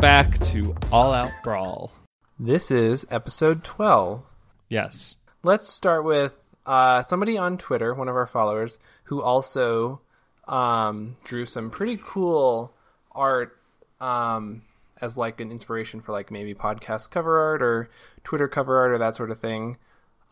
back 0.00 0.38
to 0.38 0.74
All 0.90 1.12
Out 1.12 1.30
Brawl. 1.42 1.92
This 2.38 2.70
is 2.70 3.06
episode 3.10 3.62
12. 3.62 4.22
Yes. 4.70 5.16
Let's 5.42 5.68
start 5.68 6.04
with 6.04 6.42
uh, 6.64 7.02
somebody 7.02 7.36
on 7.36 7.58
Twitter, 7.58 7.92
one 7.92 8.08
of 8.08 8.16
our 8.16 8.26
followers, 8.26 8.78
who 9.04 9.20
also 9.20 10.00
um, 10.48 11.16
drew 11.24 11.44
some 11.44 11.68
pretty 11.68 12.00
cool 12.02 12.72
art 13.12 13.58
um, 14.00 14.62
as 15.02 15.18
like 15.18 15.38
an 15.42 15.50
inspiration 15.50 16.00
for 16.00 16.12
like 16.12 16.30
maybe 16.30 16.54
podcast 16.54 17.10
cover 17.10 17.38
art 17.38 17.60
or 17.60 17.90
Twitter 18.24 18.48
cover 18.48 18.78
art 18.78 18.92
or 18.92 18.98
that 18.98 19.16
sort 19.16 19.30
of 19.30 19.38
thing. 19.38 19.76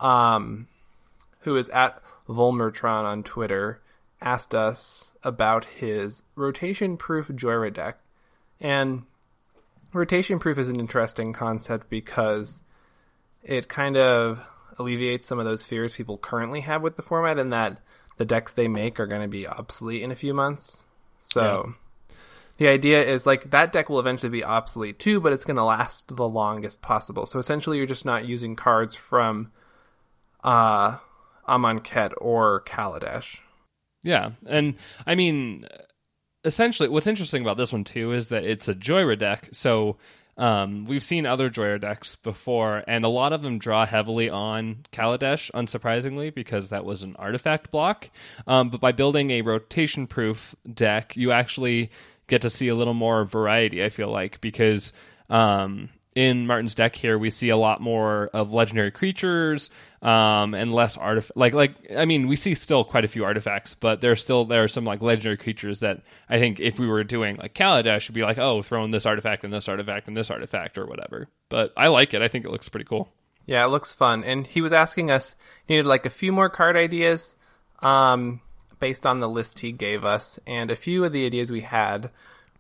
Um, 0.01 0.67
who 1.41 1.57
is 1.57 1.69
at 1.69 2.01
Volmertron 2.27 3.05
on 3.05 3.23
Twitter 3.23 3.83
asked 4.23 4.55
us 4.55 5.13
about 5.23 5.67
his 5.67 6.23
rotation 6.37 6.97
proof 6.97 7.29
Jhoira 7.29 7.75
deck. 7.75 7.99
And 8.61 9.03
rotation 9.93 10.39
proof 10.39 10.59
is 10.59 10.69
an 10.69 10.81
interesting 10.81 11.33
concept 11.33 11.89
because 11.89 12.63
it 13.43 13.69
kind 13.69 13.97
of 13.97 14.41
alleviates 14.79 15.27
some 15.27 15.39
of 15.39 15.45
those 15.45 15.65
fears 15.65 15.93
people 15.93 16.19
currently 16.19 16.61
have 16.61 16.83
with 16.83 16.97
the 16.97 17.03
format 17.03 17.39
and 17.39 17.53
that 17.53 17.81
the 18.17 18.25
decks 18.25 18.53
they 18.53 18.69
make 18.69 19.01
are 19.01 19.07
going 19.07 19.23
to 19.23 19.29
be 19.29 19.47
obsolete 19.47 20.03
in 20.03 20.11
a 20.11 20.17
few 20.17 20.35
months. 20.35 20.85
So 21.19 21.73
yeah. 22.09 22.15
the 22.59 22.69
idea 22.69 23.05
is 23.05 23.27
like 23.27 23.51
that 23.51 23.73
deck 23.73 23.89
will 23.89 24.01
eventually 24.01 24.31
be 24.31 24.45
obsolete 24.45 24.99
too, 24.99 25.21
but 25.21 25.33
it's 25.33 25.45
going 25.45 25.57
to 25.57 25.65
last 25.65 26.15
the 26.17 26.29
longest 26.29 26.83
possible. 26.83 27.27
So 27.27 27.39
essentially 27.39 27.79
you're 27.79 27.87
just 27.87 28.05
not 28.05 28.27
using 28.27 28.57
cards 28.57 28.95
from 28.95 29.53
uh 30.45 30.99
Amonkhet 31.49 32.13
or 32.19 32.63
Kaladesh. 32.63 33.39
Yeah. 34.03 34.33
And 34.47 34.75
I 35.07 35.15
mean 35.15 35.67
essentially 36.45 36.89
what's 36.89 37.07
interesting 37.07 37.43
about 37.43 37.57
this 37.57 37.73
one 37.73 37.85
too 37.85 38.13
is 38.13 38.29
that 38.29 38.45
it's 38.45 38.69
a 38.69 38.75
Jhoira 38.75 39.19
deck. 39.19 39.49
So 39.53 39.97
um, 40.37 40.85
we've 40.85 41.03
seen 41.03 41.27
other 41.27 41.51
Jhoira 41.51 41.81
decks 41.81 42.15
before, 42.15 42.85
and 42.87 43.05
a 43.05 43.09
lot 43.09 43.33
of 43.33 43.43
them 43.43 43.59
draw 43.59 43.85
heavily 43.85 44.31
on 44.31 44.87
Kaladesh, 44.93 45.51
unsurprisingly, 45.51 46.33
because 46.33 46.69
that 46.69 46.85
was 46.85 47.03
an 47.03 47.17
artifact 47.17 47.73
block. 47.73 48.09
Um, 48.47 48.71
but 48.71 48.81
by 48.81 48.93
building 48.93 49.33
a 49.33 49.43
rotation 49.43 50.07
proof 50.07 50.55
deck, 50.73 51.17
you 51.17 51.33
actually 51.33 51.91
get 52.29 52.43
to 52.43 52.51
see 52.51 52.69
a 52.69 52.75
little 52.75 52.95
more 52.95 53.25
variety, 53.25 53.83
I 53.83 53.89
feel 53.89 54.13
like, 54.13 54.41
because 54.41 54.93
um, 55.29 55.89
in 56.19 56.49
Martin's 56.49 56.75
deck 56.75 56.97
here, 56.97 57.17
we 57.17 57.31
see 57.31 57.49
a 57.49 57.57
lot 57.57 57.81
more 57.81 58.29
of 58.33 58.53
legendary 58.53 58.91
creatures 58.91 59.71
um, 60.03 60.53
and 60.53 60.75
less 60.75 60.97
artifact. 60.97 61.37
Like, 61.37 61.55
like 61.55 61.77
I 61.97 62.07
mean, 62.07 62.27
we 62.27 62.35
see 62.35 62.55
still 62.55 62.83
quite 62.83 63.05
a 63.05 63.09
few 63.09 63.25
artifacts, 63.25 63.77
but 63.79 64.01
there's 64.01 64.21
still 64.21 64.45
there 64.45 64.65
are 64.65 64.69
some 64.69 64.85
like 64.85 65.01
legendary 65.01 65.37
creatures 65.37 65.79
that 65.79 66.03
I 66.29 66.41
think 66.41 66.59
if 66.59 66.77
we 66.77 66.89
were 66.89 67.05
doing 67.05 67.37
like 67.37 67.55
Kaladesh, 67.55 68.01
should 68.01 68.17
be 68.17 68.23
like, 68.23 68.37
oh, 68.37 68.63
throwing 68.63 68.91
this 68.91 69.07
artifact 69.07 69.45
and 69.45 69.53
this 69.53 69.69
artifact 69.69 70.09
and 70.09 70.17
this 70.17 70.29
artifact 70.29 70.77
or 70.77 70.87
whatever. 70.87 71.29
But 71.51 71.73
I 71.77 71.87
like 71.87 72.13
it. 72.15 72.21
I 72.21 72.27
think 72.27 72.45
it 72.45 72.51
looks 72.51 72.69
pretty 72.69 72.87
cool. 72.87 73.09
Yeah, 73.47 73.65
it 73.65 73.69
looks 73.69 73.93
fun. 73.93 74.25
And 74.25 74.45
he 74.45 74.61
was 74.61 74.73
asking 74.73 75.13
us, 75.13 75.37
he 75.67 75.75
needed 75.75 75.87
like 75.87 76.05
a 76.05 76.11
few 76.11 76.33
more 76.33 76.51
card 76.51 76.77
ideas 76.77 77.37
um, 77.79 78.41
based 78.81 79.07
on 79.07 79.21
the 79.21 79.29
list 79.29 79.61
he 79.61 79.71
gave 79.71 80.05
us, 80.05 80.41
and 80.49 80.69
a 80.69 80.77
few 80.77 81.05
of 81.05 81.13
the 81.13 81.25
ideas 81.25 81.53
we 81.53 81.61
had 81.61 82.11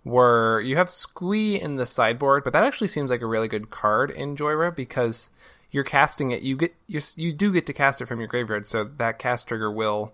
were 0.08 0.60
you 0.60 0.76
have 0.76 0.88
Squee 0.88 1.60
in 1.60 1.76
the 1.76 1.86
sideboard, 1.86 2.44
but 2.44 2.52
that 2.52 2.64
actually 2.64 2.88
seems 2.88 3.10
like 3.10 3.20
a 3.20 3.26
really 3.26 3.48
good 3.48 3.70
card 3.70 4.10
in 4.10 4.36
Jhoira 4.36 4.74
because 4.74 5.30
you're 5.70 5.84
casting 5.84 6.30
it. 6.30 6.42
You 6.42 6.56
get 6.56 6.74
you 6.86 7.00
you 7.16 7.32
do 7.32 7.52
get 7.52 7.66
to 7.66 7.72
cast 7.72 8.00
it 8.00 8.06
from 8.06 8.18
your 8.18 8.28
graveyard, 8.28 8.66
so 8.66 8.84
that 8.84 9.18
cast 9.18 9.46
trigger 9.46 9.70
will 9.70 10.12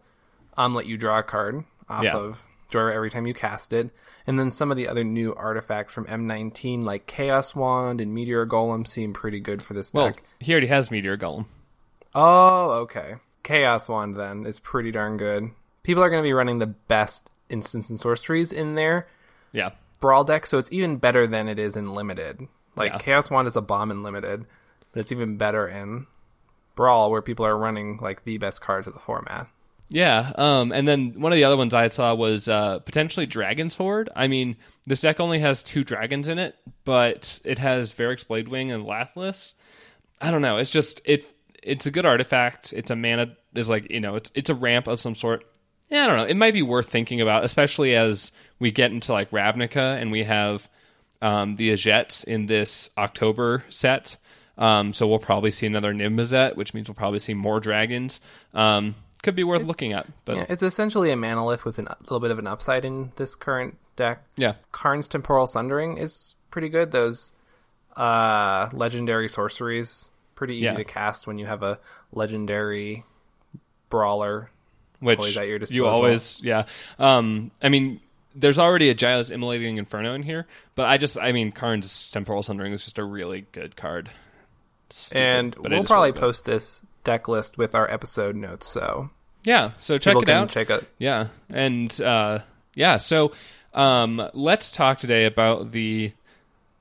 um 0.56 0.74
let 0.74 0.86
you 0.86 0.96
draw 0.96 1.20
a 1.20 1.22
card 1.22 1.64
off 1.88 2.04
yeah. 2.04 2.16
of 2.16 2.42
Jhoira 2.70 2.94
every 2.94 3.10
time 3.10 3.27
you 3.27 3.34
cast 3.34 3.72
it. 3.72 3.90
And 4.27 4.38
then 4.38 4.50
some 4.50 4.70
of 4.70 4.77
the 4.77 4.88
other 4.88 5.04
new 5.04 5.34
artifacts 5.34 5.92
from 5.92 6.06
M19, 6.06 6.84
like 6.84 7.06
Chaos 7.06 7.54
Wand 7.54 8.00
and 8.00 8.14
Meteor 8.14 8.46
Golem, 8.46 8.86
seem 8.86 9.12
pretty 9.12 9.38
good 9.38 9.62
for 9.62 9.74
this 9.74 9.92
well, 9.92 10.06
deck. 10.06 10.22
He 10.40 10.52
already 10.52 10.68
has 10.68 10.90
Meteor 10.90 11.18
Golem. 11.18 11.44
Oh, 12.14 12.70
okay. 12.83 13.16
Chaos 13.42 13.88
Wand 13.88 14.16
then 14.16 14.46
is 14.46 14.60
pretty 14.60 14.90
darn 14.90 15.18
good. 15.18 15.50
People 15.83 16.02
are 16.02 16.08
going 16.08 16.22
to 16.22 16.27
be 16.27 16.33
running 16.33 16.58
the 16.58 16.66
best 16.66 17.30
instants 17.50 17.90
and 17.90 18.00
sorceries 18.00 18.50
in 18.50 18.74
there. 18.74 19.06
Yeah. 19.52 19.72
Brawl 20.04 20.22
deck, 20.22 20.44
so 20.44 20.58
it's 20.58 20.70
even 20.70 20.98
better 20.98 21.26
than 21.26 21.48
it 21.48 21.58
is 21.58 21.78
in 21.78 21.94
limited. 21.94 22.46
Like 22.76 22.92
yeah. 22.92 22.98
Chaos 22.98 23.30
Wand 23.30 23.48
is 23.48 23.56
a 23.56 23.62
bomb 23.62 23.90
in 23.90 24.02
limited, 24.02 24.44
but 24.92 25.00
it's 25.00 25.10
even 25.10 25.38
better 25.38 25.66
in 25.66 26.06
Brawl, 26.74 27.10
where 27.10 27.22
people 27.22 27.46
are 27.46 27.56
running 27.56 27.96
like 28.02 28.22
the 28.24 28.36
best 28.36 28.60
cards 28.60 28.86
of 28.86 28.92
the 28.92 29.00
format. 29.00 29.48
Yeah, 29.88 30.30
um, 30.36 30.72
and 30.72 30.86
then 30.86 31.18
one 31.22 31.32
of 31.32 31.36
the 31.36 31.44
other 31.44 31.56
ones 31.56 31.72
I 31.72 31.88
saw 31.88 32.14
was 32.14 32.50
uh, 32.50 32.80
potentially 32.80 33.24
Dragon's 33.24 33.76
Hoard. 33.76 34.10
I 34.14 34.28
mean, 34.28 34.56
this 34.84 35.00
deck 35.00 35.20
only 35.20 35.38
has 35.38 35.62
two 35.62 35.84
dragons 35.84 36.28
in 36.28 36.38
it, 36.38 36.54
but 36.84 37.40
it 37.42 37.58
has 37.58 37.94
Verix 37.94 38.26
Bladewing 38.26 38.74
and 38.74 38.84
Lathliss. 38.84 39.54
I 40.20 40.30
don't 40.30 40.42
know. 40.42 40.58
It's 40.58 40.68
just 40.68 41.00
it. 41.06 41.24
It's 41.62 41.86
a 41.86 41.90
good 41.90 42.04
artifact. 42.04 42.74
It's 42.74 42.90
a 42.90 42.96
mana. 42.96 43.38
Is 43.54 43.70
like 43.70 43.90
you 43.90 44.00
know. 44.00 44.16
It's 44.16 44.30
it's 44.34 44.50
a 44.50 44.54
ramp 44.54 44.86
of 44.86 45.00
some 45.00 45.14
sort. 45.14 45.46
Yeah, 45.90 46.05
I 46.05 46.06
don't 46.06 46.17
know. 46.17 46.24
It 46.24 46.36
might 46.36 46.55
be 46.55 46.62
worth 46.62 46.89
thinking 46.89 47.20
about, 47.20 47.45
especially 47.45 47.95
as 47.95 48.33
we 48.58 48.70
get 48.70 48.90
into 48.90 49.12
like 49.12 49.30
Ravnica 49.30 50.00
and 50.00 50.11
we 50.11 50.24
have 50.24 50.68
um, 51.22 51.55
the 51.55 51.70
Izzet 51.70 52.24
in 52.24 52.46
this 52.46 52.90
October 52.96 53.64
set. 53.68 54.17
Um, 54.56 54.92
so 54.92 55.06
we'll 55.08 55.18
probably 55.18 55.50
see 55.50 55.67
another 55.67 55.92
Niv-Mizzet, 55.92 56.56
which 56.56 56.74
means 56.74 56.89
we'll 56.89 56.95
probably 56.95 57.18
see 57.18 57.34
more 57.34 57.61
dragons. 57.61 58.20
Um, 58.52 58.95
could 59.22 59.34
be 59.34 59.45
worth 59.45 59.62
it, 59.62 59.67
looking 59.67 59.92
at. 59.92 60.06
But 60.24 60.36
yeah, 60.36 60.46
it's 60.48 60.62
essentially 60.62 61.11
a 61.11 61.17
Manalith 61.17 61.64
with 61.64 61.78
a 61.78 61.96
little 62.02 62.20
bit 62.20 62.30
of 62.30 62.39
an 62.39 62.46
upside 62.46 62.84
in 62.84 63.11
this 63.16 63.34
current 63.34 63.77
deck. 63.96 64.22
Yeah, 64.36 64.55
Karn's 64.70 65.08
Temporal 65.08 65.46
Sundering 65.46 65.96
is 65.96 66.36
pretty 66.51 66.68
good. 66.68 66.92
Those 66.92 67.33
uh, 67.96 68.68
legendary 68.72 69.28
sorceries 69.28 70.11
pretty 70.34 70.56
easy 70.56 70.66
yeah. 70.66 70.74
to 70.74 70.84
cast 70.84 71.27
when 71.27 71.39
you 71.39 71.46
have 71.46 71.62
a 71.62 71.78
legendary 72.12 73.05
brawler. 73.89 74.51
Which 75.04 75.18
always 75.18 75.36
at 75.36 75.46
your 75.46 75.58
disposal. 75.58 75.76
you 75.76 75.86
always, 75.86 76.40
yeah. 76.42 76.64
Um, 76.98 77.50
I 77.62 77.68
mean, 77.68 78.00
there's 78.34 78.58
already 78.58 78.90
a 78.90 78.94
Jaya's 78.94 79.30
Immolating 79.30 79.76
Inferno 79.76 80.14
in 80.14 80.22
here, 80.22 80.46
but 80.74 80.86
I 80.86 80.98
just, 80.98 81.18
I 81.18 81.32
mean, 81.32 81.52
Karn's 81.52 82.10
Temporal 82.10 82.42
Sundering 82.42 82.72
is 82.72 82.84
just 82.84 82.98
a 82.98 83.04
really 83.04 83.46
good 83.52 83.76
card. 83.76 84.10
Stupid, 84.90 85.22
and 85.22 85.56
we'll 85.56 85.84
probably 85.84 86.12
post 86.12 86.44
this 86.44 86.82
deck 87.04 87.28
list 87.28 87.58
with 87.58 87.74
our 87.74 87.90
episode 87.90 88.36
notes. 88.36 88.66
So 88.66 89.10
yeah, 89.44 89.72
so 89.78 89.98
check 89.98 90.16
it 90.20 90.28
out. 90.28 90.50
Check 90.50 90.70
it. 90.70 90.88
Yeah, 90.98 91.28
and 91.50 92.00
uh, 92.00 92.40
yeah, 92.74 92.96
so 92.96 93.32
um, 93.72 94.30
let's 94.34 94.70
talk 94.70 94.98
today 94.98 95.26
about 95.26 95.72
the 95.72 96.12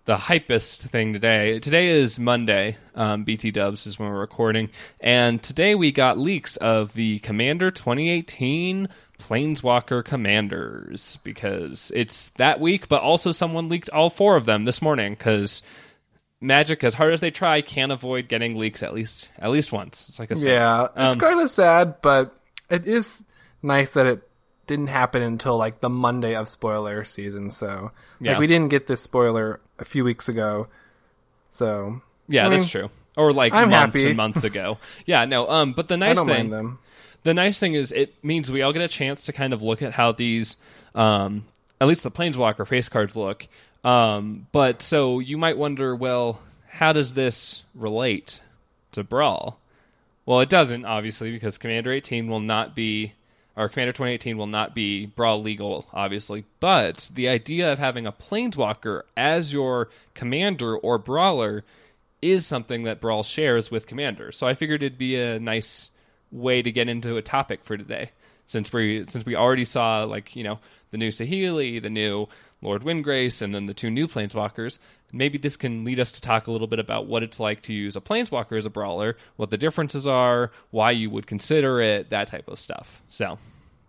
the 0.06 0.18
hypest 0.18 0.80
thing 0.80 1.14
today. 1.14 1.60
Today 1.60 1.88
is 1.88 2.20
Monday. 2.20 2.78
Um, 2.96 3.24
BT 3.24 3.52
Dubs 3.52 3.88
is 3.88 3.98
when 3.98 4.10
we're 4.10 4.20
recording, 4.20 4.70
and 5.00 5.42
today 5.42 5.76
we 5.76 5.92
got 5.92 6.18
leaks 6.18 6.58
of 6.58 6.94
the 6.94 7.20
Commander 7.20 7.72
2018 7.72 8.90
Planeswalker 9.20 10.04
Commanders 10.04 11.18
because 11.24 11.92
it's 11.96 12.30
that 12.38 12.60
week, 12.60 12.90
but 12.90 13.02
also 13.02 13.32
someone 13.32 13.70
leaked 13.70 13.90
all 13.90 14.10
four 14.10 14.36
of 14.36 14.46
them 14.46 14.66
this 14.66 14.82
morning 14.82 15.14
because 15.14 15.64
Magic, 16.42 16.84
as 16.84 16.94
hard 16.94 17.14
as 17.14 17.22
they 17.22 17.32
try, 17.32 17.62
can't 17.62 17.92
avoid 17.92 18.28
getting 18.28 18.58
leaks 18.58 18.84
at 18.84 18.94
least 18.94 19.30
at 19.40 19.52
least 19.52 19.72
once. 19.72 20.10
It's 20.10 20.20
like 20.20 20.32
a 20.32 20.36
yeah, 20.36 20.88
um, 20.96 21.08
it's 21.08 21.16
kind 21.16 21.40
of 21.40 21.50
sad, 21.50 22.02
but 22.02 22.36
it 22.70 22.86
is 22.86 23.24
nice 23.62 23.92
that 23.92 24.06
it 24.06 24.28
didn't 24.68 24.88
happen 24.88 25.22
until 25.22 25.56
like 25.58 25.80
the 25.80 25.90
Monday 25.90 26.36
of 26.36 26.50
spoiler 26.50 27.06
season. 27.06 27.50
So 27.52 27.92
yeah. 28.20 28.38
we 28.38 28.48
didn't 28.48 28.70
get 28.70 28.88
this 28.88 29.00
spoiler 29.02 29.62
a 29.80 29.86
few 29.86 30.04
weeks 30.04 30.30
ago. 30.30 30.68
So 31.50 32.02
yeah, 32.28 32.46
I 32.46 32.50
mean, 32.50 32.60
that's 32.60 32.70
true. 32.70 32.90
Or 33.16 33.32
like 33.32 33.54
I'm 33.54 33.70
months 33.70 33.96
happy. 33.98 34.08
and 34.10 34.18
months 34.18 34.44
ago. 34.44 34.78
Yeah, 35.06 35.26
no. 35.26 35.48
Um, 35.48 35.74
but 35.74 35.88
the 35.88 35.98
nice 35.98 36.24
thing, 36.24 36.78
the 37.24 37.34
nice 37.34 37.60
thing 37.60 37.74
is 37.74 37.92
it 37.92 38.14
means 38.24 38.52
we 38.52 38.62
all 38.62 38.74
get 38.74 38.82
a 38.82 38.88
chance 38.88 39.26
to 39.26 39.34
kind 39.34 39.54
of 39.54 39.62
look 39.62 39.82
at 39.82 39.94
how 39.94 40.12
these, 40.12 40.58
um, 40.96 41.46
at 41.80 41.88
least 41.88 42.04
the 42.04 42.12
Planeswalker 42.12 42.68
face 42.68 42.90
cards 42.90 43.16
look. 43.16 43.48
Um, 43.84 44.48
but 44.52 44.82
so 44.82 45.20
you 45.20 45.38
might 45.38 45.58
wonder, 45.58 45.96
well, 45.96 46.40
how 46.70 46.94
does 46.94 47.14
this 47.14 47.64
relate 47.76 48.42
to 48.94 49.04
Brawl? 49.04 49.60
Well, 50.26 50.40
it 50.40 50.50
doesn't, 50.50 50.86
obviously, 50.86 51.32
because 51.32 51.58
Commander 51.58 51.92
18 51.92 52.28
will 52.28 52.40
not 52.40 52.76
be, 52.76 53.14
or 53.56 53.70
Commander 53.70 53.94
2018 53.94 54.38
will 54.38 54.48
not 54.48 54.74
be 54.74 55.06
Brawl 55.06 55.42
legal, 55.42 55.88
obviously. 55.94 56.46
But 56.60 57.12
the 57.14 57.28
idea 57.28 57.72
of 57.72 57.80
having 57.80 58.08
a 58.08 58.12
Planeswalker 58.12 59.04
as 59.16 59.54
your 59.54 59.90
commander 60.14 60.76
or 60.76 60.98
brawler 60.98 61.64
is 62.22 62.46
something 62.46 62.84
that 62.84 63.02
Brawl 63.02 63.22
shares 63.22 63.70
with 63.70 63.86
Commander. 63.86 64.32
So 64.32 64.48
I 64.48 64.54
figured 64.56 64.82
it'd 64.82 64.98
be 64.98 65.16
a 65.20 65.40
nice 65.40 65.92
way 66.32 66.62
to 66.62 66.72
get 66.72 66.90
into 66.90 67.18
a 67.18 67.22
topic 67.22 67.64
for 67.64 67.78
today. 67.78 68.12
Since 68.46 68.74
we 68.74 69.06
since 69.08 69.26
we 69.26 69.36
already 69.36 69.64
saw 69.64 70.04
like 70.04 70.36
you 70.36 70.44
know 70.44 70.60
the 70.92 70.98
new 70.98 71.10
Saheeli, 71.10 71.82
the 71.82 71.90
new 71.90 72.28
Lord 72.64 72.84
Windgrace, 72.84 73.42
and 73.42 73.54
then 73.54 73.66
the 73.66 73.74
two 73.74 73.92
new 73.92 74.08
Planeswalkers. 74.08 74.80
Maybe 75.12 75.38
this 75.38 75.56
can 75.56 75.84
lead 75.84 76.00
us 76.00 76.12
to 76.14 76.22
talk 76.22 76.48
a 76.48 76.52
little 76.52 76.68
bit 76.68 76.80
about 76.80 77.06
what 77.06 77.22
it's 77.22 77.40
like 77.40 77.62
to 77.64 77.74
use 77.74 77.96
a 77.96 78.02
Planeswalker 78.02 78.58
as 78.58 78.66
a 78.66 78.72
brawler, 78.72 79.18
what 79.36 79.50
the 79.52 79.58
differences 79.58 80.08
are, 80.08 80.52
why 80.72 80.92
you 80.92 81.10
would 81.10 81.28
consider 81.28 81.80
it, 81.82 82.10
that 82.10 82.28
type 82.28 82.48
of 82.48 82.60
stuff. 82.60 83.02
So, 83.08 83.38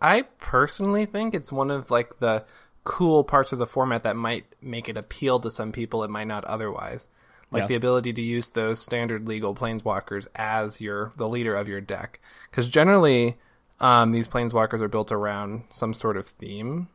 I 0.00 0.22
personally 0.38 1.06
think 1.06 1.34
it's 1.34 1.50
one 1.50 1.70
of 1.70 1.90
like 1.90 2.18
the 2.18 2.44
cool 2.84 3.24
parts 3.24 3.52
of 3.52 3.58
the 3.58 3.66
format 3.66 4.02
that 4.02 4.16
might 4.16 4.44
make 4.60 4.88
it 4.88 4.98
appeal 4.98 5.40
to 5.40 5.50
some 5.50 5.72
people 5.72 6.04
it 6.04 6.10
might 6.10 6.26
not 6.26 6.44
otherwise. 6.44 7.08
Like 7.50 7.62
yeah. 7.62 7.66
the 7.68 7.74
ability 7.76 8.12
to 8.14 8.22
use 8.22 8.50
those 8.50 8.82
standard 8.82 9.28
legal 9.28 9.54
planeswalkers 9.54 10.26
as 10.34 10.80
your 10.80 11.12
the 11.16 11.28
leader 11.28 11.54
of 11.54 11.68
your 11.68 11.80
deck. 11.80 12.20
Because 12.50 12.68
generally, 12.68 13.36
um, 13.80 14.12
these 14.12 14.28
planeswalkers 14.28 14.80
are 14.80 14.88
built 14.88 15.12
around 15.12 15.64
some 15.70 15.94
sort 15.94 16.16
of 16.16 16.26
theme. 16.26 16.88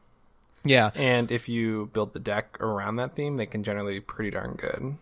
Yeah. 0.64 0.92
And 0.96 1.32
if 1.32 1.48
you 1.48 1.90
build 1.94 2.14
the 2.14 2.20
deck 2.20 2.58
around 2.60 2.98
that 2.98 3.16
theme, 3.16 3.38
they 3.38 3.46
can 3.46 3.64
generally 3.64 3.96
be 3.96 4.02
pretty 4.02 4.32
darn 4.32 4.56
good. 4.56 4.96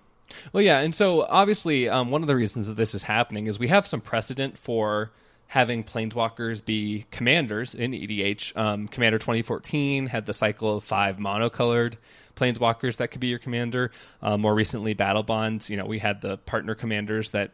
Well, 0.52 0.62
yeah, 0.62 0.80
and 0.80 0.94
so 0.94 1.24
obviously, 1.24 1.88
um, 1.88 2.12
one 2.12 2.22
of 2.22 2.28
the 2.28 2.36
reasons 2.36 2.68
that 2.68 2.76
this 2.76 2.94
is 2.94 3.04
happening 3.04 3.48
is 3.48 3.60
we 3.60 3.70
have 3.70 3.88
some 3.88 4.02
precedent 4.02 4.58
for 4.58 5.12
having 5.48 5.84
planeswalkers 5.84 6.64
be 6.64 7.06
commanders 7.12 7.74
in 7.74 7.92
EDH. 7.92 8.56
Um, 8.58 8.88
Commander 8.88 9.18
2014 9.18 10.08
had 10.08 10.26
the 10.26 10.34
cycle 10.34 10.78
of 10.78 10.84
five 10.84 11.18
monocolored 11.18 11.94
planeswalkers 12.36 12.98
that 12.98 13.10
could 13.10 13.22
be 13.22 13.28
your 13.28 13.40
commander. 13.40 13.92
Uh, 14.22 14.38
more 14.38 14.54
recently, 14.54 14.94
Battle 14.94 15.24
Bonds. 15.24 15.70
You 15.70 15.78
know, 15.78 15.86
we 15.86 16.00
had 16.00 16.22
the 16.22 16.38
partner 16.38 16.76
commanders 16.76 17.32
that 17.32 17.52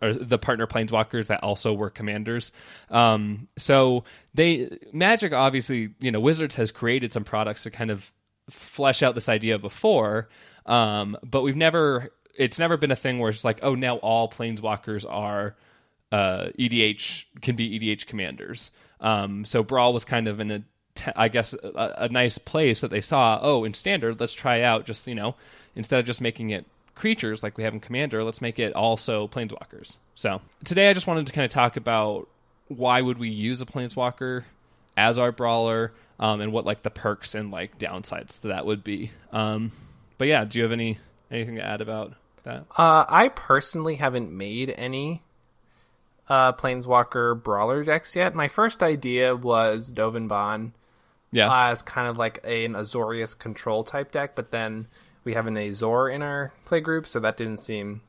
or 0.00 0.14
the 0.14 0.38
partner 0.38 0.66
planeswalkers 0.66 1.26
that 1.26 1.42
also 1.42 1.72
were 1.72 1.90
commanders. 1.90 2.52
Um, 2.90 3.48
so 3.56 4.04
they 4.34 4.78
Magic 4.92 5.32
obviously, 5.32 5.90
you 6.00 6.10
know, 6.10 6.20
Wizards 6.20 6.56
has 6.56 6.70
created 6.70 7.12
some 7.12 7.24
products 7.24 7.64
to 7.64 7.70
kind 7.70 7.90
of 7.90 8.12
flesh 8.50 9.02
out 9.02 9.14
this 9.14 9.28
idea 9.28 9.58
before, 9.58 10.28
um, 10.66 11.16
but 11.22 11.42
we've 11.42 11.56
never. 11.56 12.10
It's 12.36 12.60
never 12.60 12.76
been 12.76 12.92
a 12.92 12.96
thing 12.96 13.18
where 13.18 13.30
it's 13.30 13.44
like, 13.44 13.58
oh, 13.64 13.74
now 13.74 13.96
all 13.96 14.30
planeswalkers 14.30 15.04
are 15.10 15.56
uh, 16.12 16.50
EDH 16.58 17.24
can 17.42 17.56
be 17.56 17.78
EDH 17.78 18.06
commanders. 18.06 18.70
Um, 19.00 19.44
so 19.44 19.62
Brawl 19.62 19.92
was 19.92 20.04
kind 20.04 20.28
of 20.28 20.40
in 20.40 20.50
a, 20.50 20.62
I 21.16 21.28
guess, 21.28 21.52
a, 21.54 21.94
a, 21.98 22.08
nice 22.08 22.38
place 22.38 22.80
that 22.80 22.90
they 22.90 23.00
saw. 23.00 23.38
Oh, 23.42 23.64
in 23.64 23.74
standard, 23.74 24.20
let's 24.20 24.32
try 24.32 24.62
out 24.62 24.86
just 24.86 25.06
you 25.06 25.14
know, 25.14 25.36
instead 25.74 26.00
of 26.00 26.06
just 26.06 26.20
making 26.20 26.50
it 26.50 26.66
creatures 26.98 27.42
like 27.42 27.56
we 27.56 27.64
have 27.64 27.72
in 27.72 27.80
Commander, 27.80 28.22
let's 28.24 28.42
make 28.42 28.58
it 28.58 28.74
also 28.74 29.28
planeswalkers. 29.28 29.96
So 30.14 30.42
today, 30.64 30.90
I 30.90 30.92
just 30.92 31.06
wanted 31.06 31.26
to 31.28 31.32
kind 31.32 31.44
of 31.44 31.50
talk 31.50 31.76
about 31.76 32.28
why 32.68 33.00
would 33.00 33.18
we 33.18 33.30
use 33.30 33.62
a 33.62 33.66
planeswalker 33.66 34.44
as 34.96 35.18
our 35.18 35.32
brawler, 35.32 35.92
um, 36.18 36.40
and 36.40 36.52
what 36.52 36.66
like 36.66 36.82
the 36.82 36.90
perks 36.90 37.34
and 37.34 37.50
like 37.50 37.78
downsides 37.78 38.40
to 38.42 38.48
that 38.48 38.66
would 38.66 38.82
be. 38.82 39.12
Um, 39.32 39.72
but 40.18 40.26
yeah, 40.26 40.44
do 40.44 40.58
you 40.58 40.64
have 40.64 40.72
any 40.72 40.98
anything 41.30 41.54
to 41.54 41.64
add 41.64 41.80
about 41.80 42.14
that? 42.42 42.66
Uh, 42.76 43.04
I 43.08 43.28
personally 43.28 43.94
haven't 43.94 44.32
made 44.32 44.74
any 44.76 45.22
uh, 46.28 46.52
Planeswalker 46.52 47.40
brawler 47.40 47.84
decks 47.84 48.16
yet. 48.16 48.34
My 48.34 48.48
first 48.48 48.82
idea 48.82 49.36
was 49.36 49.92
Dovin 49.92 50.28
Baan, 50.28 50.72
yeah, 51.30 51.70
as 51.70 51.82
kind 51.82 52.08
of 52.08 52.18
like 52.18 52.40
a, 52.44 52.64
an 52.64 52.72
Azorius 52.72 53.38
control 53.38 53.84
type 53.84 54.10
deck, 54.10 54.34
but 54.34 54.50
then 54.50 54.88
we 55.24 55.34
have 55.34 55.46
an 55.46 55.56
Azor 55.56 56.08
in 56.08 56.22
our 56.22 56.52
play 56.64 56.80
group, 56.80 57.06
so 57.06 57.20
that 57.20 57.36
didn't 57.36 57.60
seem 57.60 58.02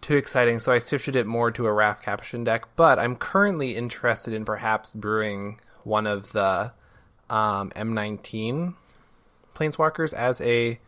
too 0.00 0.16
exciting. 0.16 0.60
So 0.60 0.72
I 0.72 0.78
shifted 0.78 1.16
it 1.16 1.26
more 1.26 1.50
to 1.50 1.66
a 1.66 1.72
Raff 1.72 2.02
Capashen 2.02 2.44
deck. 2.44 2.66
But 2.76 2.98
I'm 2.98 3.16
currently 3.16 3.76
interested 3.76 4.34
in 4.34 4.44
perhaps 4.44 4.94
brewing 4.94 5.60
one 5.84 6.06
of 6.06 6.32
the 6.32 6.72
um, 7.30 7.70
M19 7.70 8.74
Planeswalkers 9.54 10.12
as 10.12 10.40
a 10.40 10.78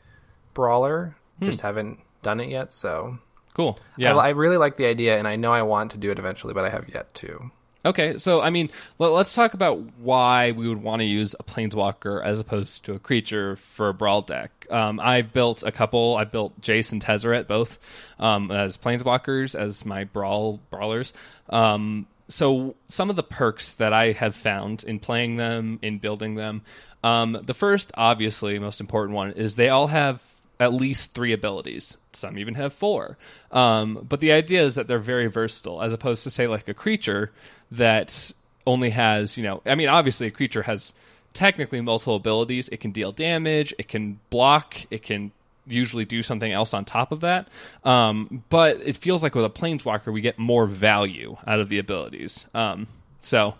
brawler. 0.54 1.16
Hmm. 1.38 1.46
Just 1.46 1.62
haven't 1.62 2.00
done 2.22 2.40
it 2.40 2.48
yet, 2.48 2.72
so 2.72 3.18
Cool. 3.54 3.78
Yeah, 3.96 4.16
I, 4.16 4.26
I, 4.26 4.28
really 4.30 4.56
like 4.56 4.76
the 4.76 4.86
idea, 4.86 5.18
and 5.18 5.26
I 5.26 5.36
know 5.36 5.52
I 5.52 5.62
want 5.62 5.90
to 5.92 5.98
do 5.98 6.10
it 6.10 6.18
eventually, 6.18 6.54
but 6.54 6.64
I 6.64 6.68
have 6.68 6.88
yet 6.88 7.12
to. 7.16 7.50
Okay, 7.84 8.18
so 8.18 8.42
I 8.42 8.50
mean, 8.50 8.70
let, 8.98 9.12
us 9.12 9.34
talk 9.34 9.54
about 9.54 9.80
why 9.98 10.52
we 10.52 10.68
would 10.68 10.82
want 10.82 11.00
to 11.00 11.06
use 11.06 11.34
a 11.38 11.42
planeswalker 11.42 12.22
as 12.22 12.38
opposed 12.38 12.84
to 12.84 12.92
a 12.92 12.98
creature 12.98 13.56
for 13.56 13.88
a 13.88 13.94
brawl 13.94 14.20
deck. 14.20 14.66
Um, 14.70 15.00
I've 15.00 15.32
built 15.32 15.62
a 15.62 15.72
couple. 15.72 16.16
I 16.16 16.24
built 16.24 16.60
Jace 16.60 16.92
and 16.92 17.02
Tezzeret 17.02 17.46
both 17.46 17.78
um, 18.18 18.50
as 18.50 18.76
planeswalkers 18.76 19.58
as 19.58 19.86
my 19.86 20.04
brawl 20.04 20.60
brawlers. 20.70 21.14
Um, 21.48 22.06
so 22.28 22.76
some 22.88 23.08
of 23.08 23.16
the 23.16 23.22
perks 23.22 23.72
that 23.74 23.94
I 23.94 24.12
have 24.12 24.36
found 24.36 24.84
in 24.84 25.00
playing 25.00 25.36
them, 25.36 25.78
in 25.82 25.98
building 25.98 26.34
them, 26.34 26.62
um, 27.02 27.38
the 27.42 27.54
first, 27.54 27.90
obviously, 27.94 28.58
most 28.58 28.80
important 28.80 29.16
one 29.16 29.32
is 29.32 29.56
they 29.56 29.70
all 29.70 29.86
have 29.86 30.22
at 30.60 30.74
least 30.74 31.14
three 31.14 31.32
abilities. 31.32 31.96
Some 32.12 32.38
even 32.38 32.54
have 32.54 32.74
four. 32.74 33.16
Um, 33.50 34.06
but 34.06 34.20
the 34.20 34.30
idea 34.30 34.62
is 34.62 34.74
that 34.74 34.86
they're 34.86 34.98
very 34.98 35.26
versatile, 35.26 35.82
as 35.82 35.94
opposed 35.94 36.22
to 36.24 36.30
say 36.30 36.46
like 36.46 36.68
a 36.68 36.74
creature 36.74 37.32
that 37.72 38.30
only 38.66 38.90
has, 38.90 39.38
you 39.38 39.42
know, 39.42 39.62
I 39.64 39.74
mean, 39.74 39.88
obviously 39.88 40.26
a 40.26 40.30
creature 40.30 40.62
has 40.62 40.92
technically 41.32 41.80
multiple 41.80 42.14
abilities. 42.14 42.68
It 42.68 42.78
can 42.78 42.92
deal 42.92 43.10
damage, 43.10 43.72
it 43.78 43.88
can 43.88 44.20
block, 44.28 44.76
it 44.90 45.02
can 45.02 45.32
usually 45.66 46.04
do 46.04 46.22
something 46.22 46.52
else 46.52 46.74
on 46.74 46.84
top 46.84 47.10
of 47.10 47.20
that. 47.20 47.48
Um, 47.84 48.44
but 48.50 48.76
it 48.84 48.98
feels 48.98 49.22
like 49.22 49.34
with 49.34 49.46
a 49.46 49.50
planeswalker, 49.50 50.12
we 50.12 50.20
get 50.20 50.38
more 50.38 50.66
value 50.66 51.36
out 51.46 51.60
of 51.60 51.70
the 51.70 51.78
abilities. 51.78 52.44
Um, 52.52 52.86
so, 53.20 53.54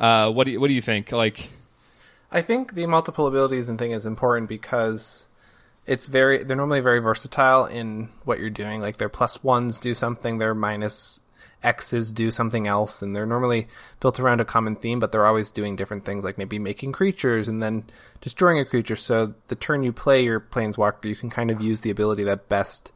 uh, 0.00 0.32
what 0.32 0.44
do 0.44 0.52
you, 0.52 0.60
what 0.60 0.68
do 0.68 0.74
you 0.74 0.82
think? 0.82 1.12
Like, 1.12 1.50
I 2.32 2.42
think 2.42 2.74
the 2.74 2.86
multiple 2.86 3.26
abilities 3.26 3.68
and 3.68 3.78
thing 3.78 3.92
is 3.92 4.06
important 4.06 4.48
because 4.48 5.26
it's 5.86 6.06
very 6.06 6.44
they're 6.44 6.56
normally 6.56 6.80
very 6.80 7.00
versatile 7.00 7.66
in 7.66 8.08
what 8.24 8.38
you're 8.38 8.50
doing. 8.50 8.80
Like 8.80 8.96
their 8.96 9.08
plus 9.08 9.42
ones 9.42 9.80
do 9.80 9.94
something, 9.94 10.38
their 10.38 10.54
minus 10.54 11.20
X's 11.62 12.12
do 12.12 12.30
something 12.30 12.66
else, 12.66 13.02
and 13.02 13.14
they're 13.14 13.26
normally 13.26 13.68
built 14.00 14.18
around 14.18 14.40
a 14.40 14.44
common 14.44 14.76
theme, 14.76 14.98
but 14.98 15.12
they're 15.12 15.26
always 15.26 15.50
doing 15.50 15.76
different 15.76 16.04
things, 16.04 16.24
like 16.24 16.38
maybe 16.38 16.58
making 16.58 16.92
creatures 16.92 17.48
and 17.48 17.62
then 17.62 17.84
destroying 18.20 18.58
a 18.58 18.64
creature. 18.64 18.96
So 18.96 19.34
the 19.48 19.56
turn 19.56 19.82
you 19.82 19.92
play 19.92 20.24
your 20.24 20.40
planeswalker, 20.40 21.04
you 21.04 21.16
can 21.16 21.30
kind 21.30 21.50
of 21.50 21.60
use 21.60 21.82
the 21.82 21.90
ability 21.90 22.24
that 22.24 22.48
best 22.48 22.92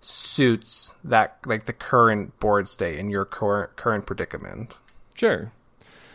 suits 0.00 0.94
that 1.04 1.38
like 1.46 1.64
the 1.64 1.72
current 1.72 2.38
board 2.40 2.68
state 2.68 2.98
and 2.98 3.10
your 3.10 3.24
current 3.24 3.76
current 3.76 4.04
predicament. 4.04 4.76
Sure. 5.14 5.52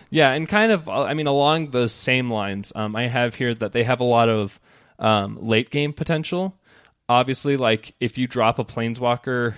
Yeah, 0.10 0.32
and 0.32 0.48
kind 0.48 0.72
of 0.72 0.88
I 0.88 1.14
mean 1.14 1.28
along 1.28 1.72
those 1.72 1.94
same 1.94 2.32
lines, 2.32 2.72
um, 2.76 2.96
I 2.96 3.08
have 3.08 3.36
here 3.36 3.54
that 3.56 3.72
they 3.72 3.84
have 3.84 4.00
a 4.00 4.06
lot 4.06 4.30
of 4.30 4.60
um, 5.00 5.38
late 5.42 5.70
game 5.70 5.94
potential. 5.94 6.56
Obviously, 7.10 7.58
like 7.58 7.96
if 8.00 8.18
you 8.18 8.28
drop 8.28 8.60
a 8.60 8.66
planeswalker 8.66 9.56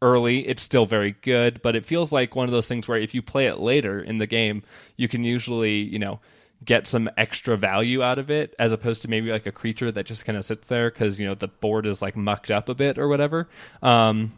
early, 0.00 0.46
it's 0.46 0.62
still 0.62 0.84
very 0.84 1.12
good, 1.22 1.62
but 1.62 1.76
it 1.76 1.84
feels 1.84 2.12
like 2.12 2.34
one 2.34 2.48
of 2.48 2.52
those 2.52 2.66
things 2.66 2.88
where 2.88 2.98
if 2.98 3.14
you 3.14 3.22
play 3.22 3.46
it 3.46 3.60
later 3.60 4.00
in 4.00 4.18
the 4.18 4.26
game, 4.26 4.62
you 4.96 5.08
can 5.08 5.22
usually, 5.22 5.76
you 5.76 5.98
know, 5.98 6.20
get 6.64 6.86
some 6.86 7.10
extra 7.16 7.56
value 7.56 8.02
out 8.02 8.18
of 8.18 8.30
it 8.30 8.54
as 8.58 8.72
opposed 8.72 9.02
to 9.02 9.08
maybe 9.08 9.30
like 9.30 9.46
a 9.46 9.52
creature 9.52 9.90
that 9.90 10.06
just 10.06 10.24
kind 10.24 10.36
of 10.36 10.44
sits 10.44 10.66
there 10.66 10.90
because, 10.90 11.18
you 11.18 11.26
know, 11.26 11.34
the 11.34 11.48
board 11.48 11.86
is 11.86 12.02
like 12.02 12.16
mucked 12.16 12.50
up 12.50 12.68
a 12.68 12.74
bit 12.74 12.98
or 12.98 13.08
whatever. 13.08 13.48
Um, 13.82 14.32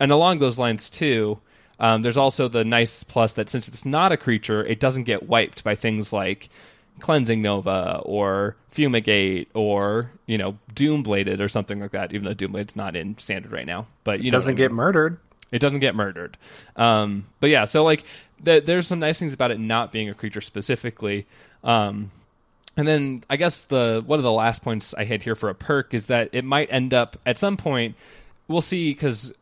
and 0.00 0.10
along 0.10 0.38
those 0.38 0.58
lines, 0.58 0.88
too, 0.88 1.40
um, 1.80 2.02
there's 2.02 2.16
also 2.16 2.48
the 2.48 2.64
nice 2.64 3.02
plus 3.04 3.32
that 3.34 3.48
since 3.48 3.68
it's 3.68 3.84
not 3.84 4.12
a 4.12 4.16
creature, 4.16 4.64
it 4.64 4.80
doesn't 4.80 5.04
get 5.04 5.28
wiped 5.28 5.64
by 5.64 5.74
things 5.74 6.12
like 6.12 6.48
cleansing 7.00 7.42
nova 7.42 8.00
or 8.04 8.56
fumigate 8.68 9.48
or 9.54 10.10
you 10.26 10.38
know 10.38 10.58
doombladed 10.74 11.40
or 11.40 11.48
something 11.48 11.80
like 11.80 11.92
that 11.92 12.12
even 12.12 12.24
though 12.24 12.34
doomblade's 12.34 12.76
not 12.76 12.96
in 12.96 13.16
standard 13.18 13.52
right 13.52 13.66
now 13.66 13.86
but 14.04 14.20
you 14.20 14.28
it 14.28 14.32
doesn't 14.32 14.56
get 14.56 14.72
murdered. 14.72 15.18
It 15.50 15.60
doesn't 15.60 15.78
get 15.78 15.94
murdered. 15.94 16.36
Um, 16.76 17.26
but 17.40 17.50
yeah 17.50 17.64
so 17.64 17.84
like 17.84 18.04
the, 18.42 18.60
there's 18.64 18.86
some 18.86 18.98
nice 18.98 19.18
things 19.18 19.32
about 19.32 19.50
it 19.50 19.58
not 19.58 19.92
being 19.92 20.08
a 20.08 20.14
creature 20.14 20.40
specifically. 20.40 21.26
Um, 21.64 22.10
and 22.78 22.86
then 22.86 23.24
i 23.28 23.36
guess 23.36 23.62
the 23.62 24.02
one 24.06 24.18
of 24.18 24.22
the 24.22 24.32
last 24.32 24.62
points 24.62 24.94
i 24.94 25.04
had 25.04 25.22
here 25.22 25.34
for 25.34 25.50
a 25.50 25.54
perk 25.54 25.92
is 25.92 26.06
that 26.06 26.30
it 26.32 26.44
might 26.44 26.72
end 26.72 26.94
up 26.94 27.18
at 27.26 27.36
some 27.36 27.56
point 27.56 27.96
we'll 28.46 28.60
see 28.62 28.90
because 28.90 29.34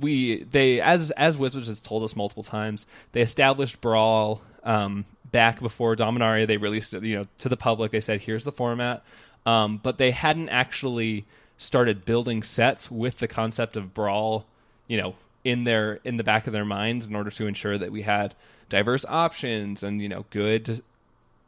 we 0.00 0.44
they 0.44 0.80
as 0.80 1.10
as 1.12 1.36
wizards 1.36 1.66
has 1.66 1.80
told 1.80 2.04
us 2.04 2.14
multiple 2.14 2.42
times 2.42 2.86
they 3.12 3.22
established 3.22 3.80
brawl 3.80 4.42
um, 4.64 5.04
back 5.32 5.60
before 5.60 5.96
Dominaria, 5.96 6.46
they 6.46 6.58
released 6.58 6.94
it, 6.94 7.02
you 7.02 7.16
know, 7.16 7.24
to 7.38 7.48
the 7.48 7.56
public. 7.56 7.90
They 7.90 8.00
said, 8.00 8.20
"Here's 8.20 8.44
the 8.44 8.52
format," 8.52 9.02
um, 9.44 9.80
but 9.82 9.98
they 9.98 10.10
hadn't 10.10 10.50
actually 10.50 11.24
started 11.58 12.04
building 12.04 12.42
sets 12.42 12.90
with 12.90 13.18
the 13.18 13.28
concept 13.28 13.76
of 13.76 13.94
brawl, 13.94 14.44
you 14.86 14.98
know, 14.98 15.14
in 15.44 15.64
their 15.64 15.98
in 16.04 16.16
the 16.16 16.24
back 16.24 16.46
of 16.46 16.52
their 16.52 16.64
minds 16.64 17.06
in 17.06 17.16
order 17.16 17.30
to 17.30 17.46
ensure 17.46 17.78
that 17.78 17.90
we 17.90 18.02
had 18.02 18.34
diverse 18.68 19.04
options 19.06 19.82
and 19.82 20.00
you 20.00 20.08
know 20.08 20.24
good 20.30 20.82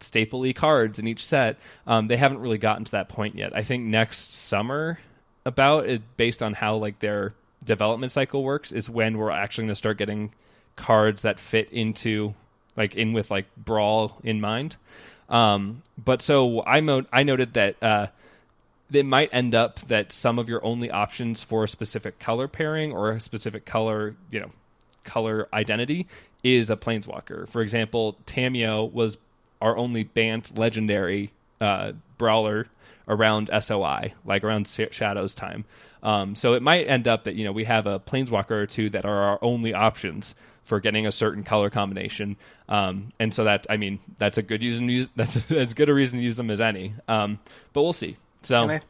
staple 0.01 0.53
cards 0.53 0.99
in 0.99 1.07
each 1.07 1.25
set. 1.25 1.57
Um, 1.87 2.09
they 2.09 2.17
haven't 2.17 2.39
really 2.39 2.59
gotten 2.59 2.85
to 2.85 2.93
that 2.93 3.09
point 3.09 3.37
yet. 3.37 3.57
I 3.57 3.63
think 3.63 3.85
next 3.85 4.33
summer, 4.33 4.99
about 5.45 5.87
it, 5.87 6.03
based 6.17 6.43
on 6.43 6.55
how 6.55 6.77
like 6.77 6.99
their 6.99 7.35
development 7.65 8.13
cycle 8.13 8.43
works, 8.43 8.73
is 8.73 8.91
when 8.91 9.17
we're 9.19 9.31
actually 9.31 9.63
going 9.63 9.73
to 9.73 9.77
start 9.77 9.99
getting 9.99 10.33
cards 10.77 11.23
that 11.23 11.39
fit 11.39 11.71
into 11.73 12.35
like 12.77 12.95
in 12.95 13.13
with 13.13 13.31
like 13.31 13.47
brawl 13.57 14.19
in 14.23 14.41
mind. 14.41 14.77
Um, 15.29 15.83
but 16.03 16.23
so 16.23 16.63
I 16.65 16.81
mo- 16.81 17.07
I 17.13 17.23
noted 17.23 17.55
that 17.55 17.83
uh, 17.83 18.07
it 18.93 19.07
might 19.07 19.31
end 19.33 19.55
up 19.55 19.81
that 19.89 20.13
some 20.13 20.39
of 20.39 20.49
your 20.49 20.65
only 20.65 20.91
options 20.91 21.43
for 21.43 21.65
a 21.65 21.69
specific 21.69 22.19
color 22.19 22.49
pairing 22.49 22.93
or 22.93 23.11
a 23.11 23.21
specific 23.21 23.65
color, 23.65 24.15
you 24.31 24.41
know, 24.41 24.51
color 25.05 25.49
identity 25.53 26.07
is 26.43 26.69
a 26.71 26.77
planeswalker. 26.77 27.49
For 27.49 27.63
example, 27.63 28.17
Tamiyo 28.27 28.93
was 28.93 29.17
our 29.61 29.77
only 29.77 30.05
banned 30.05 30.57
legendary 30.57 31.33
uh, 31.61 31.93
brawler 32.19 32.67
around 33.09 33.51
SOI, 33.61 34.13
like 34.25 34.45
around 34.45 34.67
Shadow's 34.67 35.35
time. 35.35 35.65
Um, 36.03 36.35
so 36.35 36.53
it 36.53 36.63
might 36.63 36.87
end 36.87 37.09
up 37.09 37.25
that 37.25 37.35
you 37.35 37.45
know 37.45 37.53
we 37.53 37.65
have 37.65 37.87
a 37.87 37.99
planeswalker 37.99 38.51
or 38.51 38.67
two 38.67 38.91
that 38.91 39.07
are 39.07 39.23
our 39.23 39.39
only 39.41 39.73
options 39.75 40.35
for 40.65 40.81
getting 40.81 41.07
a 41.07 41.13
certain 41.13 41.45
color 41.45 41.71
combination. 41.71 42.37
Um, 42.69 43.13
and 43.21 43.33
so 43.33 43.45
that 43.45 43.67
I 43.71 43.77
mean 43.77 44.01
that's 44.19 44.39
a 44.39 44.43
good 44.43 44.63
reason 44.63 44.87
to 44.89 44.93
use 44.93 45.09
that's 45.17 45.39
as 45.51 45.75
good 45.75 45.89
a 45.89 45.95
reason 45.95 46.19
to 46.19 46.25
use 46.25 46.37
them 46.37 46.51
as 46.51 46.61
any. 46.61 46.95
Um, 47.07 47.39
but 47.73 47.83
we'll 47.83 47.93
see. 47.93 48.17
So 48.43 48.63
and 48.63 48.73
I 48.73 48.81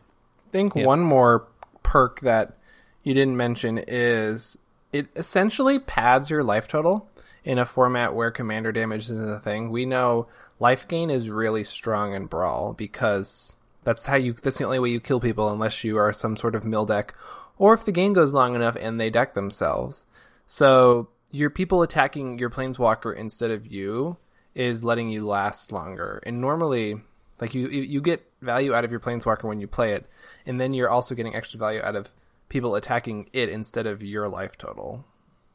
think 0.53 0.75
yeah. 0.75 0.87
one 0.87 1.01
more 1.01 1.47
perk 1.83 2.21
that 2.21 2.57
you 3.03 3.13
didn't 3.13 3.37
mention 3.37 3.79
is 3.87 4.57
it 4.93 5.09
essentially 5.17 5.79
pads 5.79 6.31
your 6.31 6.43
life 6.43 6.69
total 6.69 7.09
in 7.45 7.59
a 7.59 7.67
format 7.67 8.15
where 8.15 8.31
commander 8.31 8.73
damage 8.73 9.11
is 9.11 9.29
a 9.29 9.39
thing. 9.39 9.71
We 9.71 9.85
know 9.85 10.29
life 10.61 10.89
gain 10.89 11.11
is 11.11 11.29
really 11.29 11.65
strong 11.65 12.15
in 12.15 12.27
Brawl 12.27 12.73
because 12.73 13.57
that's 13.83 14.07
how 14.07 14.17
you 14.17 14.33
that's 14.33 14.59
the 14.59 14.65
only 14.65 14.79
way 14.79 14.91
you 14.91 15.01
kill 15.01 15.21
people 15.21 15.51
unless 15.51 15.85
you 15.85 15.99
are 15.99 16.13
some 16.13 16.37
sort 16.37 16.55
of 16.55 16.65
mill 16.65 16.87
deck 16.87 17.15
or 17.59 17.75
if 17.75 17.85
the 17.85 17.93
game 17.93 18.13
goes 18.13 18.35
long 18.35 18.55
enough 18.55 18.77
and 18.81 19.01
they 19.01 19.11
deck 19.11 19.35
themselves. 19.35 20.05
So 20.47 21.09
your 21.35 21.51
people 21.51 21.83
attacking 21.83 22.39
your 22.39 22.49
planeswalker 22.49 23.15
instead 23.15 23.51
of 23.51 23.67
you 23.67 24.17
is 24.55 24.85
letting 24.85 25.09
you 25.09 25.27
last 25.27 25.73
longer. 25.73 26.23
And 26.25 26.41
normally, 26.41 27.01
like 27.41 27.55
you 27.55 27.67
you 27.67 28.01
get 28.01 28.25
value 28.41 28.73
out 28.73 28.85
of 28.85 28.93
your 28.93 29.01
planeswalker 29.01 29.43
when 29.43 29.61
you 29.61 29.67
play 29.67 29.95
it, 29.95 30.07
and 30.47 30.61
then 30.61 30.73
you're 30.73 30.89
also 30.89 31.17
getting 31.17 31.35
extra 31.35 31.59
value 31.59 31.81
out 31.83 31.97
of 31.97 32.09
people 32.49 32.77
attacking 32.77 33.31
it 33.33 33.49
instead 33.49 33.89
of 33.89 34.01
your 34.01 34.29
life 34.29 34.57
total. 34.57 35.05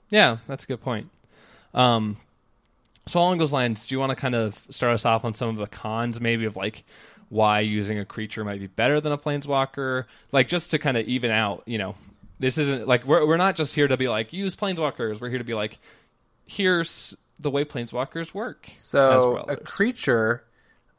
Yeah, 0.10 0.40
that's 0.48 0.66
a 0.66 0.68
good 0.68 0.82
point. 0.82 1.10
Um, 1.74 2.18
so 3.08 3.22
along 3.22 3.38
those 3.38 3.54
lines, 3.54 3.88
do 3.88 3.96
you 3.96 4.00
want 4.00 4.10
to 4.10 4.18
kind 4.18 4.36
of 4.36 4.62
start 4.70 4.94
us 4.94 5.06
off 5.06 5.24
on 5.24 5.34
some 5.34 5.48
of 5.48 5.56
the 5.56 5.68
cons, 5.68 6.20
maybe 6.20 6.44
of 6.44 6.58
like 6.58 6.84
why 7.30 7.62
using 7.62 7.98
a 8.00 8.06
creature 8.06 8.44
might 8.44 8.60
be 8.60 8.68
better 8.68 9.00
than 9.00 9.14
a 9.14 9.18
planeswalker, 9.18 10.06
like 10.34 10.50
just 10.50 10.72
to 10.72 10.80
kind 10.80 10.98
of 10.98 11.08
even 11.08 11.32
out, 11.32 11.64
you 11.66 11.78
know, 11.78 11.96
this 12.39 12.58
isn't 12.58 12.88
like 12.88 13.05
we're 13.05 13.25
we're 13.27 13.38
not 13.38 13.55
just 13.55 13.75
here 13.75 13.88
to 13.88 13.98
be 13.98 14.08
like 14.08 14.34
use 14.34 14.55
planeswalkers. 14.55 15.19
We're 15.19 15.29
here 15.29 15.39
to 15.39 15.43
be 15.43 15.53
like 15.53 15.79
here's 16.46 17.15
the 17.39 17.51
way 17.51 17.65
planeswalkers 17.65 18.34
work. 18.34 18.69
So 18.74 19.38
a 19.48 19.58
creature, 19.58 20.43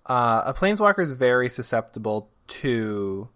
uh, 0.07 0.43
a 0.47 0.55
planeswalker 0.55 1.01
is 1.01 1.13
very 1.13 1.49
susceptible 1.49 2.31
to 2.49 3.29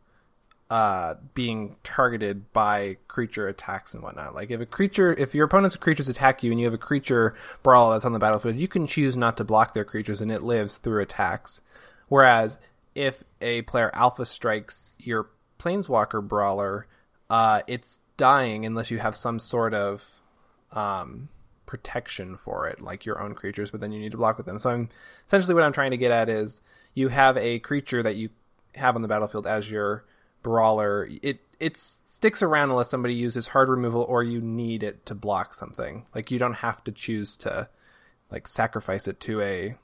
uh, 0.70 1.14
being 1.34 1.76
targeted 1.84 2.52
by 2.52 2.96
creature 3.08 3.46
attacks 3.48 3.94
and 3.94 4.02
whatnot. 4.02 4.34
Like 4.34 4.50
if 4.50 4.60
a 4.60 4.66
creature, 4.66 5.12
if 5.12 5.34
your 5.34 5.44
opponent's 5.44 5.76
creatures 5.76 6.08
attack 6.08 6.42
you 6.42 6.50
and 6.50 6.58
you 6.58 6.66
have 6.66 6.74
a 6.74 6.78
creature 6.78 7.34
brawl 7.62 7.92
that's 7.92 8.04
on 8.04 8.12
the 8.12 8.18
battlefield, 8.18 8.56
you 8.56 8.68
can 8.68 8.86
choose 8.86 9.16
not 9.16 9.36
to 9.36 9.44
block 9.44 9.74
their 9.74 9.84
creatures 9.84 10.20
and 10.20 10.32
it 10.32 10.42
lives 10.42 10.78
through 10.78 11.02
attacks. 11.02 11.60
Whereas 12.08 12.58
if 12.94 13.22
a 13.40 13.62
player 13.62 13.90
alpha 13.92 14.24
strikes 14.24 14.92
your 14.98 15.28
planeswalker 15.58 16.26
brawler, 16.26 16.86
uh, 17.30 17.62
it's 17.66 18.00
dying 18.16 18.66
unless 18.66 18.90
you 18.90 18.98
have 18.98 19.16
some 19.16 19.38
sort 19.38 19.74
of 19.74 20.04
um, 20.72 21.28
protection 21.66 22.36
for 22.36 22.68
it, 22.68 22.80
like 22.80 23.06
your 23.06 23.20
own 23.20 23.34
creatures, 23.34 23.70
but 23.70 23.80
then 23.80 23.92
you 23.92 23.98
need 23.98 24.12
to 24.12 24.18
block 24.18 24.36
with 24.36 24.46
them. 24.46 24.58
So 24.58 24.70
I'm 24.70 24.88
essentially 25.26 25.54
what 25.54 25.64
I'm 25.64 25.72
trying 25.72 25.92
to 25.92 25.96
get 25.96 26.10
at 26.10 26.28
is 26.28 26.60
you 26.94 27.08
have 27.08 27.36
a 27.36 27.58
creature 27.58 28.02
that 28.02 28.16
you 28.16 28.30
have 28.74 28.96
on 28.96 29.02
the 29.02 29.08
battlefield 29.08 29.46
as 29.46 29.70
your 29.70 30.04
brawler. 30.42 31.08
It 31.22 31.40
it 31.60 31.76
sticks 31.76 32.42
around 32.42 32.70
unless 32.70 32.90
somebody 32.90 33.14
uses 33.14 33.46
hard 33.46 33.68
removal 33.68 34.02
or 34.02 34.22
you 34.22 34.40
need 34.40 34.82
it 34.82 35.06
to 35.06 35.14
block 35.14 35.54
something. 35.54 36.06
Like 36.14 36.30
you 36.30 36.38
don't 36.38 36.54
have 36.54 36.82
to 36.84 36.92
choose 36.92 37.38
to 37.38 37.68
like 38.30 38.48
sacrifice 38.48 39.08
it 39.08 39.20
to 39.20 39.40
a 39.40 39.76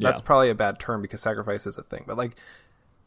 that's 0.00 0.22
yeah. 0.22 0.26
probably 0.26 0.50
a 0.50 0.54
bad 0.54 0.78
term 0.80 1.02
because 1.02 1.20
sacrifice 1.20 1.66
is 1.66 1.76
a 1.78 1.82
thing, 1.82 2.04
but 2.06 2.16
like 2.16 2.36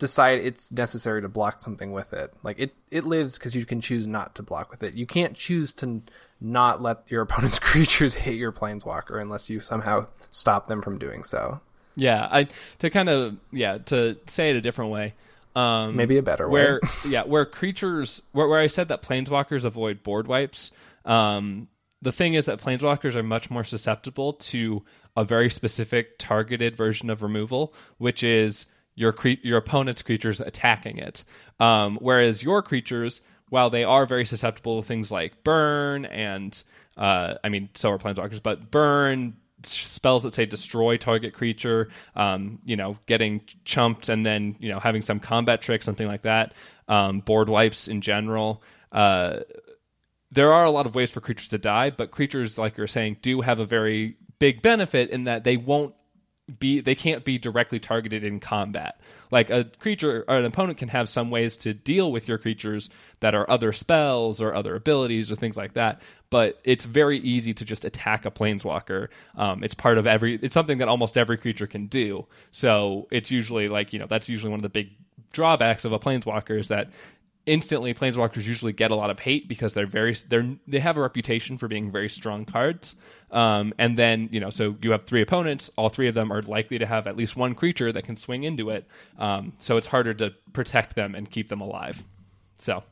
decide 0.04 0.40
it's 0.40 0.70
necessary 0.70 1.22
to 1.22 1.30
block 1.30 1.62
something 1.62 1.94
with 1.94 2.12
it. 2.12 2.34
Like 2.44 2.60
it, 2.60 2.76
it 2.92 3.06
lives 3.06 3.38
because 3.38 3.56
you 3.56 3.66
can 3.66 3.80
choose 3.80 4.06
not 4.06 4.36
to 4.36 4.44
block 4.44 4.70
with 4.70 4.84
it. 4.84 4.96
You 4.96 5.06
can't 5.06 5.34
choose 5.34 5.72
to 5.76 6.02
not 6.42 6.82
let 6.82 7.04
your 7.08 7.22
opponent's 7.28 7.58
creatures 7.58 8.14
hit 8.14 8.36
your 8.36 8.52
planeswalker 8.52 9.22
unless 9.22 9.50
you 9.50 9.62
somehow 9.62 10.08
stop 10.30 10.68
them 10.68 10.82
from 10.82 10.98
doing 10.98 11.24
so. 11.24 11.62
Yeah, 11.96 12.28
I 12.30 12.48
to 12.80 12.90
kind 12.90 13.08
of 13.08 13.38
yeah 13.52 13.78
to 13.86 14.18
say 14.28 14.50
it 14.50 14.58
a 14.58 14.62
different 14.62 14.92
way. 14.92 15.14
Um, 15.56 15.96
Maybe 15.96 16.18
a 16.18 16.24
better 16.24 16.50
where, 16.50 16.82
way. 16.84 16.90
yeah, 17.08 17.24
where 17.24 17.46
creatures 17.46 18.22
where, 18.34 18.48
where 18.48 18.60
I 18.60 18.68
said 18.68 18.90
that 18.90 19.04
planeswalkers 19.04 19.64
avoid 19.64 20.04
board 20.04 20.28
wipes. 20.28 20.72
Um, 21.06 21.70
the 22.02 22.12
thing 22.12 22.34
is 22.34 22.48
that 22.48 22.60
planeswalkers 22.60 23.16
are 23.16 23.24
much 23.24 23.50
more 23.50 23.64
susceptible 23.64 24.34
to 24.34 24.84
a 25.16 25.24
very 25.24 25.50
specific 25.50 26.18
targeted 26.18 26.76
version 26.76 27.10
of 27.10 27.22
removal, 27.22 27.74
which 28.00 28.24
is 28.24 28.66
your 28.96 29.14
cre- 29.14 29.42
your 29.42 29.58
opponent's 29.58 30.02
creatures 30.02 30.40
attacking 30.40 30.98
it. 30.98 31.24
Um, 31.60 31.98
whereas 32.02 32.44
your 32.44 32.62
creatures, 32.62 33.22
while 33.50 33.70
they 33.70 33.84
are 33.84 34.06
very 34.06 34.26
susceptible 34.26 34.82
to 34.82 34.88
things 34.88 35.12
like 35.12 35.44
burn 35.44 36.06
and 36.06 36.62
uh, 36.98 37.36
I 37.44 37.50
mean, 37.50 37.70
so 37.74 37.90
are 37.92 37.98
planeswalkers, 37.98 38.42
but 38.44 38.70
burn 38.70 39.36
spells 39.64 40.24
that 40.24 40.34
say 40.34 40.46
destroy 40.46 40.98
target 40.98 41.34
creature, 41.34 41.90
um, 42.16 42.60
you 42.66 42.76
know, 42.76 42.98
getting 43.06 43.42
chumped 43.66 44.10
and 44.10 44.26
then 44.26 44.56
you 44.60 44.70
know 44.70 44.80
having 44.80 45.02
some 45.02 45.20
combat 45.20 45.62
trick, 45.62 45.84
something 45.84 46.08
like 46.08 46.24
that. 46.24 46.54
Um, 46.88 47.20
board 47.22 47.50
wipes 47.50 47.88
in 47.88 48.02
general. 48.02 48.62
Uh, 48.92 49.40
there 50.32 50.52
are 50.52 50.66
a 50.66 50.72
lot 50.72 50.86
of 50.86 50.96
ways 50.96 51.12
for 51.12 51.22
creatures 51.22 51.48
to 51.50 51.58
die, 51.58 51.92
but 51.92 52.12
creatures, 52.12 52.58
like 52.58 52.78
you're 52.78 52.88
saying, 52.88 53.18
do 53.22 53.42
have 53.42 53.60
a 53.60 53.66
very 53.66 54.18
big 54.40 54.62
benefit 54.62 55.10
in 55.12 55.26
that 55.26 55.44
they 55.44 55.58
won't 55.58 55.94
be 56.60 56.82
they 56.82 56.96
can't 56.96 57.24
be 57.24 57.38
directly 57.38 57.80
targeted 57.80 58.24
in 58.24 58.40
combat. 58.40 59.00
Like 59.32 59.50
a 59.50 59.66
creature 59.80 60.26
or 60.28 60.38
an 60.38 60.46
opponent 60.46 60.78
can 60.78 60.90
have 60.90 61.08
some 61.08 61.32
ways 61.32 61.56
to 61.58 61.74
deal 61.74 62.12
with 62.12 62.28
your 62.28 62.38
creatures 62.38 62.90
that 63.22 63.34
are 63.34 63.50
other 63.50 63.72
spells 63.72 64.42
or 64.42 64.54
other 64.54 64.76
abilities 64.76 65.32
or 65.32 65.36
things 65.36 65.56
like 65.56 65.74
that. 65.74 66.02
But 66.30 66.60
it's 66.64 66.84
very 66.84 67.20
easy 67.20 67.54
to 67.54 67.66
just 67.66 67.86
attack 67.86 68.26
a 68.26 68.32
planeswalker. 68.32 69.08
Um, 69.38 69.64
it's 69.64 69.74
part 69.74 69.98
of 69.98 70.06
every. 70.06 70.36
It's 70.42 70.54
something 70.54 70.80
that 70.80 70.90
almost 70.90 71.18
every 71.18 71.38
creature 71.38 71.68
can 71.68 71.88
do. 71.88 72.28
So 72.52 73.08
it's 73.10 73.32
usually 73.32 73.70
like 73.70 73.94
you 73.94 74.00
know 74.00 74.08
that's 74.08 74.28
usually 74.28 74.50
one 74.52 74.60
of 74.60 74.64
the 74.64 74.70
big 74.70 74.90
drawbacks 75.32 75.86
of 75.86 75.94
a 75.94 76.00
planeswalker 76.00 76.60
is 76.60 76.68
that 76.68 76.90
instantly 77.46 77.94
planeswalkers 77.94 78.46
usually 78.46 78.74
get 78.74 78.92
a 78.92 78.96
lot 78.96 79.10
of 79.10 79.20
hate 79.20 79.48
because 79.48 79.74
they're 79.74 79.88
very 79.88 80.16
they're 80.28 80.56
they 80.68 80.80
have 80.80 80.98
a 80.98 81.02
reputation 81.02 81.58
for 81.58 81.68
being 81.68 81.92
very 81.92 82.10
strong 82.10 82.46
cards. 82.46 82.96
Um, 83.32 83.74
and 83.78 83.98
then 83.98 84.30
you 84.32 84.40
know 84.40 84.50
so 84.50 84.76
you 84.82 84.92
have 84.92 85.06
three 85.06 85.22
opponents. 85.22 85.72
All 85.76 85.90
three 85.90 86.08
of 86.08 86.16
them 86.16 86.32
are 86.32 86.42
likely 86.42 86.78
to 86.78 86.86
have 86.86 87.08
at 87.08 87.18
least 87.18 87.36
one 87.36 87.56
creature 87.56 87.92
that 87.92 88.04
can 88.04 88.18
swing 88.18 88.44
into 88.44 88.70
it. 88.70 88.88
Um, 89.18 89.54
so 89.60 89.78
it's 89.78 89.88
harder 89.88 90.14
to 90.16 90.34
protect 90.54 90.96
them 90.96 91.16
and 91.16 91.30
keep 91.30 91.50
them 91.50 91.62
alive. 91.62 92.04
So 92.58 92.84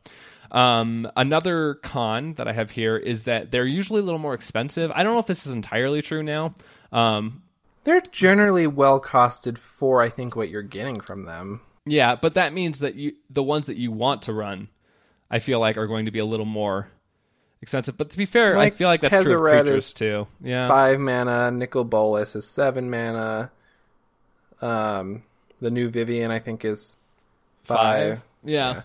um, 0.52 1.10
another 1.16 1.76
con 1.76 2.34
that 2.34 2.48
i 2.48 2.52
have 2.52 2.72
here 2.72 2.98
is 2.98 3.24
that 3.24 3.52
they're 3.52 3.66
usually 3.66 4.02
a 4.02 4.04
little 4.04 4.20
more 4.20 4.34
expensive. 4.34 4.92
I 4.94 5.04
don't 5.04 5.14
know 5.14 5.20
if 5.20 5.28
this 5.28 5.46
is 5.46 5.54
entirely 5.54 6.02
true 6.02 6.24
now. 6.24 6.54
Um, 6.92 7.44
they're 7.84 8.02
generally 8.02 8.68
well 8.68 9.02
costed 9.02 9.58
for 9.58 10.02
i 10.02 10.10
think 10.10 10.36
what 10.36 10.50
you're 10.50 10.62
getting 10.62 11.00
from 11.00 11.26
them 11.26 11.62
yeah, 11.86 12.16
but 12.16 12.36
that 12.36 12.54
means 12.54 12.80
that 12.80 12.96
you 12.96 13.14
the 13.30 13.44
ones 13.44 13.68
that 13.68 13.78
you 13.78 13.92
want 13.92 14.24
to 14.24 14.34
run, 14.34 14.70
I 15.30 15.40
feel 15.40 15.60
like 15.60 15.78
are 15.78 15.88
going 15.88 16.06
to 16.06 16.12
be 16.12 16.20
a 16.20 16.26
little 16.26 16.46
more 16.46 16.90
expensive. 17.62 17.98
But 17.98 18.12
to 18.12 18.18
be 18.18 18.26
fair, 18.26 18.54
like 18.54 18.74
I 18.74 18.76
feel 18.76 18.88
like 18.88 19.02
that's 19.02 19.14
Tezzeret 19.14 19.24
true 19.24 19.60
of 19.60 19.66
creatures 19.66 19.94
too. 19.94 20.28
Yeah, 20.42 20.68
five 20.68 21.00
mana. 21.00 21.52
Nicol 21.52 21.84
Bolas 21.84 22.36
is 22.36 22.48
seven 22.48 22.90
mana. 22.90 23.52
Um, 24.62 25.24
the 25.60 25.72
new 25.72 25.90
Vivian 25.90 26.30
I 26.30 26.40
think 26.40 26.66
is 26.66 26.96
five. 27.64 28.20
five. 28.20 28.24
Yeah. 28.44 28.74
yeah, 28.74 28.82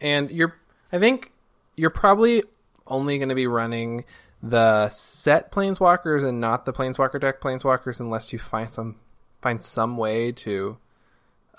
and 0.00 0.30
you're 0.30 0.54
I 0.92 0.98
think 0.98 1.32
you're 1.76 1.90
probably 1.90 2.42
only 2.86 3.16
going 3.16 3.30
to 3.30 3.34
be 3.34 3.46
running 3.46 4.04
the 4.42 4.90
set 4.90 5.50
planeswalkers 5.50 6.24
and 6.24 6.42
not 6.42 6.66
the 6.66 6.72
planeswalker 6.74 7.18
deck 7.18 7.40
planeswalkers 7.40 8.00
unless 8.00 8.34
you 8.34 8.38
find 8.38 8.70
some 8.70 8.96
find 9.40 9.62
some 9.62 9.96
way 9.96 10.32
to 10.32 10.76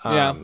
um, 0.04 0.14
yeah 0.14 0.34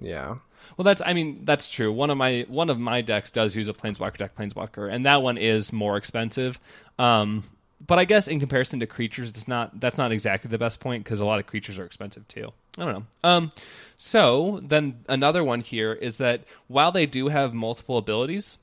yeah. 0.00 0.36
Well, 0.76 0.84
that's 0.84 1.02
I 1.04 1.12
mean 1.12 1.44
that's 1.44 1.70
true. 1.70 1.92
One 1.92 2.10
of 2.10 2.16
my 2.16 2.44
one 2.48 2.70
of 2.70 2.78
my 2.78 3.00
decks 3.00 3.30
does 3.30 3.54
use 3.54 3.68
a 3.68 3.72
planeswalker 3.72 4.18
deck, 4.18 4.36
planeswalker, 4.36 4.92
and 4.92 5.06
that 5.06 5.22
one 5.22 5.38
is 5.38 5.72
more 5.72 5.96
expensive. 5.96 6.58
Um, 6.98 7.44
but 7.86 7.98
I 7.98 8.04
guess 8.04 8.28
in 8.28 8.40
comparison 8.40 8.80
to 8.80 8.86
creatures, 8.86 9.30
it's 9.30 9.48
not 9.48 9.80
that's 9.80 9.98
not 9.98 10.12
exactly 10.12 10.48
the 10.48 10.58
best 10.58 10.80
point 10.80 11.04
because 11.04 11.20
a 11.20 11.24
lot 11.24 11.40
of 11.40 11.46
creatures 11.46 11.78
are 11.78 11.84
expensive 11.84 12.26
too. 12.28 12.52
I 12.78 12.84
don't 12.84 12.94
know. 12.94 13.04
Um, 13.24 13.52
so 13.96 14.60
then 14.62 15.00
another 15.08 15.42
one 15.42 15.60
here 15.60 15.92
is 15.92 16.18
that 16.18 16.44
while 16.68 16.92
they 16.92 17.06
do 17.06 17.28
have 17.28 17.52
multiple 17.52 17.98
abilities, 17.98 18.58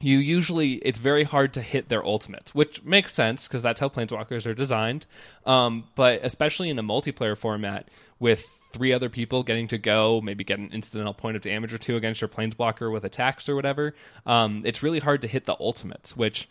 you 0.00 0.18
usually 0.18 0.74
it's 0.74 0.98
very 0.98 1.24
hard 1.24 1.52
to 1.54 1.62
hit 1.62 1.88
their 1.88 2.04
ultimate, 2.04 2.50
which 2.54 2.82
makes 2.82 3.12
sense 3.12 3.46
because 3.46 3.62
that's 3.62 3.80
how 3.80 3.88
planeswalkers 3.88 4.46
are 4.46 4.54
designed. 4.54 5.06
Um, 5.44 5.84
but 5.94 6.20
especially 6.22 6.70
in 6.70 6.78
a 6.78 6.82
multiplayer 6.82 7.36
format 7.36 7.88
with 8.18 8.46
three 8.72 8.92
other 8.92 9.08
people 9.08 9.42
getting 9.42 9.68
to 9.68 9.78
go, 9.78 10.20
maybe 10.20 10.44
get 10.44 10.58
an 10.58 10.70
incidental 10.72 11.14
point 11.14 11.36
of 11.36 11.42
damage 11.42 11.74
or 11.74 11.78
two 11.78 11.96
against 11.96 12.20
your 12.20 12.28
planeswalker 12.28 12.92
with 12.92 13.04
attacks 13.04 13.48
or 13.48 13.54
whatever. 13.54 13.94
Um, 14.26 14.62
it's 14.64 14.82
really 14.82 15.00
hard 15.00 15.22
to 15.22 15.28
hit 15.28 15.46
the 15.46 15.56
ultimates, 15.58 16.16
which 16.16 16.48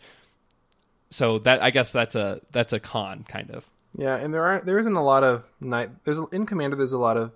so 1.10 1.38
that 1.40 1.62
I 1.62 1.70
guess 1.70 1.92
that's 1.92 2.14
a 2.14 2.40
that's 2.52 2.72
a 2.72 2.80
con 2.80 3.24
kind 3.28 3.50
of. 3.50 3.66
Yeah, 3.94 4.16
and 4.16 4.32
there 4.32 4.44
aren't 4.44 4.66
there 4.66 4.78
isn't 4.78 4.94
a 4.94 5.02
lot 5.02 5.24
of 5.24 5.44
night 5.60 5.90
there's 6.04 6.18
in 6.32 6.46
commander 6.46 6.76
there's 6.76 6.92
a 6.92 6.98
lot 6.98 7.16
of 7.16 7.32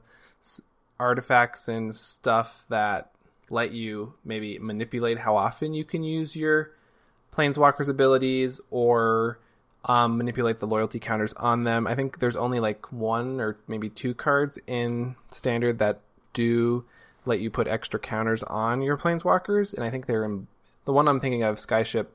artifacts 1.00 1.68
and 1.68 1.94
stuff 1.94 2.64
that 2.68 3.10
let 3.50 3.72
you 3.72 4.14
maybe 4.24 4.58
manipulate 4.58 5.18
how 5.18 5.36
often 5.36 5.74
you 5.74 5.84
can 5.84 6.02
use 6.02 6.36
your 6.36 6.70
planeswalker's 7.32 7.88
abilities 7.88 8.60
or 8.70 9.38
um, 9.84 10.16
manipulate 10.16 10.60
the 10.60 10.66
loyalty 10.66 10.98
counters 10.98 11.32
on 11.34 11.64
them. 11.64 11.86
I 11.86 11.94
think 11.94 12.18
there's 12.18 12.36
only 12.36 12.60
like 12.60 12.90
one 12.92 13.40
or 13.40 13.58
maybe 13.68 13.88
two 13.88 14.14
cards 14.14 14.58
in 14.66 15.16
standard 15.28 15.78
that 15.78 16.00
do 16.32 16.84
let 17.26 17.40
you 17.40 17.50
put 17.50 17.66
extra 17.66 17.98
counters 18.00 18.42
on 18.42 18.82
your 18.82 18.96
planeswalkers, 18.96 19.74
and 19.74 19.82
I 19.84 19.90
think 19.90 20.06
they're 20.06 20.24
in 20.24 20.46
the 20.84 20.92
one 20.92 21.08
I'm 21.08 21.20
thinking 21.20 21.42
of. 21.42 21.56
Skyship 21.56 22.06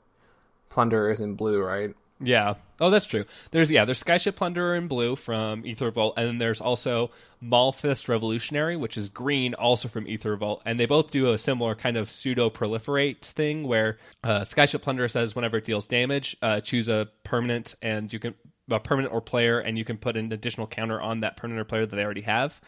Plunder, 0.69 1.09
is 1.09 1.19
in 1.19 1.33
blue, 1.33 1.61
right? 1.61 1.95
Yeah. 2.21 2.55
Oh, 2.81 2.89
that's 2.89 3.05
true. 3.05 3.25
There's 3.51 3.71
yeah, 3.71 3.85
there's 3.85 4.03
Skyship 4.03 4.35
Plunderer 4.35 4.75
in 4.77 4.87
blue 4.87 5.15
from 5.15 5.65
Aether 5.65 5.85
Revolt, 5.85 6.15
and 6.17 6.27
then 6.27 6.37
there's 6.37 6.59
also 6.61 7.11
Maulfist 7.43 8.07
Revolutionary, 8.07 8.75
which 8.75 8.97
is 8.97 9.09
green, 9.09 9.53
also 9.53 9.87
from 9.87 10.05
Aether 10.07 10.31
Revolt, 10.31 10.61
and 10.65 10.79
they 10.79 10.85
both 10.85 11.11
do 11.11 11.31
a 11.31 11.37
similar 11.37 11.75
kind 11.75 11.97
of 11.97 12.11
pseudo 12.11 12.49
proliferate 12.49 13.21
thing 13.21 13.63
where 13.65 13.97
uh, 14.23 14.41
Skyship 14.41 14.81
Plunderer 14.81 15.09
says 15.09 15.35
whenever 15.35 15.57
it 15.57 15.65
deals 15.65 15.87
damage, 15.87 16.35
uh, 16.41 16.59
choose 16.59 16.89
a 16.89 17.07
permanent, 17.23 17.75
and 17.81 18.11
you 18.11 18.19
can 18.19 18.33
a 18.69 18.79
permanent 18.79 19.13
or 19.13 19.21
player, 19.21 19.59
and 19.59 19.77
you 19.77 19.85
can 19.85 19.97
put 19.97 20.17
an 20.17 20.31
additional 20.31 20.67
counter 20.67 21.01
on 21.01 21.21
that 21.21 21.37
permanent 21.37 21.61
or 21.61 21.65
player 21.65 21.85
that 21.85 21.95
they 21.95 22.03
already 22.03 22.21
have 22.21 22.59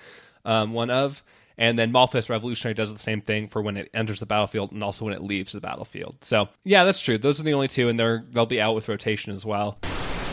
um, 0.45 0.73
one 0.73 0.89
of. 0.89 1.23
And 1.61 1.77
then 1.77 1.93
Maulfist 1.93 2.27
Revolutionary 2.27 2.73
does 2.73 2.91
the 2.91 2.97
same 2.97 3.21
thing 3.21 3.47
for 3.47 3.61
when 3.61 3.77
it 3.77 3.91
enters 3.93 4.19
the 4.19 4.25
battlefield 4.25 4.71
and 4.71 4.83
also 4.83 5.05
when 5.05 5.13
it 5.13 5.21
leaves 5.21 5.51
the 5.53 5.61
battlefield. 5.61 6.17
So 6.21 6.49
yeah, 6.63 6.85
that's 6.85 6.99
true. 6.99 7.19
Those 7.19 7.39
are 7.39 7.43
the 7.43 7.53
only 7.53 7.67
two, 7.67 7.87
and 7.87 7.99
they're 7.99 8.25
they'll 8.31 8.47
be 8.47 8.59
out 8.59 8.73
with 8.73 8.89
rotation 8.89 9.31
as 9.31 9.45
well. 9.45 9.77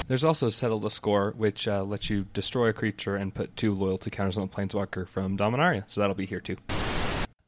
There's 0.08 0.25
also 0.25 0.49
Settle 0.49 0.80
the 0.80 0.88
Score, 0.88 1.35
which 1.37 1.68
uh, 1.68 1.85
lets 1.85 2.08
you 2.08 2.25
destroy 2.32 2.68
a 2.68 2.73
creature 2.73 3.14
and 3.14 3.35
put 3.35 3.54
two 3.58 3.75
loyalty 3.75 4.08
counters 4.08 4.38
on 4.38 4.49
the 4.49 4.54
Planeswalker 4.54 5.06
from 5.06 5.37
Dominaria. 5.37 5.87
So 5.87 6.00
that'll 6.00 6.16
be 6.16 6.25
here 6.25 6.40
too. 6.40 6.56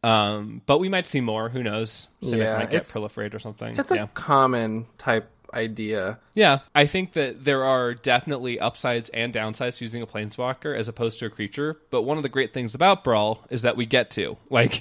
Um, 0.02 0.60
but 0.66 0.76
we 0.76 0.90
might 0.90 1.06
see 1.06 1.22
more. 1.22 1.48
Who 1.48 1.62
knows? 1.62 2.06
Simic 2.22 2.36
yeah, 2.36 2.58
might 2.58 2.70
get 2.70 2.82
proliferate 2.82 3.32
or 3.32 3.38
something. 3.38 3.78
It's 3.78 3.90
yeah. 3.90 4.02
a 4.02 4.08
common 4.08 4.88
type 4.98 5.30
idea. 5.54 6.18
Yeah, 6.34 6.60
I 6.74 6.86
think 6.86 7.12
that 7.14 7.44
there 7.44 7.64
are 7.64 7.94
definitely 7.94 8.58
upsides 8.58 9.08
and 9.10 9.32
downsides 9.32 9.78
to 9.78 9.84
using 9.84 10.02
a 10.02 10.06
planeswalker 10.06 10.76
as 10.76 10.88
opposed 10.88 11.18
to 11.20 11.26
a 11.26 11.30
creature. 11.30 11.78
But 11.90 12.02
one 12.02 12.16
of 12.16 12.22
the 12.22 12.28
great 12.28 12.52
things 12.52 12.74
about 12.74 13.04
Brawl 13.04 13.44
is 13.50 13.62
that 13.62 13.76
we 13.76 13.86
get 13.86 14.10
to 14.12 14.36
like, 14.50 14.80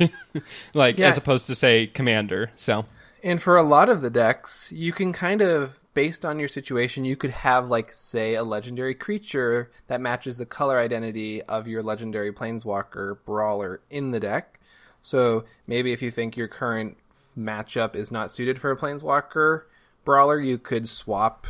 like 0.74 0.98
yeah. 0.98 1.10
as 1.10 1.18
opposed 1.18 1.48
to 1.48 1.56
say 1.56 1.88
Commander. 1.88 2.52
So, 2.56 2.86
and 3.24 3.42
for 3.42 3.58
a 3.58 3.64
lot 3.64 3.90
of 3.90 4.02
the 4.02 4.10
decks, 4.10 4.72
you 4.72 4.94
can 4.94 5.14
kind 5.14 5.42
of 5.42 5.80
based 5.94 6.24
on 6.24 6.40
your 6.40 6.48
situation, 6.48 7.04
you 7.04 7.16
could 7.16 7.32
have 7.32 7.68
like 7.68 7.92
say 7.92 8.36
a 8.36 8.44
legendary 8.44 8.96
creature 8.96 9.72
that 9.88 10.00
matches 10.00 10.38
the 10.38 10.46
color 10.46 10.80
identity 10.80 11.42
of 11.44 11.68
your 11.68 11.84
legendary 11.84 12.32
planeswalker 12.32 13.18
brawler 13.26 13.82
in 13.90 14.12
the 14.12 14.20
deck. 14.20 14.60
So 15.02 15.46
maybe 15.68 15.92
if 15.92 16.02
you 16.02 16.12
think 16.12 16.38
your 16.38 16.48
current 16.48 16.98
matchup 17.38 17.96
is 17.96 18.12
not 18.12 18.32
suited 18.32 18.60
for 18.60 18.72
a 18.72 18.78
planeswalker, 18.78 19.64
brawler, 20.06 20.40
you 20.40 20.58
could 20.58 20.88
swap 20.88 21.48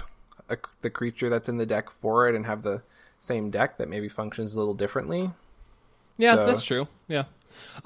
a, 0.50 0.58
the 0.82 0.90
creature 0.90 1.30
that's 1.30 1.50
in 1.50 1.58
the 1.58 1.66
deck 1.66 1.90
for 1.90 2.28
it 2.30 2.36
and 2.36 2.46
have 2.46 2.64
the 2.64 2.82
same 3.20 3.50
deck 3.50 3.78
that 3.78 3.90
maybe 3.90 4.10
functions 4.10 4.54
a 4.54 4.60
little 4.60 4.74
differently. 4.74 5.32
Yeah, 6.18 6.36
so, 6.36 6.46
that's 6.46 6.64
true. 6.64 6.88
Yeah, 7.08 7.24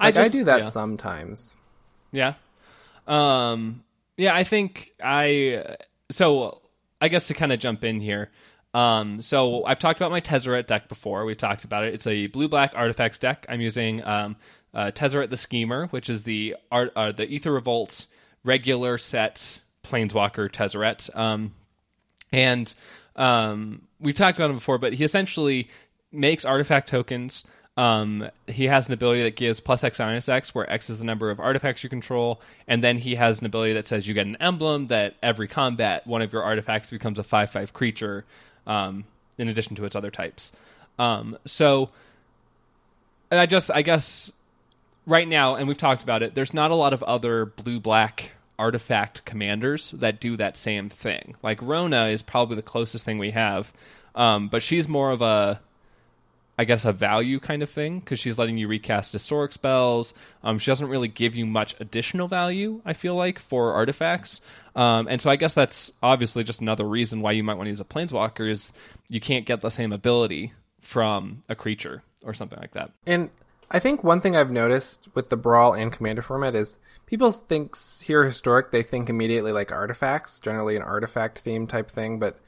I, 0.00 0.12
just, 0.12 0.28
I 0.30 0.32
do 0.32 0.44
that 0.44 0.64
yeah. 0.64 0.68
sometimes. 0.68 1.54
Yeah, 2.12 2.34
um, 3.06 3.84
yeah. 4.16 4.34
I 4.34 4.44
think 4.44 4.92
I 5.02 5.76
so 6.10 6.62
I 7.00 7.08
guess 7.08 7.28
to 7.28 7.34
kind 7.34 7.52
of 7.52 7.60
jump 7.60 7.84
in 7.84 8.00
here. 8.00 8.30
Um, 8.72 9.22
so 9.22 9.64
I've 9.64 9.78
talked 9.78 10.00
about 10.00 10.10
my 10.10 10.20
Tezzeret 10.20 10.66
deck 10.66 10.88
before. 10.88 11.24
We've 11.24 11.36
talked 11.36 11.64
about 11.64 11.84
it. 11.84 11.94
It's 11.94 12.08
a 12.08 12.26
blue 12.26 12.48
black 12.48 12.72
artifacts 12.74 13.18
deck. 13.18 13.46
I'm 13.48 13.60
using 13.60 14.04
um, 14.04 14.36
uh, 14.74 14.90
Tezzeret 14.92 15.30
the 15.30 15.36
Schemer, 15.36 15.86
which 15.88 16.10
is 16.10 16.24
the 16.24 16.56
art, 16.72 16.92
uh, 16.96 17.12
the 17.12 17.32
Aether 17.32 17.52
Revolt 17.52 18.06
regular 18.42 18.98
set 18.98 19.60
Planeswalker 19.84 20.50
Tezzeret. 20.50 21.14
Um, 21.16 21.52
and 22.32 22.74
um, 23.16 23.82
we've 24.00 24.14
talked 24.14 24.38
about 24.38 24.50
him 24.50 24.56
before, 24.56 24.78
but 24.78 24.92
he 24.92 25.04
essentially 25.04 25.68
makes 26.10 26.44
artifact 26.44 26.88
tokens. 26.88 27.44
Um, 27.76 28.28
he 28.46 28.64
has 28.64 28.86
an 28.86 28.94
ability 28.94 29.22
that 29.24 29.34
gives 29.36 29.60
plus 29.60 29.82
X 29.82 29.98
minus 29.98 30.28
X, 30.28 30.54
where 30.54 30.70
X 30.70 30.90
is 30.90 31.00
the 31.00 31.04
number 31.04 31.30
of 31.30 31.40
artifacts 31.40 31.82
you 31.82 31.90
control, 31.90 32.40
and 32.68 32.84
then 32.84 32.98
he 32.98 33.16
has 33.16 33.40
an 33.40 33.46
ability 33.46 33.72
that 33.74 33.86
says 33.86 34.06
you 34.06 34.14
get 34.14 34.26
an 34.26 34.36
emblem 34.36 34.88
that 34.88 35.14
every 35.22 35.48
combat 35.48 36.06
one 36.06 36.22
of 36.22 36.32
your 36.32 36.42
artifacts 36.42 36.90
becomes 36.90 37.18
a 37.18 37.24
five 37.24 37.50
five 37.50 37.72
creature, 37.72 38.24
um, 38.66 39.04
in 39.38 39.48
addition 39.48 39.74
to 39.76 39.84
its 39.84 39.96
other 39.96 40.10
types. 40.10 40.52
Um, 41.00 41.36
so, 41.46 41.90
I 43.32 43.46
just 43.46 43.72
I 43.72 43.82
guess 43.82 44.30
right 45.06 45.26
now, 45.26 45.56
and 45.56 45.66
we've 45.66 45.78
talked 45.78 46.04
about 46.04 46.22
it. 46.22 46.34
There's 46.34 46.54
not 46.54 46.70
a 46.70 46.76
lot 46.76 46.92
of 46.92 47.02
other 47.02 47.44
blue 47.44 47.80
black 47.80 48.30
artifact 48.58 49.24
commanders 49.24 49.90
that 49.92 50.20
do 50.20 50.36
that 50.36 50.56
same 50.56 50.88
thing. 50.88 51.36
Like 51.42 51.60
Rona 51.60 52.06
is 52.06 52.22
probably 52.22 52.56
the 52.56 52.62
closest 52.62 53.04
thing 53.04 53.18
we 53.18 53.30
have, 53.30 53.72
um, 54.14 54.48
but 54.48 54.62
she's 54.62 54.88
more 54.88 55.10
of 55.10 55.22
a, 55.22 55.60
I 56.56 56.64
guess, 56.64 56.84
a 56.84 56.92
value 56.92 57.40
kind 57.40 57.62
of 57.62 57.70
thing 57.70 57.98
because 58.00 58.20
she's 58.20 58.38
letting 58.38 58.56
you 58.58 58.68
recast 58.68 59.12
historic 59.12 59.52
spells. 59.52 60.14
Um, 60.42 60.58
she 60.58 60.70
doesn't 60.70 60.88
really 60.88 61.08
give 61.08 61.34
you 61.34 61.46
much 61.46 61.74
additional 61.80 62.28
value. 62.28 62.80
I 62.84 62.92
feel 62.92 63.16
like 63.16 63.38
for 63.38 63.72
artifacts, 63.72 64.40
um, 64.76 65.08
and 65.08 65.20
so 65.20 65.30
I 65.30 65.36
guess 65.36 65.54
that's 65.54 65.92
obviously 66.02 66.44
just 66.44 66.60
another 66.60 66.84
reason 66.84 67.20
why 67.20 67.32
you 67.32 67.42
might 67.42 67.54
want 67.54 67.66
to 67.66 67.70
use 67.70 67.80
a 67.80 67.84
planeswalker 67.84 68.48
is 68.48 68.72
you 69.08 69.20
can't 69.20 69.46
get 69.46 69.60
the 69.60 69.70
same 69.70 69.92
ability 69.92 70.52
from 70.80 71.42
a 71.48 71.54
creature 71.54 72.02
or 72.24 72.34
something 72.34 72.58
like 72.58 72.72
that. 72.72 72.92
And 73.06 73.30
I 73.70 73.78
think 73.78 74.04
one 74.04 74.20
thing 74.20 74.36
I've 74.36 74.50
noticed 74.50 75.08
with 75.14 75.30
the 75.30 75.36
brawl 75.36 75.72
and 75.72 75.92
commander 75.92 76.22
format 76.22 76.54
is 76.54 76.78
people 77.06 77.30
think 77.30 77.76
here 78.02 78.24
historic 78.24 78.70
they 78.70 78.82
think 78.82 79.08
immediately 79.08 79.52
like 79.52 79.72
artifacts, 79.72 80.40
generally 80.40 80.76
an 80.76 80.82
artifact 80.82 81.38
theme 81.38 81.66
type 81.66 81.90
thing, 81.90 82.18
but 82.18 82.38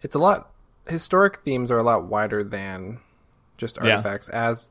it's 0.00 0.14
a 0.14 0.18
lot 0.18 0.50
historic 0.86 1.38
themes 1.38 1.70
are 1.70 1.78
a 1.78 1.82
lot 1.82 2.04
wider 2.04 2.42
than 2.42 2.98
just 3.56 3.78
artifacts 3.78 4.28
yeah. 4.32 4.48
as 4.48 4.70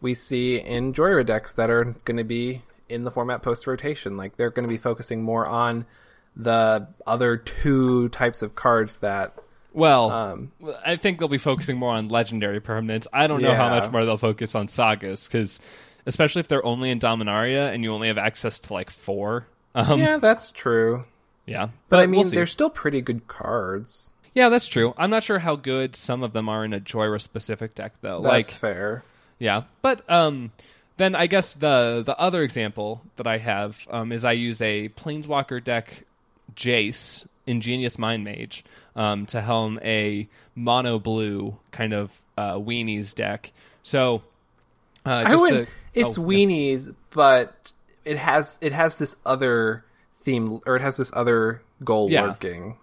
we 0.00 0.14
see 0.14 0.58
in 0.58 0.92
Jhoira 0.92 1.24
decks 1.24 1.54
that 1.54 1.70
are 1.70 1.96
going 2.04 2.16
to 2.16 2.24
be 2.24 2.62
in 2.88 3.04
the 3.04 3.10
format 3.10 3.42
post 3.42 3.66
rotation. 3.66 4.16
Like 4.16 4.36
they're 4.36 4.50
going 4.50 4.68
to 4.68 4.72
be 4.72 4.78
focusing 4.78 5.22
more 5.22 5.48
on 5.48 5.86
the 6.36 6.88
other 7.06 7.36
two 7.36 8.08
types 8.08 8.42
of 8.42 8.54
cards 8.54 8.98
that 8.98 9.34
well, 9.74 10.10
um, 10.10 10.52
I 10.86 10.96
think 10.96 11.18
they'll 11.18 11.28
be 11.28 11.36
focusing 11.36 11.76
more 11.76 11.92
on 11.92 12.08
legendary 12.08 12.60
permanents. 12.60 13.06
I 13.12 13.26
don't 13.26 13.42
know 13.42 13.50
yeah. 13.50 13.56
how 13.56 13.68
much 13.68 13.90
more 13.90 14.04
they'll 14.04 14.16
focus 14.16 14.54
on 14.54 14.68
sagas 14.68 15.26
because, 15.26 15.60
especially 16.06 16.40
if 16.40 16.48
they're 16.48 16.64
only 16.64 16.90
in 16.90 17.00
Dominaria 17.00 17.74
and 17.74 17.82
you 17.82 17.92
only 17.92 18.08
have 18.08 18.16
access 18.16 18.60
to 18.60 18.72
like 18.72 18.88
four. 18.88 19.46
Um, 19.74 19.98
yeah, 19.98 20.18
that's 20.18 20.52
true. 20.52 21.04
Yeah, 21.44 21.66
but, 21.66 21.96
but 21.96 21.98
I 22.00 22.06
mean, 22.06 22.20
we'll 22.20 22.30
they're 22.30 22.46
still 22.46 22.70
pretty 22.70 23.00
good 23.00 23.26
cards. 23.26 24.12
Yeah, 24.32 24.48
that's 24.48 24.68
true. 24.68 24.94
I'm 24.96 25.10
not 25.10 25.24
sure 25.24 25.40
how 25.40 25.56
good 25.56 25.96
some 25.96 26.22
of 26.22 26.32
them 26.32 26.48
are 26.48 26.64
in 26.64 26.72
a 26.72 26.80
Jhoira 26.80 27.20
specific 27.20 27.74
deck 27.74 27.94
though. 28.00 28.22
That's 28.22 28.32
like, 28.32 28.46
fair. 28.46 29.04
Yeah, 29.40 29.64
but 29.82 30.08
um, 30.08 30.52
then 30.96 31.16
I 31.16 31.26
guess 31.26 31.54
the 31.54 32.02
the 32.06 32.16
other 32.16 32.42
example 32.42 33.02
that 33.16 33.26
I 33.26 33.38
have 33.38 33.78
um, 33.90 34.12
is 34.12 34.24
I 34.24 34.32
use 34.32 34.62
a 34.62 34.88
Planeswalker 34.90 35.62
deck 35.62 36.04
Jace 36.54 37.26
Ingenious 37.46 37.98
Mind 37.98 38.24
Mage 38.24 38.64
um, 38.96 39.26
to 39.26 39.40
helm 39.40 39.78
a 39.82 40.28
mono 40.54 40.98
blue 40.98 41.56
kind 41.70 41.92
of 41.92 42.10
uh, 42.36 42.54
weenies 42.54 43.14
deck. 43.14 43.52
So 43.82 44.22
uh, 45.04 45.24
I 45.26 45.34
would. 45.36 45.50
To, 45.50 45.66
it's 45.94 46.18
oh, 46.18 46.22
weenies, 46.22 46.88
yeah. 46.88 46.92
but 47.10 47.72
it 48.04 48.18
has 48.18 48.58
it 48.60 48.72
has 48.72 48.96
this 48.96 49.16
other 49.24 49.84
theme, 50.16 50.60
or 50.66 50.76
it 50.76 50.82
has 50.82 50.96
this 50.96 51.12
other 51.14 51.62
goal 51.82 52.10
yeah. 52.10 52.22
lurking. 52.22 52.76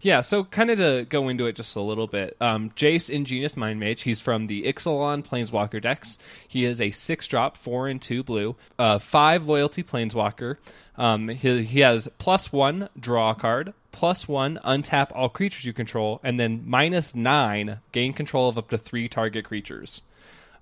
Yeah, 0.00 0.20
so 0.20 0.44
kind 0.44 0.70
of 0.70 0.78
to 0.78 1.06
go 1.08 1.28
into 1.28 1.46
it 1.46 1.56
just 1.56 1.74
a 1.74 1.80
little 1.80 2.06
bit, 2.06 2.36
um, 2.40 2.70
Jace 2.70 3.10
Ingenious 3.10 3.56
Mind 3.56 3.80
Mage, 3.80 4.02
he's 4.02 4.20
from 4.20 4.46
the 4.46 4.62
Ixalan 4.62 5.26
Planeswalker 5.26 5.82
decks. 5.82 6.18
He 6.46 6.64
is 6.64 6.80
a 6.80 6.92
six 6.92 7.26
drop, 7.26 7.56
four 7.56 7.88
and 7.88 8.00
two 8.00 8.22
blue, 8.22 8.54
uh, 8.78 9.00
five 9.00 9.46
loyalty 9.46 9.82
Planeswalker. 9.82 10.56
Um, 10.96 11.28
he, 11.28 11.64
he 11.64 11.80
has 11.80 12.08
plus 12.18 12.52
one 12.52 12.88
draw 12.98 13.34
card, 13.34 13.74
plus 13.90 14.28
one 14.28 14.60
untap 14.64 15.10
all 15.14 15.28
creatures 15.28 15.64
you 15.64 15.72
control, 15.72 16.20
and 16.22 16.38
then 16.38 16.62
minus 16.64 17.14
nine 17.14 17.80
gain 17.90 18.12
control 18.12 18.48
of 18.48 18.56
up 18.56 18.68
to 18.70 18.78
three 18.78 19.08
target 19.08 19.44
creatures. 19.44 20.02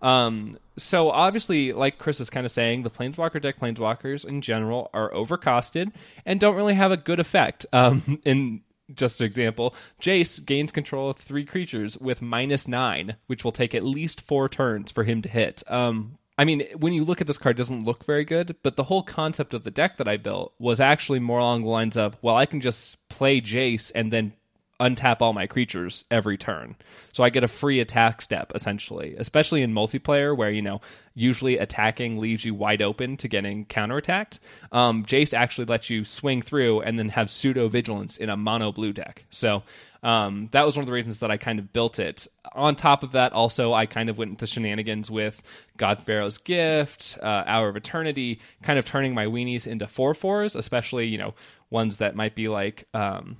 Um, 0.02 0.58
so 0.76 1.10
obviously, 1.10 1.72
like 1.72 1.98
Chris 1.98 2.18
was 2.18 2.30
kind 2.30 2.44
of 2.44 2.52
saying, 2.52 2.82
the 2.82 2.90
Planeswalker 2.90 3.40
deck 3.40 3.58
Planeswalkers 3.58 4.24
in 4.24 4.42
general 4.42 4.90
are 4.92 5.10
overcosted 5.10 5.92
and 6.24 6.38
don't 6.38 6.54
really 6.54 6.74
have 6.74 6.92
a 6.92 6.96
good 6.96 7.18
effect. 7.18 7.66
Um, 7.72 8.20
in 8.24 8.60
just 8.94 9.20
an 9.20 9.26
example, 9.26 9.74
Jace 10.00 10.44
gains 10.44 10.72
control 10.72 11.10
of 11.10 11.16
three 11.16 11.44
creatures 11.44 11.98
with 11.98 12.22
minus 12.22 12.68
nine, 12.68 13.16
which 13.26 13.44
will 13.44 13.52
take 13.52 13.74
at 13.74 13.84
least 13.84 14.20
four 14.20 14.48
turns 14.48 14.90
for 14.90 15.04
him 15.04 15.22
to 15.22 15.28
hit. 15.28 15.62
Um, 15.68 16.18
I 16.38 16.44
mean, 16.44 16.64
when 16.76 16.92
you 16.92 17.04
look 17.04 17.20
at 17.20 17.26
this 17.26 17.38
card, 17.38 17.56
doesn't 17.56 17.84
look 17.84 18.04
very 18.04 18.24
good, 18.24 18.56
but 18.62 18.76
the 18.76 18.84
whole 18.84 19.02
concept 19.02 19.54
of 19.54 19.64
the 19.64 19.70
deck 19.70 19.96
that 19.96 20.08
I 20.08 20.18
built 20.18 20.52
was 20.58 20.80
actually 20.80 21.18
more 21.18 21.38
along 21.38 21.62
the 21.62 21.70
lines 21.70 21.96
of, 21.96 22.16
well, 22.20 22.36
I 22.36 22.46
can 22.46 22.60
just 22.60 22.98
play 23.08 23.40
Jace 23.40 23.90
and 23.94 24.12
then 24.12 24.34
untap 24.80 25.20
all 25.20 25.32
my 25.32 25.46
creatures 25.46 26.04
every 26.10 26.36
turn. 26.36 26.76
So 27.12 27.24
I 27.24 27.30
get 27.30 27.44
a 27.44 27.48
free 27.48 27.80
attack 27.80 28.20
step 28.20 28.52
essentially, 28.54 29.14
especially 29.16 29.62
in 29.62 29.72
multiplayer 29.72 30.36
where, 30.36 30.50
you 30.50 30.62
know, 30.62 30.80
usually 31.14 31.56
attacking 31.56 32.18
leaves 32.18 32.44
you 32.44 32.54
wide 32.54 32.82
open 32.82 33.16
to 33.18 33.28
getting 33.28 33.64
counterattacked. 33.66 34.38
Um, 34.72 35.04
Jace 35.04 35.32
actually 35.32 35.64
lets 35.64 35.88
you 35.88 36.04
swing 36.04 36.42
through 36.42 36.80
and 36.82 36.98
then 36.98 37.08
have 37.08 37.30
pseudo 37.30 37.68
vigilance 37.68 38.18
in 38.18 38.28
a 38.28 38.36
mono 38.36 38.70
blue 38.70 38.92
deck. 38.92 39.24
So 39.30 39.62
um, 40.02 40.48
that 40.52 40.64
was 40.64 40.76
one 40.76 40.82
of 40.82 40.86
the 40.86 40.92
reasons 40.92 41.20
that 41.20 41.30
I 41.30 41.36
kind 41.36 41.58
of 41.58 41.72
built 41.72 41.98
it. 41.98 42.26
On 42.52 42.76
top 42.76 43.02
of 43.02 43.12
that, 43.12 43.32
also, 43.32 43.72
I 43.72 43.86
kind 43.86 44.08
of 44.08 44.18
went 44.18 44.30
into 44.30 44.46
shenanigans 44.46 45.10
with 45.10 45.42
God 45.76 46.02
Pharaoh's 46.02 46.38
Gift, 46.38 47.18
uh, 47.20 47.42
Hour 47.46 47.68
of 47.68 47.76
Eternity, 47.76 48.40
kind 48.62 48.78
of 48.78 48.84
turning 48.84 49.14
my 49.14 49.26
weenies 49.26 49.66
into 49.66 49.86
4 49.86 50.14
4s, 50.14 50.54
especially, 50.54 51.06
you 51.06 51.18
know, 51.18 51.34
ones 51.70 51.96
that 51.96 52.14
might 52.14 52.34
be 52.34 52.48
like. 52.48 52.86
Um, 52.94 53.36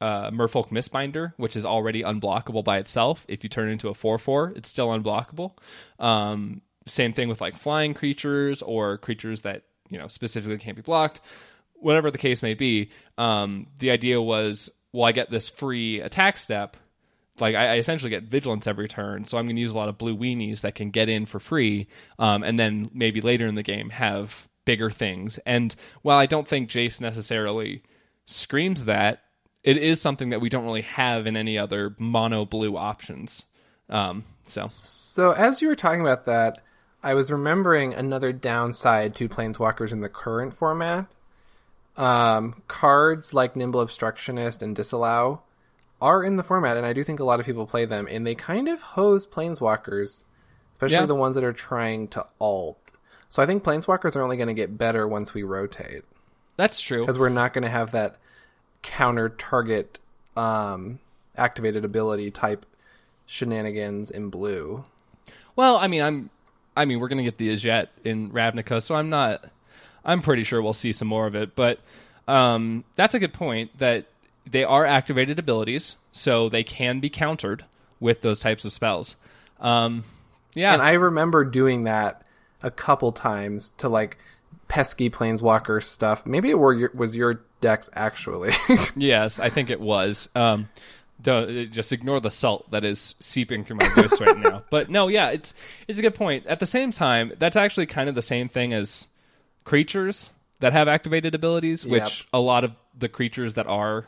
uh, 0.00 0.30
Merfolk 0.30 0.68
Mistbinder, 0.68 1.32
which 1.36 1.56
is 1.56 1.64
already 1.64 2.02
unblockable 2.02 2.64
by 2.64 2.78
itself. 2.78 3.24
If 3.28 3.42
you 3.42 3.50
turn 3.50 3.68
into 3.68 3.88
a 3.88 3.94
4 3.94 4.18
4, 4.18 4.52
it's 4.56 4.68
still 4.68 4.88
unblockable. 4.88 5.52
Um, 5.98 6.62
same 6.86 7.12
thing 7.12 7.28
with 7.28 7.40
like 7.40 7.56
flying 7.56 7.94
creatures 7.94 8.62
or 8.62 8.98
creatures 8.98 9.42
that, 9.42 9.64
you 9.90 9.98
know, 9.98 10.08
specifically 10.08 10.58
can't 10.58 10.76
be 10.76 10.82
blocked. 10.82 11.20
Whatever 11.74 12.10
the 12.10 12.18
case 12.18 12.42
may 12.42 12.54
be, 12.54 12.90
um, 13.18 13.66
the 13.78 13.90
idea 13.90 14.20
was 14.20 14.70
well, 14.92 15.06
I 15.06 15.12
get 15.12 15.30
this 15.30 15.48
free 15.48 16.00
attack 16.00 16.38
step. 16.38 16.76
Like 17.40 17.54
I, 17.54 17.74
I 17.74 17.76
essentially 17.76 18.10
get 18.10 18.24
vigilance 18.24 18.66
every 18.66 18.88
turn, 18.88 19.26
so 19.26 19.38
I'm 19.38 19.46
going 19.46 19.56
to 19.56 19.62
use 19.62 19.72
a 19.72 19.76
lot 19.76 19.88
of 19.88 19.98
blue 19.98 20.16
weenies 20.16 20.62
that 20.62 20.74
can 20.74 20.90
get 20.90 21.08
in 21.08 21.24
for 21.26 21.38
free, 21.38 21.86
um, 22.18 22.42
and 22.42 22.58
then 22.58 22.90
maybe 22.92 23.20
later 23.20 23.46
in 23.46 23.54
the 23.54 23.62
game 23.62 23.90
have 23.90 24.48
bigger 24.64 24.90
things. 24.90 25.38
And 25.46 25.74
while 26.02 26.18
I 26.18 26.26
don't 26.26 26.48
think 26.48 26.68
Jace 26.68 27.00
necessarily 27.00 27.82
screams 28.24 28.86
that, 28.86 29.22
it 29.62 29.76
is 29.76 30.00
something 30.00 30.30
that 30.30 30.40
we 30.40 30.48
don't 30.48 30.64
really 30.64 30.82
have 30.82 31.26
in 31.26 31.36
any 31.36 31.58
other 31.58 31.94
mono 31.98 32.44
blue 32.44 32.76
options. 32.76 33.44
Um, 33.88 34.24
so, 34.46 34.66
so 34.66 35.32
as 35.32 35.62
you 35.62 35.68
were 35.68 35.74
talking 35.74 36.00
about 36.00 36.24
that, 36.26 36.62
I 37.02 37.14
was 37.14 37.30
remembering 37.30 37.94
another 37.94 38.32
downside 38.32 39.14
to 39.16 39.28
planeswalkers 39.28 39.92
in 39.92 40.00
the 40.00 40.08
current 40.08 40.54
format. 40.54 41.06
Um, 41.96 42.62
cards 42.68 43.34
like 43.34 43.56
Nimble 43.56 43.80
Obstructionist 43.80 44.62
and 44.62 44.74
Disallow 44.74 45.42
are 46.00 46.22
in 46.22 46.36
the 46.36 46.42
format, 46.42 46.76
and 46.76 46.86
I 46.86 46.92
do 46.92 47.02
think 47.02 47.20
a 47.20 47.24
lot 47.24 47.40
of 47.40 47.46
people 47.46 47.66
play 47.66 47.84
them, 47.84 48.06
and 48.08 48.26
they 48.26 48.34
kind 48.34 48.68
of 48.68 48.80
hose 48.80 49.26
planeswalkers, 49.26 50.24
especially 50.72 50.96
yeah. 50.96 51.06
the 51.06 51.14
ones 51.14 51.34
that 51.34 51.44
are 51.44 51.52
trying 51.52 52.06
to 52.08 52.24
alt. 52.40 52.92
So 53.28 53.42
I 53.42 53.46
think 53.46 53.64
planeswalkers 53.64 54.16
are 54.16 54.22
only 54.22 54.36
going 54.36 54.48
to 54.48 54.54
get 54.54 54.78
better 54.78 55.06
once 55.06 55.34
we 55.34 55.42
rotate. 55.42 56.04
That's 56.56 56.80
true 56.80 57.02
because 57.02 57.18
we're 57.18 57.28
not 57.28 57.52
going 57.52 57.64
to 57.64 57.70
have 57.70 57.92
that 57.92 58.16
counter 58.82 59.28
target 59.28 59.98
um, 60.36 60.98
activated 61.36 61.84
ability 61.84 62.30
type 62.30 62.66
shenanigans 63.26 64.10
in 64.10 64.30
blue. 64.30 64.84
Well, 65.56 65.76
I 65.76 65.88
mean, 65.88 66.02
I'm, 66.02 66.30
I 66.76 66.84
mean, 66.84 67.00
we're 67.00 67.08
gonna 67.08 67.24
get 67.24 67.38
the 67.38 67.48
Izzet 67.48 67.88
in 68.04 68.30
Ravnica, 68.30 68.82
so 68.82 68.94
I'm 68.94 69.10
not. 69.10 69.44
I'm 70.04 70.22
pretty 70.22 70.44
sure 70.44 70.62
we'll 70.62 70.72
see 70.72 70.92
some 70.92 71.08
more 71.08 71.26
of 71.26 71.34
it, 71.34 71.54
but 71.54 71.80
um, 72.26 72.84
that's 72.96 73.14
a 73.14 73.18
good 73.18 73.32
point. 73.32 73.76
That 73.78 74.06
they 74.48 74.64
are 74.64 74.86
activated 74.86 75.38
abilities, 75.38 75.96
so 76.12 76.48
they 76.48 76.62
can 76.64 77.00
be 77.00 77.10
countered 77.10 77.64
with 78.00 78.20
those 78.20 78.38
types 78.38 78.64
of 78.64 78.72
spells. 78.72 79.16
Um, 79.60 80.04
yeah, 80.54 80.72
and 80.72 80.80
I 80.80 80.92
remember 80.92 81.44
doing 81.44 81.84
that 81.84 82.22
a 82.62 82.70
couple 82.70 83.12
times 83.12 83.72
to 83.78 83.88
like 83.88 84.18
pesky 84.68 85.10
planeswalker 85.10 85.82
stuff. 85.82 86.26
Maybe 86.26 86.50
it 86.50 86.58
were 86.58 86.74
your, 86.74 86.90
was 86.94 87.16
your 87.16 87.42
decks 87.60 87.90
actually. 87.94 88.52
yes, 88.96 89.38
I 89.38 89.50
think 89.50 89.70
it 89.70 89.80
was. 89.80 90.28
Um, 90.34 90.68
the, 91.20 91.66
just 91.70 91.92
ignore 91.92 92.20
the 92.20 92.30
salt 92.30 92.70
that 92.70 92.84
is 92.84 93.14
seeping 93.18 93.64
through 93.64 93.76
my 93.76 93.88
voice 93.88 94.20
right 94.20 94.38
now. 94.38 94.62
But 94.70 94.88
no, 94.88 95.08
yeah, 95.08 95.30
it's 95.30 95.54
it's 95.88 95.98
a 95.98 96.02
good 96.02 96.14
point. 96.14 96.46
At 96.46 96.60
the 96.60 96.66
same 96.66 96.92
time, 96.92 97.32
that's 97.38 97.56
actually 97.56 97.86
kind 97.86 98.08
of 98.08 98.14
the 98.14 98.22
same 98.22 98.48
thing 98.48 98.72
as 98.72 99.08
creatures 99.64 100.30
that 100.60 100.72
have 100.72 100.88
activated 100.88 101.34
abilities, 101.34 101.84
which 101.84 102.20
yep. 102.20 102.28
a 102.32 102.40
lot 102.40 102.64
of 102.64 102.72
the 102.96 103.08
creatures 103.08 103.54
that 103.54 103.66
are 103.66 104.06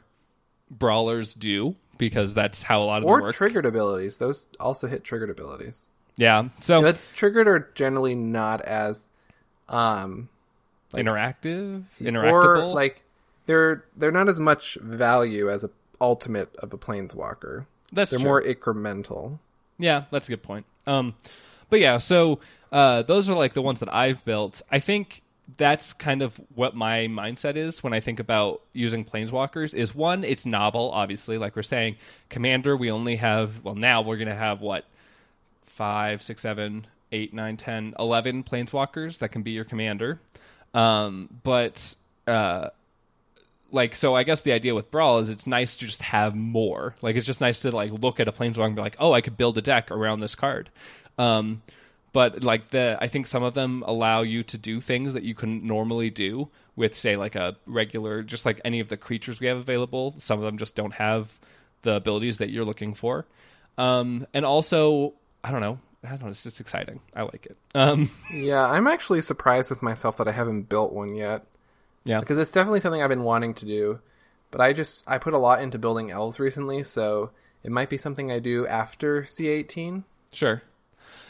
brawlers 0.71 1.35
do 1.35 1.75
because 1.99 2.35
that's 2.35 2.63
how 2.63 2.83
a 2.83 2.85
lot 2.85 3.03
of 3.03 3.09
or 3.09 3.19
them 3.19 3.23
work. 3.25 3.35
triggered 3.35 3.67
abilities. 3.67 4.19
Those 4.19 4.47
also 4.59 4.87
hit 4.87 5.05
triggered 5.05 5.31
abilities. 5.31 5.89
Yeah, 6.17 6.49
so 6.61 6.85
yeah, 6.85 6.95
triggered 7.15 7.49
are 7.49 7.71
generally 7.75 8.15
not 8.15 8.63
as 8.63 9.11
um 9.69 10.29
like, 10.93 11.05
interactive, 11.05 11.85
interactable. 12.01 12.33
Or 12.33 12.65
like 12.67 13.03
they're 13.51 13.85
they're 13.97 14.13
not 14.13 14.29
as 14.29 14.39
much 14.39 14.79
value 14.81 15.51
as 15.51 15.65
a 15.65 15.71
ultimate 16.01 16.55
of 16.57 16.73
a 16.73 16.79
planeswalker. 16.79 17.67
That's 17.93 18.13
they're 18.13 18.21
true. 18.21 18.29
more 18.29 18.41
incremental. 18.41 19.41
Yeah, 19.77 20.05
that's 20.13 20.29
a 20.29 20.33
good 20.33 20.43
point. 20.45 20.67
Um, 20.87 21.15
but 21.69 21.81
yeah, 21.81 21.99
so 21.99 22.39
uh, 22.71 23.03
those 23.03 23.29
are 23.29 23.35
like 23.35 23.55
the 23.55 23.63
ones 23.63 23.81
that 23.81 23.93
I've 23.93 24.25
built. 24.25 24.63
I 24.71 24.79
think 24.79 25.23
that's 25.57 25.93
kind 25.93 26.23
of 26.23 26.41
what 26.55 26.77
my 26.77 27.09
mindset 27.09 27.57
is 27.57 27.83
when 27.83 27.93
I 27.93 27.99
think 27.99 28.21
about 28.21 28.61
using 28.73 29.05
planeswalkers. 29.05 29.75
Is 29.75 29.97
one, 29.97 30.23
it's 30.23 30.47
novel, 30.47 30.93
obviously, 30.93 31.37
like 31.37 31.57
we're 31.57 31.65
saying. 31.65 31.97
Commander, 32.29 32.77
we 32.77 32.93
only 32.93 33.17
have 33.17 33.65
well 33.65 33.75
now 33.75 34.03
we're 34.03 34.19
gonna 34.19 34.33
have 34.37 34.61
what 34.61 34.85
five, 35.65 36.23
six, 36.23 36.43
seven, 36.43 36.87
eight, 37.11 37.35
nine, 37.35 37.57
ten, 37.57 37.95
eleven 37.99 38.45
planeswalkers 38.45 39.19
that 39.19 39.31
can 39.31 39.43
be 39.43 39.51
your 39.51 39.65
commander. 39.65 40.21
Um, 40.73 41.29
but 41.43 41.97
uh, 42.29 42.69
like 43.73 43.97
so 43.97 44.15
I 44.15 44.23
guess 44.23 44.43
the 44.43 44.53
idea 44.53 44.75
with 44.75 44.91
Brawl 44.91 45.19
is 45.19 45.31
it's 45.31 45.47
nice 45.47 45.75
to 45.77 45.87
just 45.87 46.03
have 46.03 46.35
more. 46.35 46.95
Like 47.03 47.17
it's 47.17 47.27
just 47.27 47.41
nice 47.41 47.61
to 47.61 47.71
like 47.71 47.91
look 47.91 48.21
at 48.21 48.29
a 48.29 48.33
planeswalker 48.33 48.67
and 48.67 48.77
be 48.77 48.83
like, 48.83 48.97
oh, 48.99 49.13
I 49.13 49.21
could 49.21 49.37
build 49.37 49.59
a 49.59 49.63
deck 49.63 49.91
around 49.91 50.21
this 50.21 50.35
card. 50.35 50.71
Um, 51.19 51.63
but 52.13 52.43
like 52.43 52.71
the 52.71 52.99
I 53.01 53.09
think 53.09 53.27
some 53.27 53.43
of 53.43 53.55
them 53.55 53.85
allow 53.87 54.23
you 54.23 54.43
to 54.45 54.59
do 54.59 54.81
things 54.81 55.15
that 55.15 55.23
you 55.23 55.35
couldn't 55.35 55.63
normally 55.63 56.11
do 56.11 56.49
with 56.77 56.97
say 56.97 57.17
like 57.17 57.35
a 57.35 57.57
regular 57.67 58.23
just 58.23 58.47
like 58.47 58.61
any 58.65 58.81
of 58.81 58.89
the 58.89 58.97
creatures 58.97 59.41
we 59.41 59.47
have 59.47 59.59
available. 59.59 60.15
Some 60.19 60.39
of 60.39 60.45
them 60.45 60.59
just 60.59 60.75
don't 60.75 60.95
have 60.95 61.39
the 61.83 61.95
abilities 61.95 62.39
that 62.39 62.51
you're 62.51 62.65
looking 62.65 62.95
for. 62.95 63.27
Um, 63.79 64.27
and 64.35 64.45
also 64.45 65.15
I 65.43 65.53
don't 65.53 65.61
know. 65.61 65.79
I 66.03 66.09
don't 66.09 66.23
know. 66.23 66.29
It's 66.29 66.43
just 66.43 66.61
exciting. 66.61 67.01
I 67.15 67.23
like 67.23 67.47
it. 67.47 67.57
Um, 67.75 68.11
yeah, 68.33 68.65
I'm 68.65 68.87
actually 68.87 69.21
surprised 69.21 69.71
with 69.71 69.83
myself 69.83 70.17
that 70.17 70.29
I 70.29 70.33
haven't 70.33 70.69
built 70.69 70.93
one 70.93 71.15
yet. 71.15 71.45
Yeah, 72.05 72.21
because 72.21 72.39
it's 72.39 72.51
definitely 72.51 72.81
something 72.81 73.03
I've 73.03 73.09
been 73.09 73.25
wanting 73.25 73.55
to 73.55 73.67
do, 73.67 74.01
but 74.51 74.61
I 74.61 74.73
just 74.73 75.05
I 75.07 75.19
put 75.19 75.35
a 75.35 75.39
lot 75.39 75.63
into 75.63 75.79
building 75.79 76.11
elves 76.11 76.41
recently, 76.41 76.83
so 76.83 77.31
it 77.63 77.71
might 77.71 77.91
be 77.91 77.97
something 77.97 78.33
I 78.33 78.39
do 78.39 78.67
after 78.67 79.23
C18. 79.23 80.05
Sure. 80.33 80.63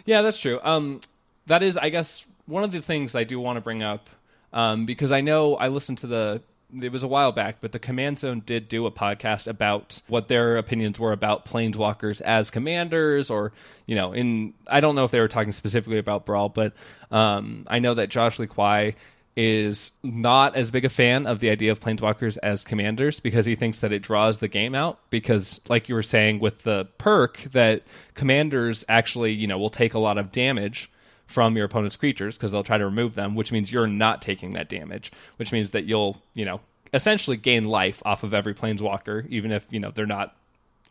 Yeah, 0.05 0.23
that's 0.23 0.39
true. 0.39 0.61
Um, 0.63 1.01
that 1.47 1.63
is, 1.63 1.77
I 1.77 1.89
guess, 1.89 2.27
one 2.47 2.65
of 2.65 2.73
the 2.73 2.81
things 2.81 3.15
I 3.15 3.25
do 3.25 3.41
want 3.41 3.57
to 3.57 3.61
bring 3.61 3.83
up 3.83 4.09
um, 4.53 4.87
because 4.87 5.13
I 5.13 5.21
know 5.21 5.57
I 5.57 5.69
listened 5.69 5.99
to 5.99 6.07
the. 6.07 6.43
It 6.81 6.93
was 6.93 7.03
a 7.03 7.09
while 7.09 7.33
back, 7.33 7.57
but 7.61 7.73
the 7.73 7.81
Command 7.81 8.21
Zone 8.21 8.43
did 8.47 8.69
do 8.69 8.87
a 8.87 8.93
podcast 8.93 9.49
about 9.49 10.01
what 10.07 10.29
their 10.29 10.57
opinions 10.57 11.01
were 11.01 11.11
about 11.11 11.45
planeswalkers 11.45 12.21
as 12.21 12.51
commanders, 12.51 13.29
or 13.29 13.53
you 13.87 13.97
know, 13.97 14.13
in 14.13 14.55
I 14.69 14.79
don't 14.79 14.95
know 14.95 15.05
if 15.05 15.11
they 15.11 15.19
were 15.19 15.27
talking 15.27 15.53
specifically 15.53 15.99
about 15.99 16.27
Brawl, 16.27 16.49
but 16.49 16.73
um, 17.11 17.67
I 17.67 17.81
know 17.81 17.95
that 17.95 18.09
Josh 18.09 18.39
Lee 18.39 18.47
Kwai 18.47 18.95
is 19.43 19.91
not 20.03 20.55
as 20.55 20.71
big 20.71 20.85
a 20.85 20.89
fan 20.91 21.27
of 21.27 21.41
the 21.41 21.49
idea 21.49 21.73
of 21.73 21.81
planeswalkers 21.81 22.37
as 22.43 22.63
commanders 22.63 23.21
because 23.21 23.47
he 23.47 23.55
thinks 23.55 23.81
that 23.81 23.91
it 23.91 24.01
draws 24.01 24.37
the 24.37 24.49
game 24.49 24.75
out 24.75 24.99
because 25.09 25.63
like 25.71 25.89
you 25.89 25.95
were 25.95 26.03
saying 26.03 26.39
with 26.41 26.63
the 26.65 26.87
perk 26.99 27.39
that 27.53 27.83
commanders 28.13 28.85
actually 28.87 29.33
you 29.33 29.47
know 29.47 29.57
will 29.57 29.71
take 29.71 29.95
a 29.95 29.99
lot 29.99 30.19
of 30.19 30.31
damage 30.31 30.91
from 31.27 31.57
your 31.57 31.65
opponent's 31.65 31.97
creatures 31.97 32.37
because 32.37 32.53
they'll 32.53 32.63
try 32.63 32.77
to 32.77 32.85
remove 32.85 33.15
them 33.15 33.35
which 33.35 33.51
means 33.51 33.73
you're 33.73 33.87
not 33.87 34.21
taking 34.21 34.53
that 34.53 34.69
damage 34.69 35.11
which 35.37 35.53
means 35.53 35.71
that 35.71 35.87
you'll 35.87 36.21
you 36.35 36.45
know 36.45 36.61
essentially 36.93 37.39
gain 37.39 37.65
life 37.65 38.03
off 38.05 38.23
of 38.23 38.35
every 38.35 38.53
planeswalker 38.53 39.27
even 39.31 39.53
if 39.53 39.67
you 39.71 39.81
know 39.81 39.91
they're 39.91 40.05
not 40.05 40.37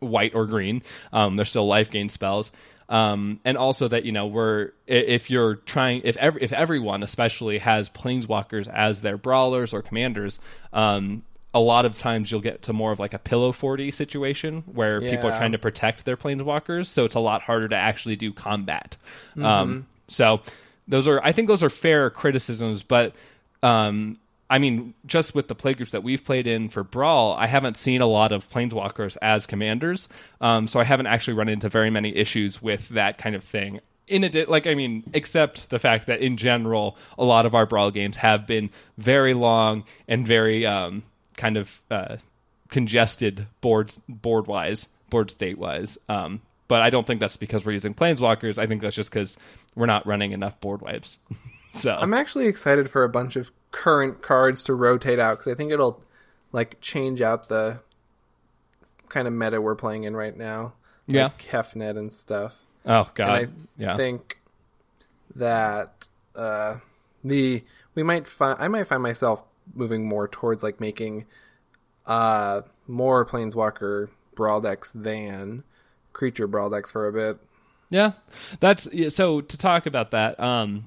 white 0.00 0.34
or 0.34 0.46
green. 0.46 0.82
Um, 1.12 1.36
they're 1.36 1.44
still 1.44 1.66
life 1.66 1.90
gain 1.90 2.08
spells 2.08 2.50
um, 2.90 3.40
and 3.44 3.56
also 3.56 3.88
that 3.88 4.04
you 4.04 4.12
know 4.12 4.26
we're 4.26 4.72
if 4.86 5.30
you're 5.30 5.54
trying 5.54 6.02
if 6.04 6.16
every, 6.18 6.42
if 6.42 6.52
everyone 6.52 7.02
especially 7.02 7.58
has 7.58 7.88
planeswalkers 7.88 8.68
as 8.68 9.00
their 9.00 9.16
brawlers 9.16 9.72
or 9.72 9.80
commanders 9.80 10.40
um, 10.72 11.22
a 11.54 11.60
lot 11.60 11.86
of 11.86 11.96
times 11.96 12.30
you'll 12.30 12.40
get 12.40 12.62
to 12.62 12.72
more 12.72 12.92
of 12.92 12.98
like 12.98 13.14
a 13.14 13.18
pillow 13.18 13.52
fort 13.52 13.80
situation 13.92 14.62
where 14.66 15.00
yeah. 15.00 15.10
people 15.10 15.30
are 15.30 15.36
trying 15.36 15.52
to 15.52 15.58
protect 15.58 16.04
their 16.04 16.16
planeswalkers 16.16 16.86
so 16.86 17.04
it's 17.04 17.14
a 17.14 17.20
lot 17.20 17.40
harder 17.40 17.68
to 17.68 17.76
actually 17.76 18.16
do 18.16 18.32
combat 18.32 18.96
mm-hmm. 19.30 19.44
um, 19.44 19.86
so 20.08 20.40
those 20.88 21.06
are 21.06 21.22
i 21.22 21.32
think 21.32 21.48
those 21.48 21.62
are 21.62 21.70
fair 21.70 22.10
criticisms 22.10 22.82
but 22.82 23.14
um, 23.62 24.18
I 24.50 24.58
mean, 24.58 24.94
just 25.06 25.32
with 25.32 25.46
the 25.46 25.54
playgroups 25.54 25.90
that 25.90 26.02
we've 26.02 26.24
played 26.24 26.48
in 26.48 26.68
for 26.68 26.82
Brawl, 26.82 27.34
I 27.34 27.46
haven't 27.46 27.76
seen 27.76 28.00
a 28.00 28.06
lot 28.06 28.32
of 28.32 28.50
planeswalkers 28.50 29.16
as 29.22 29.46
commanders, 29.46 30.08
um, 30.40 30.66
so 30.66 30.80
I 30.80 30.84
haven't 30.84 31.06
actually 31.06 31.34
run 31.34 31.48
into 31.48 31.68
very 31.68 31.88
many 31.88 32.14
issues 32.16 32.60
with 32.60 32.88
that 32.88 33.16
kind 33.16 33.36
of 33.36 33.44
thing. 33.44 33.80
In 34.08 34.24
addition, 34.24 34.50
like 34.50 34.66
I 34.66 34.74
mean, 34.74 35.04
except 35.14 35.70
the 35.70 35.78
fact 35.78 36.06
that 36.06 36.20
in 36.20 36.36
general, 36.36 36.98
a 37.16 37.24
lot 37.24 37.46
of 37.46 37.54
our 37.54 37.64
Brawl 37.64 37.92
games 37.92 38.16
have 38.16 38.44
been 38.44 38.70
very 38.98 39.34
long 39.34 39.84
and 40.08 40.26
very 40.26 40.66
um, 40.66 41.04
kind 41.36 41.56
of 41.56 41.80
uh, 41.92 42.16
congested 42.70 43.46
boards 43.60 44.00
board 44.08 44.48
wise, 44.48 44.88
board 45.10 45.30
state 45.30 45.58
wise. 45.58 45.96
Um, 46.08 46.42
but 46.66 46.82
I 46.82 46.90
don't 46.90 47.06
think 47.06 47.20
that's 47.20 47.36
because 47.36 47.64
we're 47.64 47.72
using 47.72 47.94
planeswalkers. 47.94 48.58
I 48.58 48.66
think 48.66 48.82
that's 48.82 48.96
just 48.96 49.10
because 49.10 49.36
we're 49.76 49.86
not 49.86 50.06
running 50.08 50.32
enough 50.32 50.60
board 50.60 50.82
wipes. 50.82 51.20
so 51.74 51.96
I'm 51.96 52.14
actually 52.14 52.46
excited 52.46 52.90
for 52.90 53.04
a 53.04 53.08
bunch 53.08 53.36
of 53.36 53.52
current 53.72 54.22
cards 54.22 54.64
to 54.64 54.74
rotate 54.74 55.18
out 55.18 55.38
because 55.38 55.52
I 55.52 55.54
think 55.54 55.72
it'll 55.72 56.02
like 56.52 56.80
change 56.80 57.20
out 57.20 57.48
the 57.48 57.80
kind 59.08 59.26
of 59.28 59.34
meta 59.34 59.60
we're 59.60 59.74
playing 59.74 60.04
in 60.04 60.16
right 60.16 60.36
now. 60.36 60.74
Like 61.06 61.14
yeah, 61.14 61.30
Kefnet 61.38 61.98
and 61.98 62.12
stuff. 62.12 62.64
Oh 62.86 63.10
god, 63.14 63.42
and 63.42 63.48
I 63.48 63.82
yeah. 63.82 63.96
think 63.96 64.38
that 65.34 66.08
uh, 66.34 66.76
the 67.24 67.64
we 67.94 68.02
might 68.02 68.26
find 68.26 68.56
I 68.60 68.68
might 68.68 68.86
find 68.86 69.02
myself 69.02 69.42
moving 69.74 70.08
more 70.08 70.26
towards 70.26 70.62
like 70.62 70.80
making 70.80 71.26
uh 72.06 72.62
more 72.86 73.24
planeswalker 73.24 74.08
brawl 74.34 74.60
decks 74.60 74.90
than 74.92 75.62
creature 76.12 76.46
brawl 76.46 76.70
decks 76.70 76.90
for 76.90 77.06
a 77.06 77.12
bit. 77.12 77.38
Yeah, 77.90 78.12
that's 78.60 78.88
so. 79.14 79.40
To 79.40 79.58
talk 79.58 79.86
about 79.86 80.12
that, 80.12 80.38
um, 80.38 80.86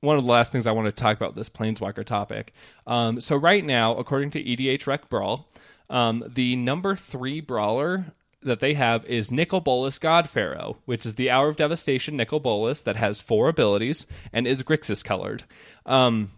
one 0.00 0.16
of 0.16 0.24
the 0.24 0.30
last 0.30 0.52
things 0.52 0.66
I 0.66 0.72
want 0.72 0.86
to 0.86 0.92
talk 0.92 1.16
about 1.16 1.34
this 1.34 1.50
planeswalker 1.50 2.04
topic. 2.04 2.52
Um, 2.86 3.20
so 3.20 3.36
right 3.36 3.64
now, 3.64 3.96
according 3.96 4.30
to 4.32 4.42
EDH 4.42 4.86
Rec 4.86 5.08
Brawl, 5.08 5.48
um, 5.90 6.24
the 6.26 6.56
number 6.56 6.94
three 6.94 7.40
brawler 7.40 8.12
that 8.42 8.60
they 8.60 8.74
have 8.74 9.04
is 9.06 9.32
Nicol 9.32 9.60
Bolas 9.60 9.98
God 9.98 10.28
Pharaoh, 10.28 10.76
which 10.84 11.04
is 11.04 11.16
the 11.16 11.30
Hour 11.30 11.48
of 11.48 11.56
Devastation 11.56 12.16
Nicol 12.16 12.40
Bolas 12.40 12.80
that 12.82 12.96
has 12.96 13.20
four 13.20 13.48
abilities 13.48 14.06
and 14.32 14.46
is 14.46 14.62
Grixis 14.62 15.04
colored. 15.04 15.44
Um, 15.86 16.30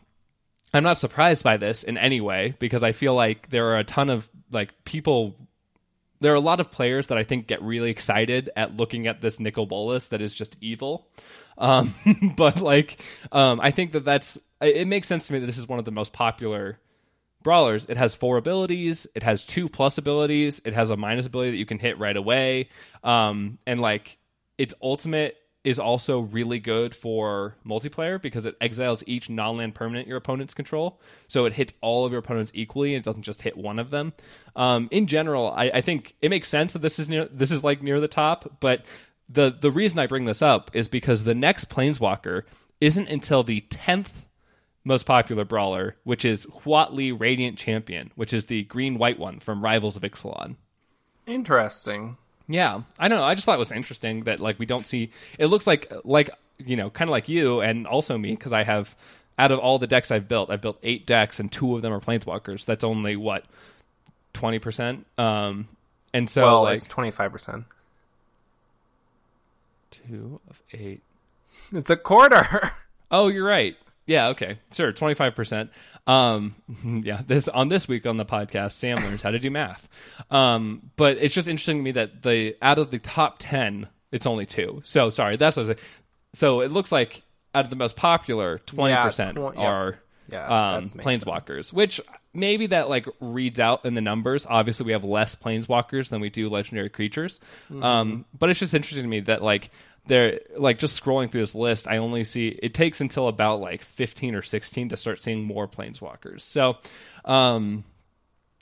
I'm 0.73 0.85
not 0.85 0.99
surprised 0.99 1.43
by 1.43 1.57
this 1.57 1.83
in 1.83 1.99
any 1.99 2.21
way 2.21 2.55
because 2.59 2.83
I 2.83 2.93
feel 2.93 3.15
like 3.15 3.51
there 3.51 3.67
are 3.73 3.79
a 3.79 3.85
ton 3.85 4.09
of 4.09 4.29
like 4.51 4.85
people. 4.85 5.35
There 6.21 6.33
are 6.33 6.37
a 6.37 6.41
lot 6.41 6.61
of 6.61 6.71
players 6.71 7.09
that 7.09 7.19
I 7.19 7.25
think 7.25 7.47
get 7.47 7.63
really 7.63 7.91
excited 7.91 8.51
at 8.57 8.77
looking 8.77 9.07
at 9.07 9.21
this 9.21 9.41
Nicol 9.41 9.67
Bolas 9.67 10.09
that 10.09 10.21
is 10.21 10.35
just 10.35 10.57
evil. 10.61 11.09
Um, 11.57 11.95
but 12.37 12.61
like, 12.61 12.99
um, 13.33 13.61
I 13.61 13.71
think 13.71 13.93
that 13.93 14.05
that's 14.05 14.39
it 14.61 14.87
makes 14.87 15.09
sense 15.09 15.27
to 15.27 15.33
me 15.33 15.39
that 15.39 15.47
this 15.47 15.59
is 15.59 15.67
one 15.67 15.79
of 15.79 15.85
the 15.85 15.91
most 15.91 16.13
popular 16.13 16.79
brawlers. 17.43 17.87
It 17.87 17.97
has 17.97 18.15
four 18.15 18.37
abilities. 18.37 19.07
It 19.15 19.23
has 19.23 19.45
two 19.45 19.69
plus 19.69 19.99
abilities. 19.99 20.61
It 20.65 20.75
has 20.75 20.91
a 20.91 20.97
minus 20.97 21.27
ability 21.27 21.53
that 21.53 21.57
you 21.57 21.67
can 21.67 21.79
hit 21.79 21.99
right 21.99 22.17
away. 22.17 22.69
Um, 23.03 23.59
and 23.67 23.81
like 23.81 24.19
its 24.59 24.75
ultimate 24.83 25.37
is 25.63 25.79
also 25.79 26.21
really 26.21 26.59
good 26.59 26.95
for 26.95 27.55
multiplayer 27.67 28.21
because 28.21 28.47
it 28.47 28.57
exiles 28.61 29.05
each 29.07 29.29
non-land 29.29 29.75
permanent 29.75 30.09
your 30.09 30.17
opponents 30.17 30.55
control. 30.55 30.99
So 31.29 31.45
it 31.45 31.53
hits 31.53 31.75
all 31.83 32.07
of 32.07 32.13
your 32.13 32.21
opponents 32.21 32.51
equally 32.55 32.95
and 32.95 33.03
it 33.03 33.05
doesn't 33.05 33.23
just 33.23 33.43
hit 33.43 33.57
one 33.57 33.79
of 33.79 33.91
them. 33.91 34.15
Um, 34.57 34.89
in 34.91 35.07
general, 35.07 35.53
I, 35.55 35.71
I, 35.75 35.81
think 35.83 36.17
it 36.23 36.31
makes 36.31 36.49
sense 36.49 36.73
that 36.73 36.83
this 36.83 36.99
is 36.99 37.11
near 37.11 37.27
this 37.27 37.51
is 37.51 37.63
like 37.63 37.83
near 37.83 38.01
the 38.01 38.09
top, 38.09 38.59
but 38.61 38.85
the 39.29 39.55
the 39.59 39.71
reason 39.71 39.99
I 39.99 40.07
bring 40.07 40.25
this 40.25 40.43
up 40.43 40.71
is 40.75 40.89
because 40.89 41.25
the 41.25 41.35
next 41.35 41.69
Planeswalker 41.69 42.43
isn't 42.81 43.09
until 43.09 43.43
the 43.43 43.61
tenth 43.61 44.27
most 44.83 45.05
popular 45.05 45.45
brawler, 45.45 45.97
which 46.05 46.25
is 46.25 46.47
Huatli 46.47 47.13
Radiant 47.19 47.59
Champion, 47.59 48.11
which 48.15 48.33
is 48.33 48.47
the 48.47 48.65
green 48.65 48.97
white 48.97 49.19
one 49.19 49.39
from 49.39 49.63
Rivals 49.63 49.97
of 49.97 50.03
Ixalan. 50.03 50.57
Interesting. 51.27 52.17
Yeah, 52.51 52.83
I 52.99 53.09
don't 53.09 53.19
know. 53.19 53.25
I 53.25 53.35
just 53.35 53.45
thought 53.45 53.55
it 53.55 53.59
was 53.61 53.71
interesting 53.73 54.21
that 54.25 54.41
like 54.41 54.59
we 54.59 54.67
don't 54.67 54.85
see. 54.85 55.11
It 55.39 55.47
looks 55.47 55.67
like 55.67 55.93
like 56.05 56.31
you 56.59 56.77
know, 56.77 56.91
kind 56.91 57.09
of 57.09 57.13
like 57.13 57.29
you 57.29 57.61
and 57.61 57.87
also 57.87 58.19
me 58.19 58.31
because 58.31 58.53
I 58.53 58.65
have 58.65 58.97
out 59.39 59.53
of 59.53 59.59
all 59.61 59.79
the 59.79 59.87
decks 59.87 60.11
I've 60.11 60.29
built, 60.29 60.51
I've 60.51 60.61
built 60.61 60.79
eight 60.83 61.07
decks 61.07 61.41
and 61.41 61.51
two 61.51 61.77
of 61.77 61.83
them 61.83 61.93
are 61.93 62.01
planeswalkers. 62.01 62.65
That's 62.65 62.83
only 62.85 63.17
what 63.17 63.45
twenty 64.33 64.59
percent. 64.59 65.07
Um, 65.17 65.69
and 66.13 66.29
so 66.29 66.43
well, 66.43 66.63
like 66.65 66.87
twenty 66.89 67.11
five 67.13 67.31
percent. 67.33 67.65
Two 69.91 70.41
of 70.49 70.61
eight. 70.73 71.03
It's 71.73 71.91
a 71.91 71.97
quarter. 71.97 72.73
Oh, 73.13 73.27
you're 73.27 73.45
right. 73.45 73.77
Yeah, 74.11 74.31
okay. 74.31 74.59
Sure, 74.73 74.93
25%. 74.93 75.69
Um, 76.09 76.57
yeah, 77.05 77.23
this 77.25 77.47
on 77.47 77.69
this 77.69 77.87
week 77.87 78.07
on 78.07 78.17
the 78.17 78.25
podcast, 78.25 78.73
Sam 78.73 78.99
learns 78.99 79.23
how 79.23 79.31
to 79.31 79.39
do 79.39 79.53
math. 79.53 79.89
Um, 80.33 80.91
but 80.97 81.19
it's 81.19 81.33
just 81.33 81.47
interesting 81.47 81.77
to 81.77 81.83
me 81.85 81.93
that 81.93 82.23
the 82.23 82.57
out 82.61 82.79
of 82.79 82.91
the 82.91 82.99
top 82.99 83.37
10, 83.39 83.87
it's 84.11 84.27
only 84.27 84.47
two. 84.47 84.81
So, 84.83 85.11
sorry, 85.11 85.37
that's 85.37 85.57
what 85.57 85.61
I 85.61 85.69
was 85.69 85.77
saying. 85.77 85.89
So, 86.35 86.61
it 86.61 86.73
looks 86.73 86.91
like 86.91 87.23
out 87.55 87.63
of 87.63 87.71
the 87.71 87.77
most 87.77 87.95
popular, 87.95 88.59
20% 88.67 88.89
yeah, 88.89 89.33
tw- 89.33 89.57
are 89.57 90.01
yeah, 90.29 90.75
um, 90.75 90.89
planeswalkers, 90.89 91.67
sense. 91.67 91.73
which 91.73 92.01
maybe 92.35 92.67
that 92.67 92.89
like 92.89 93.07
reads 93.21 93.61
out 93.61 93.85
in 93.85 93.95
the 93.95 94.01
numbers. 94.01 94.45
Obviously, 94.45 94.87
we 94.87 94.93
have 94.93 95.05
less 95.05 95.37
planeswalkers 95.37 96.09
than 96.09 96.21
we 96.21 96.31
do 96.31 96.49
legendary 96.49 96.89
creatures. 96.89 97.39
Mm-hmm. 97.71 97.85
Um, 97.85 98.25
but 98.37 98.51
it's 98.51 98.59
just 98.59 98.75
interesting 98.75 99.05
to 99.05 99.09
me 99.09 99.21
that 99.21 99.41
like 99.41 99.71
there 100.07 100.41
like 100.57 100.79
just 100.79 101.03
scrolling 101.03 101.31
through 101.31 101.43
this 101.43 101.55
list 101.55 101.87
i 101.87 101.99
only 101.99 102.25
see 102.25 102.49
it 102.49 102.75
takes 102.75 103.01
until 103.01 103.29
about 103.29 103.61
like 103.61 103.83
15 103.83 104.35
or 104.35 104.43
16 104.43 104.89
to 104.89 104.97
start 104.97 105.21
seeing 105.21 105.45
more 105.45 105.69
planeswalkers. 105.69 106.41
So 106.41 106.79
um 107.25 107.85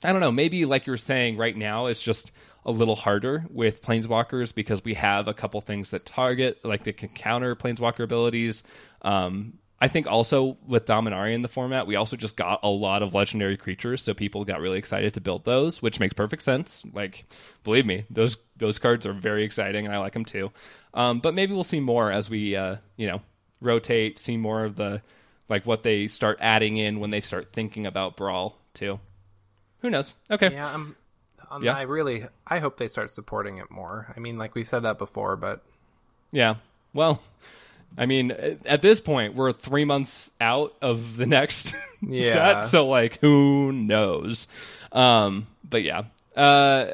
i 0.03 0.11
don't 0.11 0.21
know 0.21 0.31
maybe 0.31 0.65
like 0.65 0.87
you 0.87 0.91
were 0.91 0.97
saying 0.97 1.37
right 1.37 1.55
now 1.55 1.87
it's 1.87 2.03
just 2.03 2.31
a 2.65 2.71
little 2.71 2.95
harder 2.95 3.45
with 3.49 3.81
planeswalkers 3.81 4.53
because 4.53 4.83
we 4.83 4.93
have 4.93 5.27
a 5.27 5.33
couple 5.33 5.59
things 5.61 5.91
that 5.91 6.05
target 6.05 6.59
like 6.63 6.83
they 6.83 6.93
can 6.93 7.09
counter 7.09 7.55
planeswalker 7.55 8.03
abilities. 8.03 8.63
Um 9.01 9.53
I 9.81 9.87
think 9.87 10.07
also 10.07 10.57
with 10.67 10.85
Dominaria 10.85 11.33
in 11.33 11.41
the 11.41 11.47
format, 11.47 11.87
we 11.87 11.95
also 11.95 12.17
just 12.17 12.35
got 12.35 12.59
a 12.63 12.69
lot 12.69 13.01
of 13.01 13.13
legendary 13.13 13.55
creatures, 13.55 14.03
so 14.03 14.13
people 14.13 14.43
got 14.43 14.59
really 14.59 14.77
excited 14.77 15.13
to 15.13 15.21
build 15.21 15.45
those, 15.45 15.81
which 15.81 15.99
makes 15.99 16.13
perfect 16.13 16.43
sense. 16.43 16.83
Like, 16.93 17.25
believe 17.63 17.85
me, 17.85 18.05
those 18.09 18.37
those 18.57 18.77
cards 18.77 19.05
are 19.05 19.13
very 19.13 19.43
exciting, 19.43 19.85
and 19.85 19.95
I 19.95 19.99
like 19.99 20.13
them 20.13 20.25
too. 20.25 20.51
Um, 20.93 21.19
but 21.19 21.33
maybe 21.33 21.53
we'll 21.53 21.63
see 21.63 21.79
more 21.79 22.11
as 22.11 22.29
we, 22.29 22.55
uh, 22.55 22.77
you 22.97 23.07
know, 23.07 23.21
rotate, 23.61 24.19
see 24.19 24.35
more 24.35 24.65
of 24.65 24.75
the 24.75 25.01
like 25.47 25.65
what 25.65 25.83
they 25.83 26.07
start 26.07 26.37
adding 26.41 26.77
in 26.77 26.99
when 26.99 27.09
they 27.09 27.21
start 27.21 27.53
thinking 27.53 27.85
about 27.85 28.17
Brawl 28.17 28.57
too. 28.73 28.99
Who 29.81 29.89
knows? 29.89 30.13
Okay. 30.29 30.51
Yeah, 30.51 30.73
I'm, 30.73 30.95
um, 31.49 31.63
yeah. 31.63 31.75
I 31.75 31.83
really, 31.83 32.25
I 32.45 32.59
hope 32.59 32.77
they 32.77 32.89
start 32.89 33.11
supporting 33.11 33.57
it 33.57 33.71
more. 33.71 34.13
I 34.15 34.19
mean, 34.19 34.37
like 34.37 34.55
we've 34.55 34.67
said 34.67 34.83
that 34.83 34.97
before, 34.97 35.37
but 35.37 35.63
yeah. 36.31 36.55
Well, 36.93 37.21
I 37.97 38.05
mean, 38.05 38.31
at 38.65 38.81
this 38.81 39.01
point, 39.01 39.35
we're 39.35 39.51
three 39.51 39.85
months 39.85 40.29
out 40.39 40.73
of 40.81 41.17
the 41.17 41.25
next 41.25 41.75
yeah. 42.01 42.33
set, 42.33 42.61
so 42.63 42.87
like, 42.87 43.19
who 43.19 43.71
knows? 43.71 44.47
Um, 44.91 45.47
but 45.67 45.83
yeah, 45.83 46.03
uh, 46.35 46.93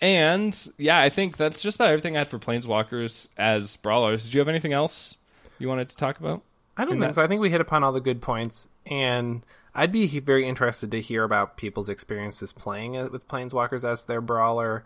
and 0.00 0.68
yeah, 0.78 0.98
I 0.98 1.08
think 1.08 1.36
that's 1.36 1.60
just 1.60 1.76
about 1.76 1.88
everything 1.88 2.16
I 2.16 2.20
had 2.20 2.28
for 2.28 2.38
Planeswalkers 2.38 3.28
as 3.36 3.76
brawlers. 3.78 4.24
Did 4.24 4.34
you 4.34 4.40
have 4.40 4.48
anything 4.48 4.72
else 4.72 5.16
you 5.58 5.68
wanted 5.68 5.90
to 5.90 5.96
talk 5.96 6.18
about? 6.18 6.42
I 6.76 6.82
don't 6.82 6.92
think 6.92 7.02
that? 7.02 7.14
so. 7.16 7.22
I 7.22 7.26
think 7.26 7.40
we 7.40 7.50
hit 7.50 7.60
upon 7.60 7.82
all 7.82 7.92
the 7.92 8.00
good 8.00 8.22
points, 8.22 8.68
and 8.86 9.42
I'd 9.74 9.92
be 9.92 10.20
very 10.20 10.46
interested 10.46 10.92
to 10.92 11.00
hear 11.00 11.24
about 11.24 11.56
people's 11.56 11.88
experiences 11.88 12.52
playing 12.52 12.92
with 13.10 13.28
Planeswalkers 13.28 13.88
as 13.88 14.06
their 14.06 14.20
brawler. 14.20 14.84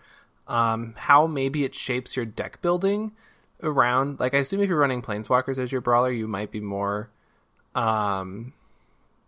Um, 0.49 0.95
how 0.97 1.27
maybe 1.27 1.65
it 1.65 1.75
shapes 1.75 2.17
your 2.17 2.25
deck 2.25 2.61
building 2.63 3.13
around 3.63 4.21
like 4.21 4.35
I 4.35 4.39
assume 4.39 4.61
if 4.63 4.69
you're 4.69 4.79
running 4.79 5.03
planeswalkers 5.03 5.59
as 5.59 5.73
your 5.73 5.81
brawler, 5.81 6.11
you 6.11 6.29
might 6.29 6.51
be 6.51 6.61
more 6.61 7.11
um 7.75 8.53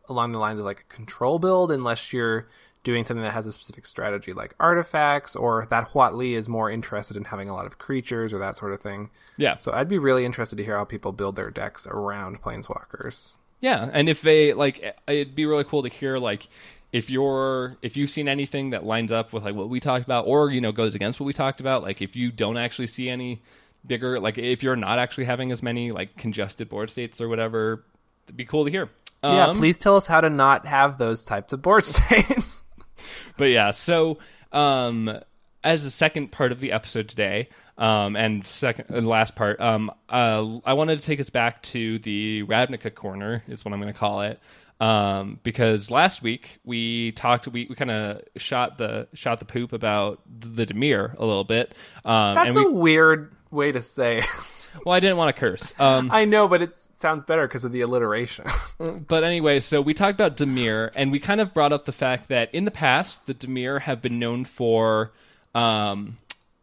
along 0.09 0.33
the 0.33 0.39
lines 0.39 0.59
of 0.59 0.67
like 0.67 0.81
a 0.81 0.95
control 0.95 1.39
build 1.39 1.73
unless 1.73 2.13
you're 2.13 2.47
doing 2.83 3.05
something 3.05 3.23
that 3.23 3.33
has 3.33 3.47
a 3.47 3.53
specific 3.53 3.87
strategy 3.87 4.35
like 4.35 4.55
artifacts 4.61 5.35
or 5.35 5.67
that 5.71 5.89
Huatli 5.89 6.33
is 6.33 6.49
more 6.49 6.71
interested 6.71 7.17
in 7.17 7.25
having 7.25 7.49
a 7.49 7.55
lot 7.55 7.65
of 7.65 7.79
creatures 7.79 8.33
or 8.33 8.39
that 8.39 8.55
sort 8.55 8.73
of 8.73 8.81
thing. 8.81 9.09
Yeah. 9.39 9.57
So 9.57 9.73
I'd 9.73 9.89
be 9.89 9.99
really 9.99 10.27
interested 10.27 10.57
to 10.57 10.65
hear 10.65 10.77
how 10.77 10.85
people 10.85 11.13
build 11.13 11.37
their 11.37 11.51
decks 11.51 11.87
around 11.87 12.43
planeswalkers. 12.43 13.37
Yeah, 13.61 13.89
and 13.95 14.11
if 14.11 14.21
they 14.21 14.53
like 14.53 14.95
it'd 15.09 15.35
be 15.35 15.47
really 15.47 15.65
cool 15.65 15.83
to 15.83 15.89
hear 15.89 16.19
like 16.19 16.49
if 16.93 17.09
you're 17.09 17.79
if 17.81 17.97
you've 17.97 18.11
seen 18.11 18.29
anything 18.29 18.71
that 18.71 18.85
lines 18.85 19.11
up 19.11 19.33
with 19.33 19.43
like 19.43 19.55
what 19.55 19.71
we 19.71 19.81
talked 19.81 20.05
about 20.05 20.27
or 20.27 20.51
you 20.51 20.61
know 20.61 20.71
goes 20.71 20.95
against 20.95 21.19
what 21.19 21.25
we 21.25 21.33
talked 21.33 21.61
about 21.61 21.83
like 21.83 22.03
if 22.03 22.15
you 22.15 22.31
don't 22.31 22.59
actually 22.59 22.87
see 22.87 23.09
any 23.09 23.41
bigger 23.87 24.21
like 24.21 24.39
if 24.39 24.63
you're 24.63 24.77
not 24.77 24.99
actually 24.99 25.25
having 25.25 25.53
as 25.53 25.63
many 25.63 25.93
like 25.93 26.17
congested 26.17 26.69
board 26.69 26.91
states 26.91 27.21
or 27.21 27.29
whatever 27.29 27.85
it'd 28.27 28.37
be 28.37 28.45
cool 28.45 28.65
to 28.65 28.71
hear 28.71 28.89
um, 29.23 29.37
yeah 29.37 29.53
please 29.55 29.77
tell 29.77 29.97
us 29.97 30.07
how 30.07 30.21
to 30.21 30.31
not 30.31 30.67
have 30.67 30.99
those 30.99 31.25
types 31.25 31.53
of 31.53 31.61
board 31.63 31.85
states 31.85 32.63
but 33.37 33.47
yeah 33.47 33.71
so 33.71 34.19
um 34.53 35.19
as 35.63 35.85
the 35.85 35.91
second 35.91 36.31
part 36.31 36.53
of 36.53 36.61
the 36.61 36.73
episode 36.73 37.09
today 37.09 37.49
um, 37.77 38.15
and 38.15 38.47
second 38.47 38.87
and 38.91 39.07
last 39.07 39.35
part, 39.35 39.61
um, 39.61 39.91
uh, 40.09 40.59
I 40.65 40.75
wanted 40.75 40.99
to 40.99 41.05
take 41.05 41.19
us 41.19 41.31
back 41.31 41.63
to 41.65 41.99
the 42.01 42.45
Ravnica 42.45 42.95
corner, 42.95 43.43
is 43.49 43.65
what 43.65 43.75
I'm 43.75 43.81
going 43.81 43.93
to 43.93 43.99
call 43.99 44.23
it, 44.23 44.39
um, 44.81 45.41
because 45.43 45.91
last 45.91 46.23
week 46.23 46.61
we 46.65 47.13
talked, 47.13 47.49
we, 47.49 47.67
we 47.69 47.75
kind 47.75 47.91
of 47.91 48.23
shot 48.37 48.79
the 48.79 49.09
shot 49.15 49.41
the 49.41 49.45
poop 49.45 49.73
about 49.73 50.21
the 50.27 50.67
Dimir 50.67 51.17
a 51.19 51.25
little 51.25 51.45
bit. 51.45 51.75
Um, 52.05 52.35
That's 52.35 52.55
we, 52.55 52.65
a 52.65 52.71
weird 52.71 53.35
way 53.55 53.73
to 53.73 53.81
say. 53.81 54.23
Well, 54.85 54.95
I 54.95 55.01
didn't 55.01 55.17
want 55.17 55.35
to 55.35 55.41
curse. 55.41 55.73
Um, 55.79 56.11
I 56.13 56.25
know, 56.25 56.49
but 56.49 56.63
it 56.63 56.89
sounds 56.97 57.25
better 57.25 57.47
because 57.47 57.65
of 57.65 57.73
the 57.73 57.83
alliteration. 57.83 58.47
but 59.09 59.25
anyway, 59.25 59.61
so 59.61 59.81
we 59.81 59.95
talked 59.95 60.15
about 60.19 60.37
Dimir, 60.37 60.91
and 60.95 61.13
we 61.13 61.21
kind 61.21 61.41
of 61.41 61.55
brought 61.55 61.73
up 61.73 61.85
the 61.85 61.93
fact 61.93 62.29
that 62.29 62.55
in 62.55 62.65
the 62.65 62.71
past, 62.71 63.27
the 63.27 63.35
Dimir 63.35 63.81
have 63.81 64.03
been 64.03 64.19
known 64.19 64.45
for 64.45 65.13
um, 65.55 66.17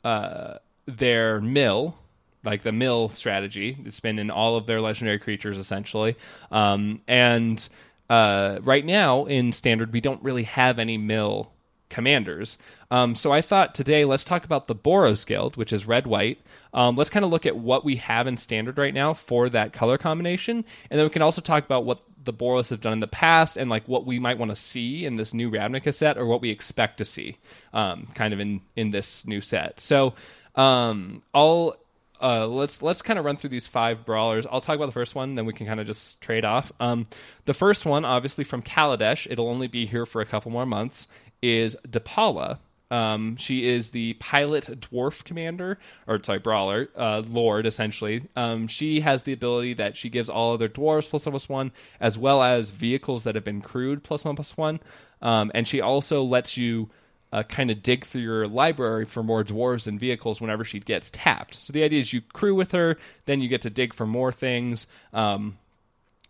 uh, 0.03 0.55
their 0.85 1.39
mill, 1.39 1.95
like 2.43 2.63
the 2.63 2.71
mill 2.71 3.09
strategy. 3.09 3.77
It's 3.85 3.99
been 3.99 4.19
in 4.19 4.29
all 4.29 4.57
of 4.57 4.67
their 4.67 4.81
legendary 4.81 5.19
creatures 5.19 5.57
essentially, 5.57 6.17
um, 6.51 7.01
and 7.07 7.67
uh, 8.09 8.59
right 8.63 8.85
now 8.85 9.25
in 9.25 9.53
standard, 9.53 9.93
we 9.93 10.01
don't 10.01 10.21
really 10.21 10.43
have 10.43 10.79
any 10.79 10.97
mill 10.97 11.51
commanders. 11.91 12.57
Um, 12.89 13.13
so 13.13 13.31
I 13.31 13.41
thought 13.41 13.75
today 13.75 14.05
let's 14.05 14.23
talk 14.23 14.43
about 14.43 14.67
the 14.67 14.75
Boros 14.75 15.25
Guild, 15.25 15.55
which 15.57 15.71
is 15.71 15.85
red 15.85 16.07
white. 16.07 16.39
Um, 16.73 16.95
let's 16.95 17.11
kind 17.11 17.23
of 17.23 17.29
look 17.29 17.45
at 17.45 17.57
what 17.57 17.85
we 17.85 17.97
have 17.97 18.25
in 18.25 18.37
standard 18.37 18.77
right 18.77 18.93
now 18.93 19.13
for 19.13 19.49
that 19.49 19.73
color 19.73 19.97
combination, 19.99 20.65
and 20.89 20.97
then 20.97 21.05
we 21.05 21.11
can 21.11 21.21
also 21.21 21.41
talk 21.41 21.63
about 21.63 21.85
what 21.85 22.01
the 22.23 22.33
Boros 22.33 22.69
have 22.69 22.81
done 22.81 22.93
in 22.93 22.99
the 22.99 23.07
past 23.07 23.57
and 23.57 23.69
like 23.69 23.87
what 23.87 24.05
we 24.05 24.19
might 24.19 24.37
want 24.37 24.51
to 24.51 24.55
see 24.55 25.05
in 25.05 25.17
this 25.17 25.33
new 25.33 25.51
Ravnica 25.51 25.93
set 25.93 26.17
or 26.17 26.25
what 26.25 26.41
we 26.41 26.49
expect 26.49 26.97
to 26.97 27.05
see, 27.05 27.37
um, 27.73 28.07
kind 28.15 28.33
of 28.33 28.39
in 28.39 28.61
in 28.75 28.91
this 28.91 29.27
new 29.27 29.41
set. 29.41 29.79
So 29.79 30.15
um, 30.55 31.21
I'll 31.33 31.77
uh, 32.21 32.47
let's 32.47 32.81
let's 32.81 33.01
kind 33.01 33.17
of 33.17 33.25
run 33.25 33.37
through 33.37 33.49
these 33.49 33.67
five 33.67 34.05
brawlers. 34.05 34.45
I'll 34.45 34.61
talk 34.61 34.75
about 34.75 34.85
the 34.85 34.91
first 34.91 35.15
one, 35.15 35.35
then 35.35 35.45
we 35.45 35.53
can 35.53 35.65
kind 35.65 35.79
of 35.79 35.87
just 35.87 36.21
trade 36.21 36.45
off. 36.45 36.71
Um, 36.79 37.07
the 37.45 37.53
first 37.53 37.85
one, 37.85 38.05
obviously 38.05 38.43
from 38.43 38.61
Kaladesh, 38.61 39.27
it'll 39.29 39.49
only 39.49 39.67
be 39.67 39.85
here 39.85 40.05
for 40.05 40.21
a 40.21 40.25
couple 40.25 40.51
more 40.51 40.65
months 40.65 41.07
is 41.41 41.75
Depala. 41.87 42.59
Um, 42.91 43.37
she 43.37 43.65
is 43.69 43.91
the 43.91 44.13
pilot 44.15 44.65
dwarf 44.81 45.23
commander, 45.23 45.79
or 46.07 46.21
sorry, 46.21 46.39
brawler, 46.39 46.89
uh, 46.97 47.23
lord, 47.25 47.65
essentially. 47.65 48.27
Um, 48.35 48.67
she 48.67 48.99
has 48.99 49.23
the 49.23 49.31
ability 49.31 49.75
that 49.75 49.95
she 49.95 50.09
gives 50.09 50.29
all 50.29 50.53
other 50.53 50.67
dwarves 50.67 51.09
plus 51.09 51.25
one 51.25 51.31
plus 51.31 51.47
one, 51.47 51.71
as 52.01 52.17
well 52.17 52.43
as 52.43 52.69
vehicles 52.69 53.23
that 53.23 53.35
have 53.35 53.45
been 53.45 53.61
crewed 53.61 54.03
plus 54.03 54.25
one 54.25 54.35
plus 54.35 54.57
one. 54.57 54.81
Um, 55.21 55.51
and 55.55 55.65
she 55.65 55.79
also 55.79 56.21
lets 56.21 56.57
you 56.57 56.89
uh, 57.31 57.43
kind 57.43 57.71
of 57.71 57.81
dig 57.81 58.03
through 58.03 58.23
your 58.23 58.45
library 58.47 59.05
for 59.05 59.23
more 59.23 59.43
dwarves 59.43 59.87
and 59.87 59.97
vehicles 59.97 60.41
whenever 60.41 60.65
she 60.65 60.81
gets 60.81 61.09
tapped. 61.11 61.55
So 61.55 61.71
the 61.71 61.83
idea 61.83 62.01
is 62.01 62.11
you 62.11 62.19
crew 62.19 62.55
with 62.55 62.73
her, 62.73 62.97
then 63.25 63.39
you 63.39 63.47
get 63.47 63.61
to 63.61 63.69
dig 63.69 63.93
for 63.93 64.05
more 64.05 64.33
things. 64.33 64.85
Um, 65.13 65.57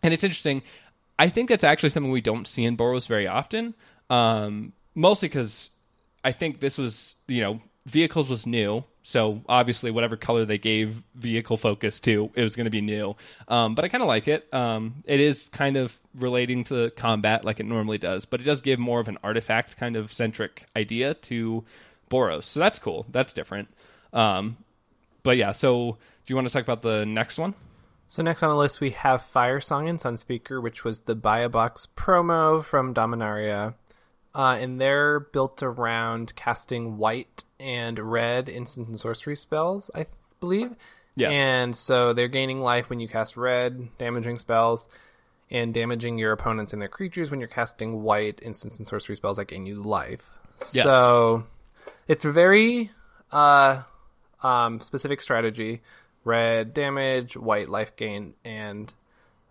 and 0.02 0.14
it's 0.14 0.22
interesting. 0.22 0.62
I 1.18 1.28
think 1.28 1.48
that's 1.48 1.64
actually 1.64 1.88
something 1.88 2.12
we 2.12 2.20
don't 2.20 2.46
see 2.46 2.64
in 2.64 2.76
Boros 2.76 3.08
very 3.08 3.26
often. 3.26 3.74
Um, 4.10 4.74
mostly 4.94 5.28
because 5.28 5.70
I 6.24 6.32
think 6.32 6.60
this 6.60 6.78
was 6.78 7.14
you 7.26 7.40
know 7.40 7.60
vehicles 7.86 8.28
was 8.28 8.46
new, 8.46 8.84
so 9.02 9.42
obviously 9.48 9.90
whatever 9.90 10.16
color 10.16 10.44
they 10.44 10.58
gave 10.58 11.02
vehicle 11.14 11.56
focus 11.56 12.00
to, 12.00 12.30
it 12.34 12.42
was 12.42 12.56
going 12.56 12.66
to 12.66 12.70
be 12.70 12.80
new. 12.80 13.16
Um, 13.48 13.74
but 13.74 13.84
I 13.84 13.88
kind 13.88 14.02
of 14.02 14.08
like 14.08 14.28
it. 14.28 14.52
Um, 14.54 15.02
it 15.04 15.20
is 15.20 15.48
kind 15.48 15.76
of 15.76 15.98
relating 16.14 16.64
to 16.64 16.90
combat 16.90 17.44
like 17.44 17.60
it 17.60 17.66
normally 17.66 17.98
does, 17.98 18.24
but 18.24 18.40
it 18.40 18.44
does 18.44 18.60
give 18.60 18.78
more 18.78 19.00
of 19.00 19.08
an 19.08 19.18
artifact 19.22 19.76
kind 19.76 19.96
of 19.96 20.12
centric 20.12 20.66
idea 20.76 21.14
to 21.14 21.64
Boros, 22.10 22.44
so 22.44 22.60
that's 22.60 22.78
cool. 22.78 23.06
That's 23.10 23.32
different. 23.32 23.68
Um, 24.12 24.58
but 25.22 25.36
yeah, 25.36 25.52
so 25.52 25.98
do 26.26 26.32
you 26.32 26.36
want 26.36 26.46
to 26.46 26.52
talk 26.52 26.62
about 26.62 26.82
the 26.82 27.04
next 27.06 27.38
one? 27.38 27.54
So 28.08 28.22
next 28.22 28.42
on 28.42 28.50
the 28.50 28.56
list 28.56 28.82
we 28.82 28.90
have 28.90 29.26
Firesong 29.34 29.88
and 29.88 29.98
Sunspeaker, 29.98 30.62
which 30.62 30.84
was 30.84 31.00
the 31.00 31.14
buy 31.14 31.38
a 31.38 31.48
box 31.48 31.88
promo 31.96 32.62
from 32.62 32.92
Dominaria 32.92 33.74
uh, 34.34 34.56
and 34.60 34.80
they're 34.80 35.20
built 35.20 35.62
around 35.62 36.34
casting 36.34 36.96
white 36.96 37.44
and 37.60 37.98
red 37.98 38.48
instant 38.48 38.88
and 38.88 38.98
sorcery 38.98 39.36
spells, 39.36 39.90
I 39.94 40.06
believe. 40.40 40.74
Yes. 41.14 41.34
And 41.34 41.76
so 41.76 42.12
they're 42.12 42.28
gaining 42.28 42.62
life 42.62 42.88
when 42.88 43.00
you 43.00 43.08
cast 43.08 43.36
red, 43.36 43.96
damaging 43.98 44.38
spells, 44.38 44.88
and 45.50 45.74
damaging 45.74 46.18
your 46.18 46.32
opponents 46.32 46.72
and 46.72 46.80
their 46.80 46.88
creatures 46.88 47.30
when 47.30 47.38
you're 47.38 47.48
casting 47.48 48.02
white 48.02 48.40
instant 48.42 48.78
and 48.78 48.88
sorcery 48.88 49.16
spells 49.16 49.36
that 49.36 49.48
gain 49.48 49.66
you 49.66 49.74
life. 49.74 50.28
Yes. 50.72 50.84
So 50.84 51.44
it's 52.08 52.24
a 52.24 52.32
very 52.32 52.90
uh, 53.30 53.82
um, 54.42 54.80
specific 54.80 55.20
strategy. 55.20 55.82
Red 56.24 56.72
damage, 56.72 57.36
white 57.36 57.68
life 57.68 57.96
gain, 57.96 58.34
and 58.44 58.92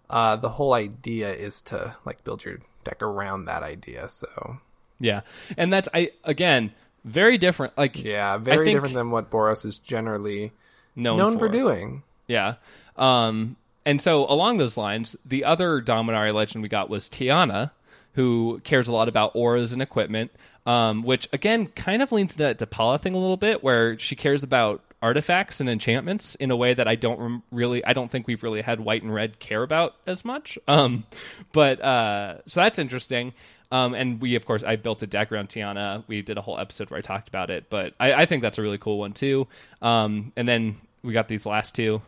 uh, 0.10 0.38
the 0.38 0.48
whole 0.48 0.74
idea 0.74 1.34
is 1.34 1.62
to 1.63 1.94
like 2.06 2.24
build 2.24 2.46
your 2.46 2.60
deck 2.86 3.02
around 3.02 3.46
that 3.46 3.62
idea. 3.62 4.08
So 4.08 4.58
yeah, 5.02 5.22
and 5.58 5.72
that's 5.74 5.90
I 5.94 6.12
again 6.24 6.72
very 7.04 7.38
different. 7.38 7.78
Like 7.78 8.02
yeah, 8.02 8.38
very 8.38 8.72
different 8.72 8.94
than 8.94 9.12
what 9.12 9.30
Boros 9.30 9.66
is 9.66 9.80
generally 9.80 10.52
known, 10.96 11.18
known 11.18 11.34
for. 11.34 11.48
for. 11.48 11.50
doing. 11.50 12.04
Yeah, 12.28 12.56
um, 12.96 13.58
and 13.86 14.02
so 14.02 14.26
along 14.30 14.58
those 14.58 14.78
lines, 14.78 15.16
the 15.26 15.44
other 15.44 15.82
Dominaria 15.82 16.34
legend 16.34 16.62
we 16.62 16.70
got 16.70 16.90
was 16.90 17.10
Tiana, 17.10 17.72
who 18.14 18.62
cares 18.64 18.88
a 18.88 18.94
lot 18.94 19.10
about 19.10 19.36
auras 19.36 19.74
and 19.74 19.82
equipment. 19.82 20.32
Um, 20.64 21.02
which 21.02 21.28
again 21.34 21.66
kind 21.66 22.04
of 22.04 22.12
leans 22.12 22.34
to 22.34 22.38
that 22.38 22.60
Depala 22.60 23.02
thing 23.02 23.16
a 23.16 23.18
little 23.18 23.36
bit, 23.36 23.64
where 23.64 23.98
she 23.98 24.16
cares 24.16 24.44
about 24.44 24.84
artifacts 25.02 25.60
and 25.60 25.70
enchantments 25.70 26.36
in 26.36 26.52
a 26.52 26.56
way 26.56 26.74
that 26.74 26.88
I 26.88 26.96
don't 26.96 27.42
really 27.52 27.84
I 27.84 27.94
don't 27.94 28.12
think 28.12 28.28
we've 28.28 28.44
really 28.44 28.62
had 28.62 28.80
white 28.80 29.02
and 29.02 29.14
red 29.14 29.40
care 29.40 29.64
about 29.64 29.96
as 30.06 30.24
much. 30.24 30.60
Um, 30.68 31.06
but 31.52 31.82
uh, 31.82 32.38
so 32.46 32.60
that's 32.60 32.78
interesting. 32.78 33.34
Um, 33.71 33.93
and 33.93 34.21
we, 34.21 34.36
of 34.36 34.45
course, 34.45 34.63
I 34.63 34.75
built 34.75 35.01
a 35.01 35.07
deck 35.07 35.31
around 35.31 35.49
Tiana. 35.49 36.03
We 36.07 36.21
did 36.21 36.38
a 36.38 36.41
whole 36.41 36.60
episode 36.60 36.89
where 36.89 36.97
I 36.97 37.01
talked 37.01 37.29
about 37.29 37.49
it, 37.49 37.69
but 37.69 37.93
I, 37.99 38.13
I 38.13 38.25
think 38.25 38.41
that's 38.41 38.57
a 38.57 38.62
really 38.62 38.77
cool 38.77 38.99
one 38.99 39.13
too. 39.13 39.47
Um, 39.81 40.34
and 40.36 40.47
then 40.47 40.75
we 41.03 41.13
got 41.13 41.27
these 41.27 41.45
last 41.45 41.73
two. 41.73 42.01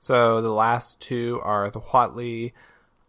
So 0.00 0.40
the 0.40 0.50
last 0.50 1.00
two 1.00 1.40
are 1.44 1.70
the 1.70 1.80
Huatli 1.80 2.52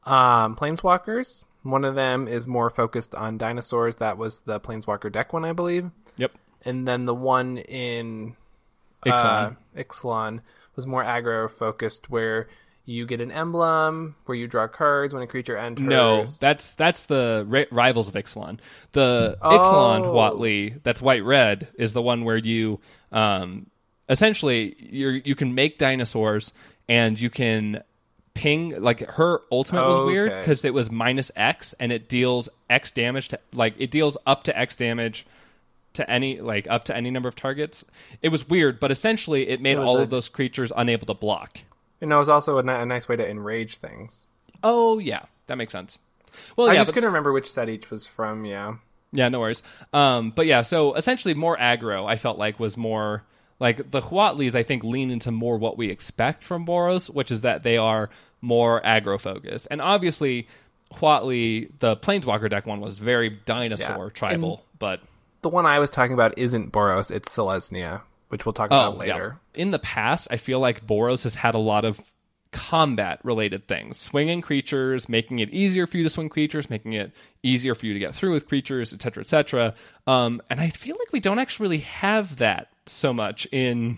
um, 0.04 0.56
Planeswalkers. 0.56 1.44
One 1.64 1.86
of 1.86 1.96
them 1.96 2.28
is 2.28 2.48
more 2.48 2.70
focused 2.70 3.16
on 3.16 3.38
dinosaurs. 3.38 3.96
That 3.96 4.18
was 4.18 4.42
the 4.42 4.60
Planeswalker 4.60 5.12
deck 5.12 5.34
one, 5.34 5.46
I 5.46 5.54
believe. 5.54 5.90
Yep. 6.18 6.34
And 6.66 6.88
then 6.88 7.06
the 7.06 7.16
one 7.16 7.58
in 7.58 8.36
Ixalan, 9.06 9.58
uh, 9.76 9.82
Ixalan 9.82 10.42
was 10.76 10.86
more 10.86 11.04
aggro 11.04 11.50
focused, 11.50 12.10
where 12.10 12.48
you 12.86 13.06
get 13.06 13.22
an 13.22 13.32
emblem 13.32 14.16
where 14.26 14.38
you 14.38 14.48
draw 14.48 14.68
cards 14.68 15.14
when 15.14 15.24
a 15.24 15.28
creature 15.28 15.58
enters. 15.58 15.88
No, 15.88 16.26
that's 16.26 16.74
that's 16.74 17.04
the 17.04 17.46
ri- 17.48 17.68
rivals 17.72 18.10
of 18.10 18.14
Ixalan. 18.16 18.60
The 18.92 19.38
oh. 19.42 19.50
Ixalan 19.50 20.02
Huatli, 20.04 20.82
that's 20.84 21.02
white 21.02 21.24
red, 21.24 21.70
is 21.78 21.94
the 21.94 22.02
one 22.02 22.26
where 22.26 22.38
you 22.38 22.80
um, 23.12 23.68
essentially 24.10 24.76
you 24.80 25.22
you 25.24 25.36
can 25.36 25.56
make 25.56 25.78
dinosaurs 25.78 26.52
and 26.90 27.20
you 27.20 27.30
can 27.30 27.84
ping 28.34 28.82
like 28.82 29.00
her 29.12 29.42
ultimate 29.52 29.88
was 29.88 30.06
weird 30.06 30.32
because 30.40 30.66
it 30.66 30.74
was 30.74 30.92
minus 30.92 31.32
X 31.36 31.74
and 31.80 31.92
it 31.92 32.10
deals 32.10 32.50
X 32.70 32.92
damage 32.92 33.30
to 33.30 33.40
like 33.54 33.76
it 33.78 33.92
deals 33.92 34.18
up 34.26 34.44
to 34.46 34.58
X 34.58 34.76
damage 34.76 35.26
to 35.94 36.10
any 36.10 36.42
like 36.42 36.68
up 36.68 36.86
to 36.86 36.96
any 36.96 37.12
number 37.12 37.30
of 37.30 37.36
targets. 37.36 37.86
It 38.22 38.30
was 38.30 38.50
weird, 38.50 38.80
but 38.80 38.92
essentially 38.92 39.48
it 39.48 39.62
made 39.62 39.78
all 39.78 40.00
of 40.00 40.10
those 40.10 40.28
creatures 40.28 40.72
unable 40.76 41.06
to 41.08 41.14
block. 41.14 41.60
You 42.04 42.10
know, 42.10 42.18
it 42.18 42.20
was 42.20 42.28
also 42.28 42.58
a, 42.58 42.60
a 42.60 42.86
nice 42.86 43.08
way 43.08 43.16
to 43.16 43.26
enrage 43.26 43.78
things. 43.78 44.26
Oh 44.62 45.00
yeah, 45.00 45.22
that 45.48 45.58
makes 45.58 45.72
sense. 45.72 46.00
Well, 46.58 46.68
I 46.68 46.74
yeah, 46.74 46.82
just 46.82 46.94
couldn't 46.94 47.08
remember 47.08 47.32
which 47.32 47.50
set 47.50 47.70
each 47.70 47.90
was 47.90 48.06
from. 48.06 48.44
Yeah. 48.44 48.76
Yeah, 49.14 49.30
no 49.30 49.40
worries. 49.40 49.64
Um, 49.94 50.32
but 50.32 50.46
yeah, 50.46 50.64
so 50.64 50.96
essentially, 50.96 51.34
more 51.34 51.56
aggro. 51.56 52.06
I 52.06 52.18
felt 52.18 52.38
like 52.38 52.60
was 52.60 52.76
more 52.76 53.24
like 53.62 53.90
the 53.90 54.02
Huatlis. 54.02 54.54
I 54.54 54.64
think 54.64 54.84
lean 54.84 55.12
into 55.12 55.32
more 55.32 55.58
what 55.58 55.78
we 55.78 55.90
expect 55.90 56.44
from 56.44 56.66
Boros, 56.66 57.10
which 57.10 57.32
is 57.32 57.40
that 57.40 57.64
they 57.64 57.78
are 57.78 58.10
more 58.42 58.82
aggro 58.82 59.18
focused, 59.18 59.70
and 59.72 59.82
obviously. 59.82 60.48
Huatli, 60.94 61.72
the 61.80 61.96
Planeswalker 61.96 62.48
deck 62.52 62.68
one 62.68 62.80
was 62.80 63.00
very 63.00 63.30
dinosaur 63.48 64.06
yeah. 64.06 64.10
tribal, 64.14 64.58
and 64.58 64.78
but 64.78 65.02
the 65.42 65.50
one 65.50 65.66
I 65.66 65.80
was 65.80 65.90
talking 65.90 66.14
about 66.14 66.38
isn't 66.38 66.72
Boros; 66.72 67.10
it's 67.10 67.36
Selesnya, 67.36 68.02
which 68.34 68.48
we'll 68.48 68.54
talk 68.54 68.70
oh, 68.72 68.76
about 68.76 68.98
later. 68.98 69.38
Yeah. 69.54 69.62
In 69.62 69.70
the 69.70 69.78
past, 69.78 70.28
I 70.32 70.38
feel 70.38 70.60
like 70.60 70.88
Boros 70.88 71.22
has 71.22 71.36
had 71.36 71.54
a 71.54 71.60
lot 71.60 71.86
of 71.86 72.02
combat 72.52 73.20
related 73.24 73.68
things 73.68 73.98
swinging 73.98 74.40
creatures 74.40 75.10
making 75.10 75.40
it 75.40 75.50
easier 75.50 75.88
for 75.88 75.98
you 75.98 76.04
to 76.04 76.10
swing 76.10 76.30
creatures 76.30 76.70
making 76.70 76.94
it 76.94 77.12
easier 77.42 77.74
for 77.74 77.88
you 77.88 77.94
to 77.94 78.00
get 78.00 78.14
through 78.14 78.32
with 78.32 78.48
creatures 78.48 78.94
etc 78.94 79.22
etc 79.22 79.74
um, 80.06 80.40
and 80.52 80.62
i 80.62 80.70
feel 80.70 80.96
like 81.00 81.12
we 81.12 81.20
don't 81.20 81.40
actually 81.40 81.64
really 81.64 81.80
have 81.80 82.36
that 82.36 82.68
so 82.86 83.12
much 83.12 83.48
in 83.52 83.98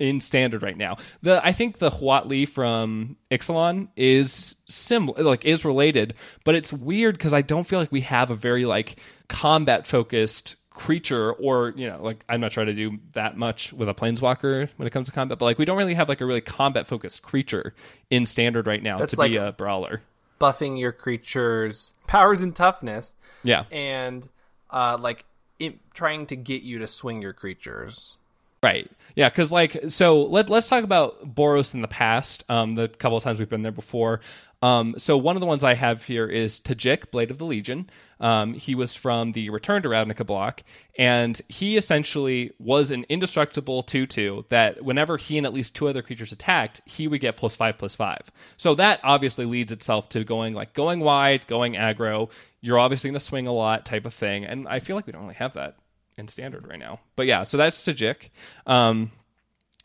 in 0.00 0.18
standard 0.18 0.60
right 0.60 0.76
now 0.76 0.96
the 1.22 1.40
i 1.46 1.52
think 1.52 1.78
the 1.78 1.88
huatli 1.88 2.48
from 2.48 3.16
ixalan 3.30 3.86
is 3.94 4.56
similar 4.68 5.22
like 5.22 5.44
is 5.44 5.64
related 5.64 6.14
but 6.42 6.56
it's 6.56 6.72
weird 6.72 7.16
because 7.16 7.32
i 7.32 7.42
don't 7.42 7.68
feel 7.68 7.78
like 7.78 7.92
we 7.92 8.00
have 8.00 8.32
a 8.32 8.36
very 8.36 8.64
like 8.64 8.98
combat 9.28 9.86
focused 9.86 10.56
creature 10.78 11.32
or 11.32 11.72
you 11.76 11.88
know 11.88 12.00
like 12.00 12.24
i'm 12.28 12.40
not 12.40 12.52
trying 12.52 12.66
to 12.66 12.72
do 12.72 12.96
that 13.12 13.36
much 13.36 13.72
with 13.72 13.88
a 13.88 13.94
planeswalker 13.94 14.68
when 14.76 14.86
it 14.86 14.90
comes 14.92 15.06
to 15.06 15.12
combat 15.12 15.36
but 15.36 15.44
like 15.44 15.58
we 15.58 15.64
don't 15.64 15.76
really 15.76 15.94
have 15.94 16.08
like 16.08 16.20
a 16.20 16.24
really 16.24 16.40
combat 16.40 16.86
focused 16.86 17.20
creature 17.20 17.74
in 18.10 18.24
standard 18.24 18.64
right 18.66 18.82
now 18.82 18.96
That's 18.96 19.14
to 19.14 19.18
like 19.18 19.32
be 19.32 19.36
a 19.38 19.52
brawler. 19.52 20.02
Buffing 20.40 20.78
your 20.78 20.92
creature's 20.92 21.94
powers 22.06 22.42
and 22.42 22.54
toughness. 22.54 23.16
Yeah. 23.42 23.64
And 23.72 24.28
uh 24.70 24.96
like 25.00 25.24
it, 25.58 25.78
trying 25.92 26.26
to 26.26 26.36
get 26.36 26.62
you 26.62 26.78
to 26.78 26.86
swing 26.86 27.22
your 27.22 27.32
creatures 27.32 28.17
Right. 28.62 28.90
Yeah, 29.14 29.28
because 29.28 29.50
like 29.50 29.76
so 29.88 30.22
let 30.22 30.48
let's 30.48 30.68
talk 30.68 30.84
about 30.84 31.34
Boros 31.34 31.74
in 31.74 31.80
the 31.80 31.88
past. 31.88 32.44
Um, 32.48 32.74
the 32.76 32.88
couple 32.88 33.20
times 33.20 33.38
we've 33.38 33.48
been 33.48 33.62
there 33.62 33.72
before. 33.72 34.20
Um, 34.60 34.94
so 34.98 35.16
one 35.16 35.36
of 35.36 35.40
the 35.40 35.46
ones 35.46 35.62
I 35.62 35.74
have 35.74 36.04
here 36.04 36.26
is 36.26 36.58
Tajic, 36.58 37.10
Blade 37.12 37.30
of 37.30 37.38
the 37.38 37.44
Legion. 37.44 37.88
Um, 38.20 38.54
he 38.54 38.74
was 38.74 38.96
from 38.96 39.32
the 39.32 39.50
Return 39.50 39.82
to 39.82 39.88
Ravnica 39.88 40.26
block, 40.26 40.64
and 40.98 41.40
he 41.48 41.76
essentially 41.76 42.52
was 42.58 42.90
an 42.90 43.06
indestructible 43.08 43.82
2 43.82 44.06
2 44.06 44.46
that 44.48 44.82
whenever 44.84 45.16
he 45.16 45.38
and 45.38 45.46
at 45.46 45.54
least 45.54 45.76
two 45.76 45.86
other 45.86 46.02
creatures 46.02 46.32
attacked, 46.32 46.80
he 46.84 47.06
would 47.06 47.20
get 47.20 47.36
plus 47.36 47.54
5 47.54 47.78
plus 47.78 47.94
5. 47.94 48.18
So 48.56 48.74
that 48.74 49.00
obviously 49.04 49.44
leads 49.44 49.70
itself 49.70 50.08
to 50.10 50.24
going 50.24 50.54
like 50.54 50.74
going 50.74 51.00
wide, 51.00 51.46
going 51.46 51.74
aggro. 51.74 52.30
You're 52.60 52.80
obviously 52.80 53.10
going 53.10 53.18
to 53.18 53.24
swing 53.24 53.46
a 53.46 53.52
lot 53.52 53.86
type 53.86 54.04
of 54.04 54.14
thing. 54.14 54.44
And 54.44 54.66
I 54.66 54.80
feel 54.80 54.96
like 54.96 55.06
we 55.06 55.12
don't 55.12 55.22
really 55.22 55.34
have 55.34 55.54
that 55.54 55.76
in 56.18 56.28
standard 56.28 56.66
right 56.66 56.78
now. 56.78 57.00
But 57.16 57.26
yeah, 57.26 57.44
so 57.44 57.56
that's 57.56 57.82
Tajic. 57.82 58.30
Um, 58.66 59.10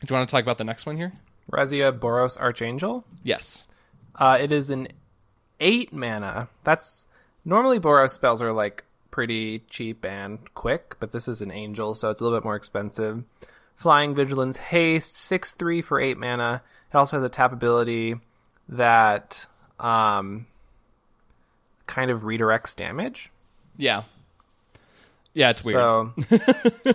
do 0.00 0.12
you 0.12 0.16
want 0.16 0.28
to 0.28 0.32
talk 0.34 0.42
about 0.42 0.58
the 0.58 0.64
next 0.64 0.84
one 0.84 0.96
here? 0.96 1.12
Razia 1.50 1.98
Boros 1.98 2.36
Archangel? 2.38 3.04
Yes. 3.22 3.64
Uh, 4.14 4.38
it 4.40 4.52
is 4.52 4.70
an 4.70 4.88
eight 5.60 5.92
mana. 5.92 6.48
That's 6.64 7.06
normally 7.44 7.80
Boros 7.80 8.10
spells 8.10 8.42
are 8.42 8.52
like 8.52 8.84
pretty 9.10 9.60
cheap 9.70 10.04
and 10.04 10.52
quick, 10.54 10.96
but 10.98 11.12
this 11.12 11.28
is 11.28 11.40
an 11.40 11.50
angel, 11.50 11.94
so 11.94 12.10
it's 12.10 12.20
a 12.20 12.24
little 12.24 12.38
bit 12.38 12.44
more 12.44 12.56
expensive. 12.56 13.24
Flying 13.76 14.14
Vigilance 14.14 14.56
Haste, 14.56 15.14
six 15.14 15.52
three 15.52 15.82
for 15.82 16.00
eight 16.00 16.18
mana. 16.18 16.62
It 16.92 16.96
also 16.96 17.16
has 17.16 17.24
a 17.24 17.28
tap 17.28 17.52
ability 17.52 18.16
that 18.68 19.46
um, 19.80 20.46
kind 21.86 22.10
of 22.10 22.20
redirects 22.22 22.74
damage. 22.76 23.30
Yeah. 23.76 24.04
Yeah, 25.34 25.50
it's 25.50 25.64
weird. 25.64 25.76
So, 25.76 26.12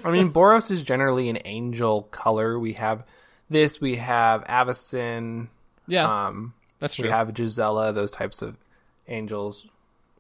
I 0.04 0.12
mean, 0.12 0.32
Boros 0.32 0.72
is 0.72 0.84
generally 0.84 1.30
an 1.30 1.40
angel 1.46 2.04
color. 2.04 2.58
We 2.58 2.74
have 2.74 3.04
this. 3.50 3.80
We 3.80 3.98
have 3.98 4.44
Avacyn. 4.46 5.50
Yeah. 5.88 6.28
Um, 6.28 6.54
that's 6.80 6.96
true. 6.96 7.06
We 7.06 7.12
have 7.12 7.34
Gisela, 7.34 7.94
those 7.94 8.12
types 8.12 8.42
of 8.42 8.56
angels 9.08 9.68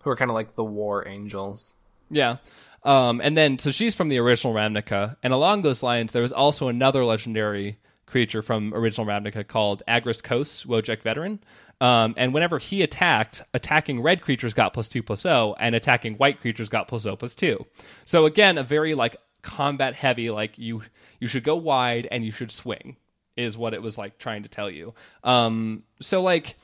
who 0.03 0.09
are 0.09 0.15
kind 0.15 0.29
of 0.29 0.35
like 0.35 0.55
the 0.55 0.63
war 0.63 1.07
angels. 1.07 1.73
Yeah. 2.11 2.37
Um, 2.83 3.21
and 3.21 3.35
then, 3.35 3.59
so 3.59 3.71
she's 3.71 3.95
from 3.95 4.09
the 4.09 4.19
original 4.19 4.53
Ravnica. 4.53 5.15
And 5.23 5.33
along 5.33 5.61
those 5.61 5.81
lines, 5.81 6.11
there 6.11 6.21
was 6.21 6.31
also 6.31 6.67
another 6.67 7.03
legendary 7.05 7.77
creature 8.09 8.41
from 8.41 8.73
original 8.73 9.07
Ravnica 9.07 9.47
called 9.47 9.83
Agrus 9.87 10.21
Kos, 10.21 10.65
Wojek 10.65 11.01
Veteran. 11.01 11.39
Um, 11.81 12.13
and 12.17 12.33
whenever 12.33 12.59
he 12.59 12.81
attacked, 12.81 13.41
attacking 13.53 14.01
red 14.01 14.21
creatures 14.21 14.53
got 14.53 14.73
plus 14.73 14.89
two 14.89 15.01
plus 15.01 15.25
O, 15.25 15.55
and 15.59 15.75
attacking 15.75 16.15
white 16.15 16.41
creatures 16.41 16.67
got 16.67 16.87
plus 16.87 17.05
O 17.05 17.15
plus 17.15 17.35
two. 17.35 17.65
So 18.05 18.25
again, 18.25 18.57
a 18.57 18.63
very 18.63 18.95
like 18.95 19.15
combat 19.41 19.95
heavy, 19.95 20.29
like 20.29 20.57
you 20.57 20.83
you 21.19 21.27
should 21.27 21.43
go 21.43 21.55
wide 21.55 22.07
and 22.11 22.25
you 22.25 22.31
should 22.31 22.51
swing 22.51 22.97
is 23.37 23.57
what 23.57 23.73
it 23.73 23.81
was 23.81 23.97
like 23.97 24.17
trying 24.17 24.43
to 24.43 24.49
tell 24.49 24.69
you. 24.69 24.93
Um, 25.23 25.83
so 26.01 26.21
like, 26.21 26.57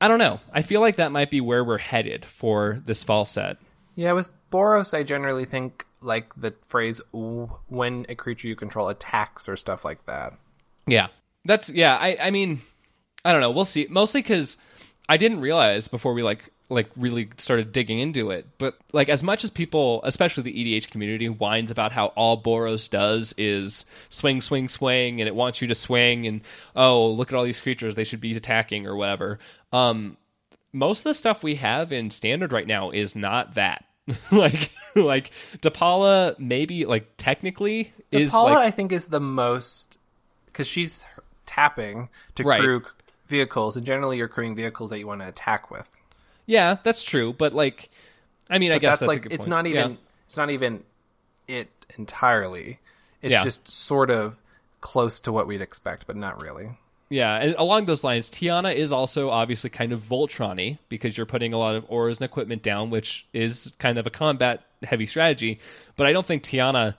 I 0.00 0.06
don't 0.06 0.20
know. 0.20 0.40
I 0.52 0.62
feel 0.62 0.80
like 0.80 0.96
that 0.96 1.10
might 1.10 1.30
be 1.30 1.40
where 1.40 1.64
we're 1.64 1.78
headed 1.78 2.24
for 2.24 2.80
this 2.86 3.02
fall 3.02 3.24
set. 3.24 3.56
Yeah, 3.96 4.12
with 4.12 4.30
Boros, 4.52 4.96
I 4.96 5.02
generally 5.02 5.44
think 5.44 5.84
like 6.00 6.32
the 6.36 6.54
phrase 6.66 7.00
"when 7.12 8.06
a 8.08 8.14
creature 8.14 8.46
you 8.46 8.54
control 8.54 8.88
attacks" 8.88 9.48
or 9.48 9.56
stuff 9.56 9.84
like 9.84 10.06
that. 10.06 10.34
Yeah, 10.86 11.08
that's 11.44 11.68
yeah. 11.68 11.96
I 11.96 12.16
I 12.20 12.30
mean, 12.30 12.60
I 13.24 13.32
don't 13.32 13.40
know. 13.40 13.50
We'll 13.50 13.64
see. 13.64 13.86
Mostly 13.90 14.22
because 14.22 14.56
I 15.08 15.16
didn't 15.16 15.40
realize 15.40 15.88
before 15.88 16.14
we 16.14 16.22
like 16.22 16.50
like 16.70 16.88
really 16.96 17.28
started 17.36 17.72
digging 17.72 17.98
into 17.98 18.30
it. 18.30 18.46
But 18.56 18.78
like 18.92 19.08
as 19.08 19.22
much 19.22 19.44
as 19.44 19.50
people, 19.50 20.00
especially 20.04 20.44
the 20.44 20.52
EDH 20.52 20.88
community, 20.88 21.28
whines 21.28 21.70
about 21.70 21.92
how 21.92 22.06
all 22.08 22.40
Boros 22.40 22.88
does 22.88 23.34
is 23.36 23.84
swing, 24.08 24.40
swing, 24.40 24.68
swing, 24.68 25.20
and 25.20 25.28
it 25.28 25.34
wants 25.34 25.60
you 25.60 25.68
to 25.68 25.74
swing, 25.74 26.26
and 26.26 26.42
oh 26.76 27.08
look 27.08 27.32
at 27.32 27.36
all 27.36 27.44
these 27.44 27.60
creatures, 27.60 27.96
they 27.96 28.04
should 28.04 28.20
be 28.20 28.34
attacking 28.36 28.86
or 28.86 28.96
whatever. 28.96 29.38
Um, 29.72 30.16
most 30.72 31.00
of 31.00 31.04
the 31.04 31.14
stuff 31.14 31.42
we 31.42 31.56
have 31.56 31.92
in 31.92 32.10
standard 32.10 32.52
right 32.52 32.66
now 32.66 32.90
is 32.90 33.16
not 33.16 33.54
that. 33.54 33.84
like 34.32 34.70
like 34.94 35.30
Depala 35.58 36.38
maybe 36.38 36.84
like 36.84 37.06
technically 37.16 37.92
Depala 38.10 38.20
is 38.20 38.32
like, 38.32 38.56
I 38.58 38.70
think 38.70 38.92
is 38.92 39.06
the 39.06 39.20
most 39.20 39.98
because 40.52 40.66
she's 40.66 41.04
tapping 41.46 42.08
to 42.36 42.44
right. 42.44 42.60
crew 42.60 42.82
vehicles 43.26 43.76
and 43.76 43.86
generally 43.86 44.18
you're 44.18 44.28
crewing 44.28 44.54
vehicles 44.54 44.90
that 44.90 44.98
you 44.98 45.06
want 45.06 45.20
to 45.20 45.28
attack 45.28 45.70
with. 45.70 45.90
Yeah, 46.46 46.76
that's 46.82 47.02
true. 47.02 47.32
But 47.32 47.54
like, 47.54 47.90
I 48.48 48.58
mean, 48.58 48.70
but 48.70 48.76
I 48.76 48.78
guess 48.78 48.98
that's, 48.98 49.12
that's 49.12 49.24
like 49.24 49.32
it's 49.32 49.46
not 49.46 49.66
even 49.66 49.92
yeah. 49.92 49.96
it's 50.26 50.36
not 50.36 50.50
even 50.50 50.82
it 51.46 51.68
entirely. 51.96 52.78
It's 53.22 53.32
yeah. 53.32 53.44
just 53.44 53.68
sort 53.68 54.10
of 54.10 54.38
close 54.80 55.20
to 55.20 55.32
what 55.32 55.46
we'd 55.46 55.60
expect, 55.60 56.06
but 56.06 56.16
not 56.16 56.40
really. 56.40 56.70
Yeah, 57.08 57.36
and 57.36 57.54
along 57.56 57.86
those 57.86 58.04
lines, 58.04 58.30
Tiana 58.30 58.72
is 58.74 58.92
also 58.92 59.30
obviously 59.30 59.68
kind 59.68 59.92
of 59.92 60.00
Voltron 60.02 60.78
because 60.88 61.16
you're 61.16 61.26
putting 61.26 61.52
a 61.52 61.58
lot 61.58 61.74
of 61.74 61.84
auras 61.88 62.18
and 62.18 62.24
equipment 62.24 62.62
down, 62.62 62.90
which 62.90 63.26
is 63.32 63.72
kind 63.78 63.98
of 63.98 64.06
a 64.06 64.10
combat 64.10 64.64
heavy 64.84 65.06
strategy. 65.06 65.58
But 65.96 66.06
I 66.06 66.12
don't 66.12 66.24
think 66.24 66.44
Tiana 66.44 66.94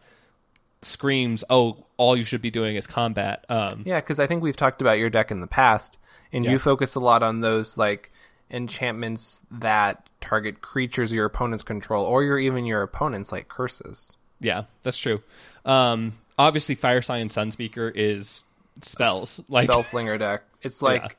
screams, 0.81 1.43
"Oh, 1.49 1.85
all 1.97 2.17
you 2.17 2.23
should 2.23 2.41
be 2.41 2.51
doing 2.51 2.75
is 2.75 2.87
combat." 2.87 3.45
Um, 3.49 3.83
yeah, 3.85 3.99
because 3.99 4.19
I 4.19 4.27
think 4.27 4.43
we've 4.43 4.57
talked 4.57 4.81
about 4.81 4.97
your 4.97 5.09
deck 5.09 5.31
in 5.31 5.41
the 5.41 5.47
past, 5.47 5.97
and 6.31 6.45
yeah. 6.45 6.51
you 6.51 6.59
focus 6.59 6.95
a 6.95 6.99
lot 6.99 7.23
on 7.23 7.41
those 7.41 7.77
like 7.77 8.11
enchantments 8.49 9.41
that 9.51 10.09
target 10.19 10.61
creatures 10.61 11.11
your 11.11 11.25
opponents 11.25 11.63
control, 11.63 12.05
or 12.05 12.23
your 12.23 12.39
even 12.39 12.65
your 12.65 12.81
opponents 12.81 13.31
like 13.31 13.47
curses. 13.47 14.13
Yeah, 14.39 14.63
that's 14.83 14.97
true. 14.97 15.21
Um, 15.65 16.13
obviously, 16.37 16.75
Firesong 16.75 17.27
Sunspeaker 17.27 17.91
is 17.93 18.43
spells 18.81 19.41
like 19.47 19.69
Spellslinger 19.69 20.17
deck. 20.19 20.43
It's 20.61 20.81
like 20.81 21.17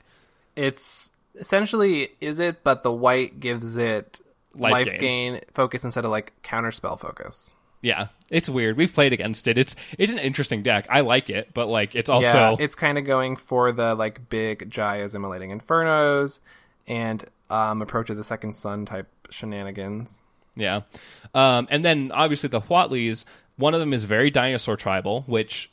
yeah. 0.57 0.65
it's 0.65 1.11
essentially 1.35 2.11
is 2.21 2.39
it, 2.39 2.65
but 2.65 2.83
the 2.83 2.93
white 2.93 3.41
gives 3.41 3.77
it 3.77 4.21
life, 4.55 4.73
life 4.73 4.87
gain. 4.87 5.01
gain 5.01 5.41
focus 5.55 5.85
instead 5.85 6.05
of 6.05 6.11
like 6.11 6.33
counter 6.43 6.71
spell 6.71 6.97
focus. 6.97 7.53
Yeah, 7.83 8.09
it's 8.31 8.49
weird. 8.49 8.77
We've 8.77 8.93
played 8.93 9.13
against 9.13 9.49
it. 9.49 9.59
It's 9.59 9.75
it's 9.99 10.13
an 10.13 10.19
interesting 10.19 10.63
deck. 10.63 10.87
I 10.89 11.01
like 11.01 11.29
it, 11.29 11.53
but 11.53 11.67
like 11.67 11.95
it's 11.97 12.09
also 12.09 12.27
yeah, 12.27 12.57
it's 12.59 12.77
kind 12.77 12.97
of 12.97 13.05
going 13.05 13.37
for 13.37 13.73
the 13.73 13.95
like 13.95 14.29
big 14.31 14.71
Jaya's 14.71 15.15
immolating 15.15 15.51
infernos 15.51 16.39
and 16.87 17.25
um, 17.51 17.83
approach 17.83 18.09
of 18.09 18.17
the 18.17 18.25
second 18.25 18.55
sun 18.55 18.87
type 18.87 19.09
shenanigans. 19.31 20.23
Yeah, 20.55 20.83
um, 21.35 21.67
and 21.71 21.85
then 21.85 22.13
obviously 22.13 22.49
the 22.49 22.61
Huatlis. 22.61 23.25
One 23.57 23.75
of 23.75 23.81
them 23.81 23.93
is 23.93 24.05
very 24.05 24.31
dinosaur 24.31 24.77
tribal, 24.77 25.23
which 25.27 25.71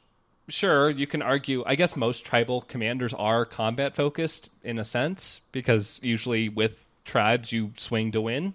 sure 0.49 0.89
you 0.89 1.05
can 1.05 1.22
argue. 1.22 1.64
I 1.66 1.76
guess 1.76 1.95
most 1.95 2.26
tribal 2.26 2.62
commanders 2.62 3.14
are 3.14 3.45
combat 3.45 3.95
focused 3.95 4.49
in 4.64 4.80
a 4.80 4.86
sense 4.86 5.41
because 5.51 5.99
usually 6.01 6.49
with 6.49 6.84
tribes 7.05 7.51
you 7.51 7.72
swing 7.78 8.12
to 8.14 8.22
win. 8.22 8.53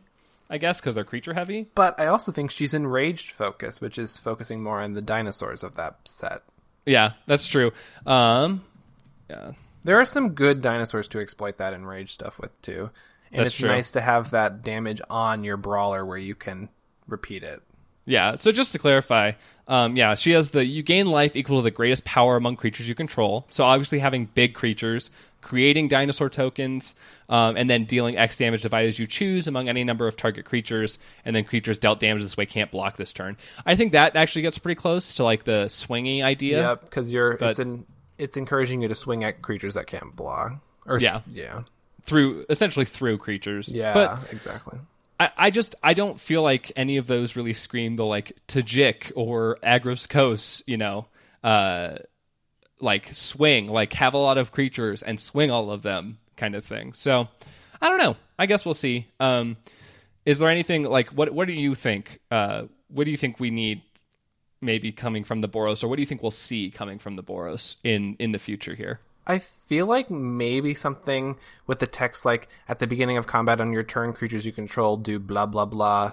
I 0.51 0.59
guess 0.59 0.81
because 0.81 0.95
they're 0.95 1.05
creature 1.05 1.35
heavy. 1.35 1.69
But 1.75 1.99
I 1.99 2.07
also 2.07 2.33
think 2.33 2.51
she's 2.51 2.75
enraged 2.75 3.31
focus, 3.31 3.81
which 3.81 3.99
is 3.99 4.17
focusing 4.17 4.63
more 4.63 4.81
on 4.81 4.93
the 4.93 5.03
dinosaurs 5.03 5.63
of 5.63 5.75
that 5.77 5.97
set. 6.05 6.43
Yeah, 6.87 7.13
that's 7.27 7.47
true. 7.47 7.73
Um, 8.07 8.65
yeah, 9.31 9.53
there 9.85 10.01
are 10.01 10.05
some 10.05 10.31
good 10.31 10.61
dinosaurs 10.61 11.09
to 11.09 11.21
exploit 11.21 11.59
that 11.59 11.73
enrage 11.73 12.13
stuff 12.13 12.39
with 12.39 12.61
too. 12.63 12.91
And 13.31 13.41
That's 13.41 13.49
it's 13.49 13.59
true. 13.59 13.69
nice 13.69 13.93
to 13.93 14.01
have 14.01 14.31
that 14.31 14.63
damage 14.63 15.01
on 15.11 15.43
your 15.43 15.57
brawler 15.57 16.05
where 16.07 16.19
you 16.19 16.37
can 16.37 16.69
repeat 17.09 17.43
it. 17.43 17.63
Yeah, 18.07 18.37
so 18.37 18.53
just 18.53 18.73
to 18.73 18.79
clarify, 18.79 19.33
um, 19.67 19.97
yeah, 19.97 20.15
she 20.15 20.33
has 20.33 20.51
the 20.51 20.65
you 20.65 20.83
gain 20.83 21.07
life 21.07 21.35
equal 21.35 21.59
to 21.59 21.65
the 21.65 21.71
greatest 21.71 22.05
power 22.05 22.37
among 22.37 22.57
creatures 22.57 22.89
you 22.89 22.95
control. 22.95 23.47
So 23.51 23.65
obviously 23.65 23.99
having 23.99 24.27
big 24.27 24.55
creatures, 24.55 25.11
creating 25.45 25.89
dinosaur 25.89 26.31
tokens, 26.31 26.95
um, 27.29 27.57
and 27.57 27.69
then 27.69 27.85
dealing 27.85 28.17
X 28.17 28.37
damage 28.37 28.63
divided 28.63 28.89
as 28.89 28.99
you 28.99 29.07
choose 29.07 29.47
among 29.47 29.69
any 29.69 29.85
number 29.85 30.09
of 30.09 30.17
target 30.17 30.47
creatures, 30.47 30.99
and 31.25 31.37
then 31.37 31.45
creatures 31.45 31.79
dealt 31.79 32.01
damage 32.01 32.23
this 32.23 32.37
way 32.37 32.47
can't 32.47 32.71
block 32.71 32.97
this 32.97 33.13
turn. 33.13 33.37
I 33.65 33.77
think 33.77 33.93
that 33.93 34.17
actually 34.17 34.43
gets 34.43 34.59
pretty 34.59 34.81
close 34.81 35.15
to 35.15 35.25
like 35.25 35.45
the 35.45 35.69
swinging 35.69 36.25
idea. 36.25 36.63
Yeah, 36.63 36.75
because 36.77 37.13
you're 37.13 37.37
but, 37.37 37.59
it's 37.59 37.85
it's 38.19 38.37
encouraging 38.37 38.83
you 38.83 38.89
to 38.89 38.95
swing 38.95 39.23
at 39.23 39.43
creatures 39.43 39.75
that 39.75 39.87
can't 39.87 40.17
block. 40.17 40.55
Or 40.87 40.99
yeah, 40.99 41.21
yeah, 41.31 41.63
through 42.05 42.47
essentially 42.49 42.87
through 42.87 43.19
creatures. 43.19 43.69
Yeah, 43.69 43.93
but 43.93 44.33
exactly. 44.33 44.79
I, 45.21 45.31
I 45.37 45.51
just 45.51 45.75
I 45.83 45.95
don't 45.95 46.19
feel 46.19 46.43
like 46.43 46.73
any 46.75 46.97
of 46.97 47.07
those 47.07 47.37
really 47.37 47.53
scream 47.53 47.97
the 47.97 48.05
like 48.05 48.33
Tajic 48.49 49.13
or 49.15 49.59
Agrus 49.63 50.09
Kos, 50.09 50.63
you 50.67 50.79
know, 50.79 51.07
uh, 51.43 51.99
like 52.85 53.13
swing, 53.15 53.67
like 53.67 53.95
have 53.95 54.15
a 54.15 54.19
lot 54.19 54.39
of 54.39 54.53
creatures 54.53 55.03
and 55.03 55.19
swing 55.19 55.51
all 55.51 55.71
of 55.71 55.83
them 55.83 56.19
kind 56.37 56.55
of 56.55 56.65
thing. 56.65 56.93
So 56.93 57.29
I 57.81 57.89
don't 57.89 57.99
know. 57.99 58.17
I 58.39 58.47
guess 58.47 58.65
we'll 58.65 58.75
see. 58.75 59.09
Um, 59.19 59.57
is 60.25 60.39
there 60.39 60.51
anything 60.51 60.85
like 60.85 61.09
what 61.09 61.33
what 61.33 61.49
do 61.49 61.55
you 61.55 61.75
think? 61.75 62.21
Uh, 62.31 62.65
what 62.89 63.05
do 63.05 63.11
you 63.11 63.17
think 63.17 63.41
we 63.41 63.51
need 63.51 63.83
maybe 64.61 64.93
coming 64.93 65.25
from 65.25 65.41
the 65.41 65.49
Boros, 65.49 65.83
or 65.83 65.89
what 65.89 65.97
do 65.97 66.03
you 66.03 66.07
think 66.07 66.23
we'll 66.23 66.31
see 66.31 66.71
coming 66.71 66.99
from 66.99 67.17
the 67.17 67.23
Boros 67.23 67.77
in 67.83 68.17
in 68.19 68.33
the 68.33 68.39
future 68.39 68.75
here? 68.75 69.01
I 69.27 69.39
feel 69.39 69.87
like 69.87 70.11
maybe 70.11 70.75
something 70.75 71.37
with 71.67 71.79
the 71.79 71.87
text 71.87 72.27
like 72.27 72.49
at 72.69 72.79
the 72.79 72.87
beginning 72.87 73.17
of 73.17 73.27
combat 73.27 73.61
on 73.61 73.73
your 73.73 73.83
turn, 73.83 74.13
creatures 74.13 74.45
you 74.45 74.53
control 74.53 74.97
do 74.97 75.19
blah 75.19 75.47
blah 75.47 75.65
blah, 75.65 76.13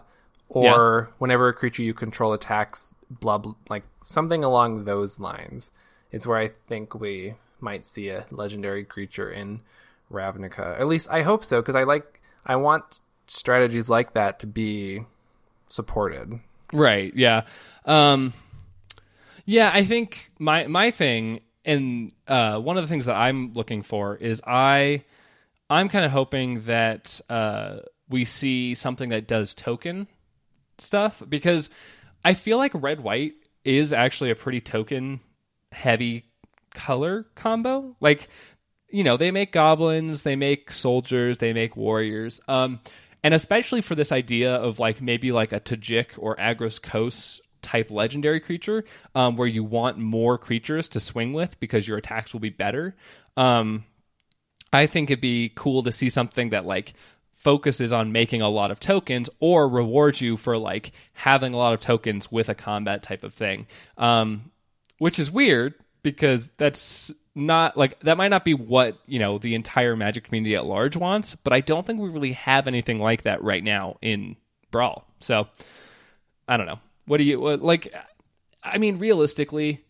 or 0.50 1.08
yeah. 1.08 1.14
whenever 1.18 1.50
a 1.50 1.54
creature 1.54 1.84
you 1.84 1.94
control 1.94 2.34
attacks, 2.34 2.94
blah, 3.10 3.38
blah 3.38 3.54
like 3.70 3.84
something 4.02 4.44
along 4.44 4.86
those 4.86 5.20
lines 5.20 5.72
is 6.12 6.28
where 6.28 6.38
I 6.38 6.50
think 6.68 6.96
we 6.96 7.36
might 7.60 7.86
see 7.86 8.10
a 8.10 8.26
legendary 8.32 8.84
creature 8.84 9.30
in 9.30 9.62
Ravnica. 10.12 10.80
At 10.80 10.88
least 10.88 11.10
I 11.10 11.22
hope 11.22 11.46
so 11.46 11.62
because 11.62 11.76
I 11.76 11.84
like 11.84 12.22
I 12.46 12.56
want 12.58 13.00
strategies 13.28 13.90
like 13.90 14.14
that 14.14 14.40
to 14.40 14.48
be 14.48 15.06
supported. 15.70 16.40
Right. 16.74 17.14
Yeah. 17.16 17.44
Um, 17.86 18.34
yeah. 19.46 19.72
I 19.74 19.86
think 19.86 20.32
my 20.40 20.68
my 20.68 20.92
thing 20.92 21.42
and 21.64 22.12
uh, 22.28 22.60
one 22.60 22.78
of 22.78 22.84
the 22.84 22.88
things 22.88 23.06
that 23.06 23.16
I'm 23.16 23.54
looking 23.54 23.84
for 23.84 24.16
is 24.16 24.42
I 24.46 25.04
I'm 25.70 25.90
kind 25.90 26.04
of 26.04 26.12
hoping 26.12 26.66
that 26.66 27.22
uh, 27.30 27.78
we 28.10 28.26
see 28.26 28.76
something 28.76 29.10
that 29.10 29.28
does 29.28 29.54
token 29.54 30.08
stuff 30.78 31.24
because 31.28 31.70
I 32.26 32.34
feel 32.34 32.58
like 32.58 32.72
red 32.74 33.00
white 33.00 33.34
is 33.64 33.94
actually 33.94 34.32
a 34.32 34.36
pretty 34.36 34.60
token 34.60 35.22
heavy 35.72 36.26
color 36.74 37.26
combo. 37.36 37.96
Like, 38.00 38.30
you 38.90 39.04
know, 39.04 39.18
they 39.18 39.32
make 39.32 39.52
goblins, 39.52 40.24
they 40.24 40.36
make 40.36 40.72
soldiers, 40.72 41.38
they 41.38 41.54
make 41.54 41.76
warriors. 41.76 42.42
Um, 42.48 42.80
and 43.24 43.34
especially 43.34 43.82
for 43.82 43.96
this 43.96 44.12
idea 44.12 44.56
of 44.56 44.80
like 44.80 45.02
maybe 45.02 45.32
like 45.32 45.54
a 45.54 45.60
Tajic 45.60 46.08
or 46.18 46.40
Agrus 46.40 46.80
Kos 46.80 47.40
type 47.62 47.92
legendary 47.92 48.40
creature, 48.40 48.84
um, 49.14 49.36
where 49.36 49.48
you 49.48 49.64
want 49.64 49.98
more 49.98 50.38
creatures 50.38 50.90
to 50.90 51.00
swing 51.00 51.34
with 51.34 51.60
because 51.60 51.88
your 51.88 51.98
attacks 51.98 52.34
will 52.34 52.40
be 52.40 52.50
better. 52.50 52.96
Um, 53.38 53.86
I 54.74 54.88
think 54.88 55.10
it'd 55.10 55.22
be 55.22 55.52
cool 55.56 55.84
to 55.84 55.92
see 55.92 56.10
something 56.10 56.50
that 56.50 56.66
like 56.66 56.94
focuses 57.36 57.92
on 57.92 58.12
making 58.12 58.42
a 58.42 58.50
lot 58.50 58.72
of 58.72 58.80
tokens 58.80 59.30
or 59.40 59.68
rewards 59.68 60.22
you 60.22 60.38
for 60.38 60.58
like 60.58 60.92
having 61.14 61.54
a 61.54 61.58
lot 61.58 61.74
of 61.74 61.80
tokens 61.80 62.32
with 62.32 62.50
a 62.50 62.56
combat 62.56 63.04
type 63.04 63.24
of 63.24 63.34
thing. 63.34 63.68
Um, 63.98 64.52
which 65.02 65.18
is 65.18 65.32
weird 65.32 65.74
because 66.04 66.52
that's 66.58 67.12
not 67.34 67.76
like 67.76 68.00
that 68.02 68.18
might 68.18 68.28
not 68.28 68.46
be 68.46 68.54
what 68.54 69.00
you 69.08 69.18
know 69.18 69.40
the 69.40 69.56
entire 69.56 69.96
magic 69.96 70.26
community 70.26 70.56
at 70.56 70.64
large 70.64 70.96
wants 70.96 71.34
but 71.44 71.52
i 71.52 71.60
don't 71.60 71.88
think 71.88 72.00
we 72.00 72.08
really 72.08 72.34
have 72.34 72.68
anything 72.68 73.00
like 73.00 73.24
that 73.24 73.42
right 73.42 73.64
now 73.64 73.98
in 74.04 74.36
brawl 74.70 75.08
so 75.20 75.48
i 76.48 76.56
don't 76.56 76.68
know 76.68 76.78
what 77.08 77.18
do 77.18 77.24
you 77.24 77.40
what, 77.40 77.64
like 77.64 77.92
i 78.64 78.78
mean 78.78 79.00
realistically 79.00 79.84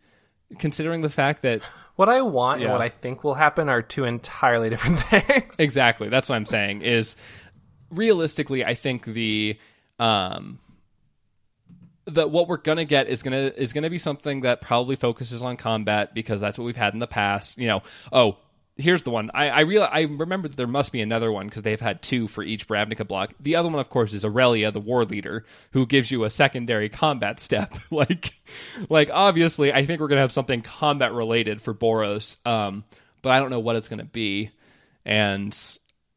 considering 0.60 1.02
the 1.02 1.10
fact 1.10 1.42
that 1.42 1.62
what 1.98 2.08
I 2.08 2.22
want 2.22 2.62
yeah. 2.62 2.68
and 2.68 2.74
what 2.74 2.82
I 2.82 2.90
think 2.90 3.24
will 3.24 3.34
happen 3.34 3.68
are 3.70 3.82
two 3.82 4.06
entirely 4.06 4.70
different 4.70 5.00
things. 5.02 5.60
Exactly. 5.60 6.10
That's 6.10 6.30
what 6.30 6.36
I'm 6.36 6.48
saying. 6.48 6.82
Is 6.82 7.16
realistically, 7.92 8.66
I 8.66 8.74
think 8.74 9.06
the 9.06 9.60
um 10.00 10.58
that 12.16 12.32
what 12.32 12.48
we're 12.48 12.58
gonna 12.58 12.86
get 12.86 13.08
is 13.08 13.24
gonna 13.24 13.52
is 13.56 13.74
gonna 13.74 13.90
be 13.90 13.98
something 13.98 14.42
that 14.42 14.62
probably 14.62 14.96
focuses 14.96 15.42
on 15.42 15.58
combat 15.58 16.14
because 16.14 16.42
that's 16.42 16.58
what 16.58 16.66
we've 16.66 16.76
had 16.76 16.94
in 16.94 17.00
the 17.00 17.08
past. 17.08 17.58
You 17.58 17.68
know, 17.68 17.84
oh, 18.12 18.38
here's 18.78 19.04
the 19.04 19.12
one. 19.12 19.32
I 19.34 19.50
I 19.50 19.60
real 19.62 19.84
I 19.84 20.02
remember 20.02 20.48
that 20.48 20.58
there 20.58 20.68
must 20.68 20.92
be 20.92 21.02
another 21.02 21.32
one 21.32 21.48
because 21.48 21.64
they've 21.64 21.80
had 21.80 22.02
two 22.02 22.28
for 22.28 22.44
each 22.44 22.68
Ravnica 22.68 23.08
block. 23.08 23.34
The 23.40 23.56
other 23.56 23.70
one, 23.70 23.80
of 23.80 23.90
course, 23.90 24.14
is 24.14 24.26
Aurelia, 24.26 24.72
the 24.72 24.80
war 24.80 25.06
leader, 25.06 25.46
who 25.72 25.86
gives 25.86 26.12
you 26.12 26.24
a 26.24 26.30
secondary 26.30 26.90
combat 26.90 27.40
step. 27.40 27.76
like, 27.92 28.34
like 28.90 29.10
obviously, 29.12 29.74
I 29.74 29.86
think 29.86 30.02
we're 30.02 30.08
gonna 30.08 30.22
have 30.22 30.32
something 30.32 30.62
combat 30.62 31.14
related 31.14 31.62
for 31.62 31.74
Boros. 31.74 32.38
Um, 32.46 32.84
but 33.22 33.32
I 33.32 33.40
don't 33.40 33.52
know 33.52 33.60
what 33.60 33.76
it's 33.76 33.88
gonna 33.88 34.06
be, 34.06 34.52
and 35.06 35.58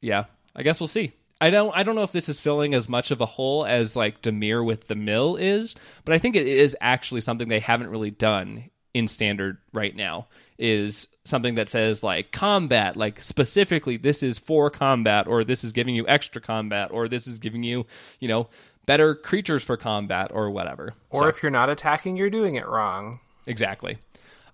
yeah, 0.01 0.25
I 0.55 0.63
guess 0.63 0.81
we'll 0.81 0.89
see. 0.89 1.13
I 1.45 1.51
don't 1.51 1.77
I 1.77 1.83
don't 1.83 1.95
know 1.95 2.05
if 2.05 2.13
this 2.13 2.31
is 2.31 2.41
filling 2.41 2.73
as 2.73 2.89
much 2.89 3.11
of 3.11 3.21
a 3.21 3.27
hole 3.27 3.67
as 3.67 3.95
like 3.95 4.23
Dimir 4.23 4.65
with 4.65 4.87
the 4.87 4.95
mill 4.95 5.37
is, 5.37 5.75
but 6.07 6.15
I 6.15 6.19
think 6.19 6.37
it 6.37 6.47
is 6.47 6.75
actually 6.81 7.21
something 7.21 7.49
they 7.49 7.61
haven't 7.61 7.91
really 7.91 8.11
done 8.11 8.71
in 8.95 9.07
standard 9.09 9.59
right 9.75 9.95
now 9.95 10.27
is 10.59 11.07
something 11.27 11.57
that 11.57 11.69
says 11.69 12.03
like 12.03 12.33
combat 12.33 12.97
like 12.97 13.21
specifically 13.23 13.99
this 13.99 14.23
is 14.23 14.39
for 14.39 14.71
combat 14.71 15.27
or 15.27 15.45
this 15.45 15.65
is 15.65 15.73
giving 15.73 15.95
you 15.95 16.09
extra 16.09 16.41
combat 16.41 16.91
or 16.91 17.09
this 17.09 17.27
is 17.27 17.39
giving 17.39 17.63
you 17.63 17.85
you 18.21 18.29
know 18.29 18.49
better 18.87 19.15
creatures 19.15 19.63
for 19.63 19.77
combat 19.77 20.31
or 20.33 20.51
whatever. 20.51 20.95
Or 21.11 21.23
so, 21.23 21.27
if 21.27 21.43
you're 21.43 21.51
not 21.51 21.69
attacking 21.69 22.17
you're 22.17 22.31
doing 22.31 22.55
it 22.55 22.67
wrong. 22.67 23.21
Exactly. 23.47 23.99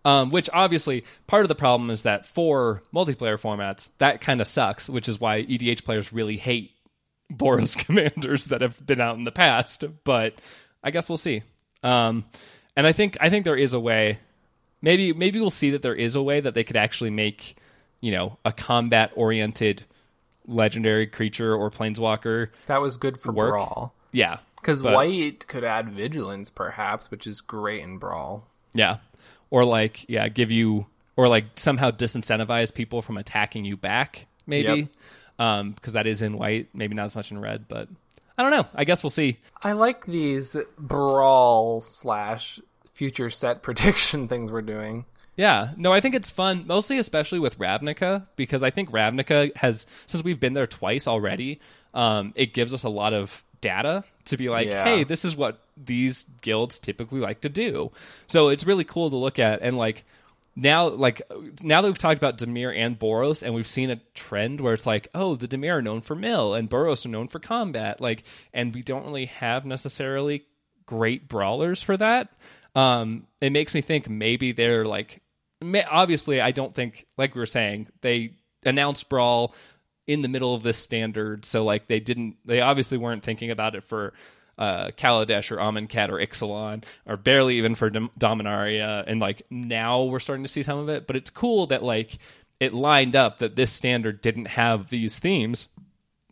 Um, 0.04 0.30
which 0.30 0.50
obviously 0.52 1.04
part 1.28 1.42
of 1.42 1.48
the 1.48 1.54
problem 1.54 1.88
is 1.90 2.02
that 2.02 2.26
for 2.26 2.82
multiplayer 2.92 3.40
formats 3.40 3.90
that 3.98 4.20
kind 4.20 4.40
of 4.40 4.48
sucks 4.48 4.88
which 4.88 5.08
is 5.08 5.20
why 5.20 5.46
edh 5.48 5.84
players 5.84 6.12
really 6.12 6.36
hate 6.36 6.72
boros 7.30 7.76
commanders 7.84 8.46
that 8.46 8.60
have 8.60 8.84
been 8.86 9.00
out 9.00 9.16
in 9.16 9.24
the 9.24 9.32
past 9.32 9.84
but 10.04 10.34
i 10.82 10.90
guess 10.90 11.08
we'll 11.08 11.16
see. 11.16 11.42
Um, 11.82 12.24
and 12.76 12.86
i 12.86 12.92
think 12.92 13.16
i 13.20 13.30
think 13.30 13.44
there 13.44 13.56
is 13.56 13.72
a 13.72 13.80
way 13.80 14.18
maybe 14.82 15.12
maybe 15.12 15.40
we'll 15.40 15.50
see 15.50 15.70
that 15.70 15.82
there 15.82 15.94
is 15.94 16.16
a 16.16 16.22
way 16.22 16.40
that 16.40 16.54
they 16.54 16.64
could 16.64 16.76
actually 16.76 17.10
make 17.10 17.56
you 18.00 18.12
know 18.12 18.38
a 18.44 18.52
combat 18.52 19.12
oriented 19.14 19.84
legendary 20.46 21.06
creature 21.06 21.54
or 21.54 21.70
planeswalker 21.70 22.48
that 22.66 22.80
was 22.80 22.96
good 22.96 23.20
for 23.20 23.32
work. 23.32 23.52
brawl. 23.52 23.94
Yeah 24.12 24.38
because 24.56 24.82
white 24.82 25.46
could 25.46 25.64
add 25.64 25.88
vigilance 25.88 26.50
perhaps 26.50 27.10
which 27.10 27.26
is 27.26 27.40
great 27.40 27.82
in 27.82 27.98
brawl. 27.98 28.46
Yeah. 28.72 28.98
Or 29.50 29.64
like 29.64 30.08
yeah 30.08 30.28
give 30.28 30.50
you 30.50 30.86
or 31.16 31.28
like 31.28 31.44
somehow 31.56 31.90
disincentivize 31.90 32.72
people 32.72 33.02
from 33.02 33.16
attacking 33.16 33.64
you 33.64 33.76
back 33.76 34.26
maybe. 34.46 34.80
Yep. 34.80 34.88
Um 35.40 35.72
because 35.72 35.94
that 35.94 36.06
is 36.06 36.22
in 36.22 36.38
white 36.38 36.68
maybe 36.72 36.94
not 36.94 37.06
as 37.06 37.16
much 37.16 37.32
in 37.32 37.40
red 37.40 37.66
but 37.66 37.88
i 38.38 38.42
don't 38.42 38.52
know 38.52 38.66
i 38.74 38.84
guess 38.84 39.02
we'll 39.02 39.10
see 39.10 39.36
i 39.62 39.72
like 39.72 40.06
these 40.06 40.56
brawl 40.78 41.80
slash 41.80 42.60
future 43.00 43.30
set 43.30 43.62
prediction 43.62 44.28
things 44.28 44.52
we're 44.52 44.60
doing. 44.60 45.06
Yeah, 45.34 45.70
no, 45.78 45.90
I 45.90 46.00
think 46.00 46.14
it's 46.14 46.28
fun, 46.28 46.66
mostly 46.66 46.98
especially 46.98 47.38
with 47.38 47.58
Ravnica, 47.58 48.26
because 48.36 48.62
I 48.62 48.68
think 48.68 48.90
Ravnica 48.90 49.56
has, 49.56 49.86
since 50.04 50.22
we've 50.22 50.38
been 50.38 50.52
there 50.52 50.66
twice 50.66 51.06
already, 51.06 51.60
um, 51.94 52.34
it 52.36 52.52
gives 52.52 52.74
us 52.74 52.82
a 52.82 52.90
lot 52.90 53.14
of 53.14 53.42
data 53.62 54.04
to 54.26 54.36
be 54.36 54.50
like, 54.50 54.66
yeah. 54.66 54.84
hey, 54.84 55.04
this 55.04 55.24
is 55.24 55.34
what 55.34 55.60
these 55.78 56.26
guilds 56.42 56.78
typically 56.78 57.20
like 57.20 57.40
to 57.40 57.48
do. 57.48 57.90
So 58.26 58.50
it's 58.50 58.66
really 58.66 58.84
cool 58.84 59.08
to 59.08 59.16
look 59.16 59.38
at, 59.38 59.62
and 59.62 59.78
like 59.78 60.04
now, 60.56 60.88
like 60.88 61.22
now 61.62 61.80
that 61.80 61.88
we've 61.88 61.98
talked 61.98 62.18
about 62.18 62.38
Dimir 62.38 62.76
and 62.76 62.98
Boros, 62.98 63.42
and 63.42 63.54
we've 63.54 63.68
seen 63.68 63.90
a 63.90 64.00
trend 64.14 64.60
where 64.60 64.74
it's 64.74 64.86
like, 64.86 65.08
oh, 65.14 65.36
the 65.36 65.48
Dimir 65.48 65.78
are 65.78 65.82
known 65.82 66.00
for 66.00 66.14
mill, 66.14 66.54
and 66.54 66.68
Boros 66.68 67.06
are 67.06 67.10
known 67.10 67.28
for 67.28 67.38
combat, 67.38 68.00
like, 68.00 68.24
and 68.52 68.74
we 68.74 68.82
don't 68.82 69.04
really 69.04 69.26
have 69.26 69.64
necessarily 69.64 70.44
great 70.86 71.28
brawlers 71.28 71.82
for 71.82 71.96
that. 71.96 72.30
Um, 72.74 73.26
it 73.40 73.52
makes 73.52 73.74
me 73.74 73.80
think 73.80 74.08
maybe 74.08 74.52
they're 74.52 74.84
like, 74.84 75.22
obviously, 75.90 76.40
I 76.40 76.50
don't 76.50 76.74
think, 76.74 77.06
like 77.16 77.34
we 77.34 77.40
were 77.40 77.46
saying, 77.46 77.88
they 78.00 78.34
announced 78.64 79.08
Brawl 79.08 79.54
in 80.06 80.22
the 80.22 80.28
middle 80.28 80.54
of 80.54 80.62
this 80.62 80.78
standard, 80.78 81.44
so 81.44 81.64
like 81.64 81.86
they 81.86 82.00
didn't, 82.00 82.36
they 82.44 82.60
obviously 82.60 82.98
weren't 82.98 83.22
thinking 83.22 83.50
about 83.50 83.76
it 83.76 83.84
for 83.84 84.12
uh, 84.60 84.90
Kaladesh 84.96 85.50
or 85.50 85.56
Amonkhet 85.56 86.10
or 86.10 86.18
Ixalan, 86.18 86.84
or 87.06 87.16
barely 87.16 87.56
even 87.56 87.74
for 87.74 87.90
Dom- 87.90 88.10
Dominaria, 88.18 89.02
and 89.06 89.18
like 89.18 89.42
now 89.50 90.04
we're 90.04 90.20
starting 90.20 90.44
to 90.44 90.48
see 90.48 90.62
some 90.62 90.78
of 90.78 90.88
it. 90.88 91.06
But 91.08 91.16
it's 91.16 91.30
cool 91.30 91.66
that 91.68 91.82
like 91.82 92.18
it 92.60 92.72
lined 92.72 93.16
up 93.16 93.38
that 93.38 93.56
this 93.56 93.72
standard 93.72 94.20
didn't 94.20 94.46
have 94.46 94.90
these 94.90 95.18
themes 95.18 95.66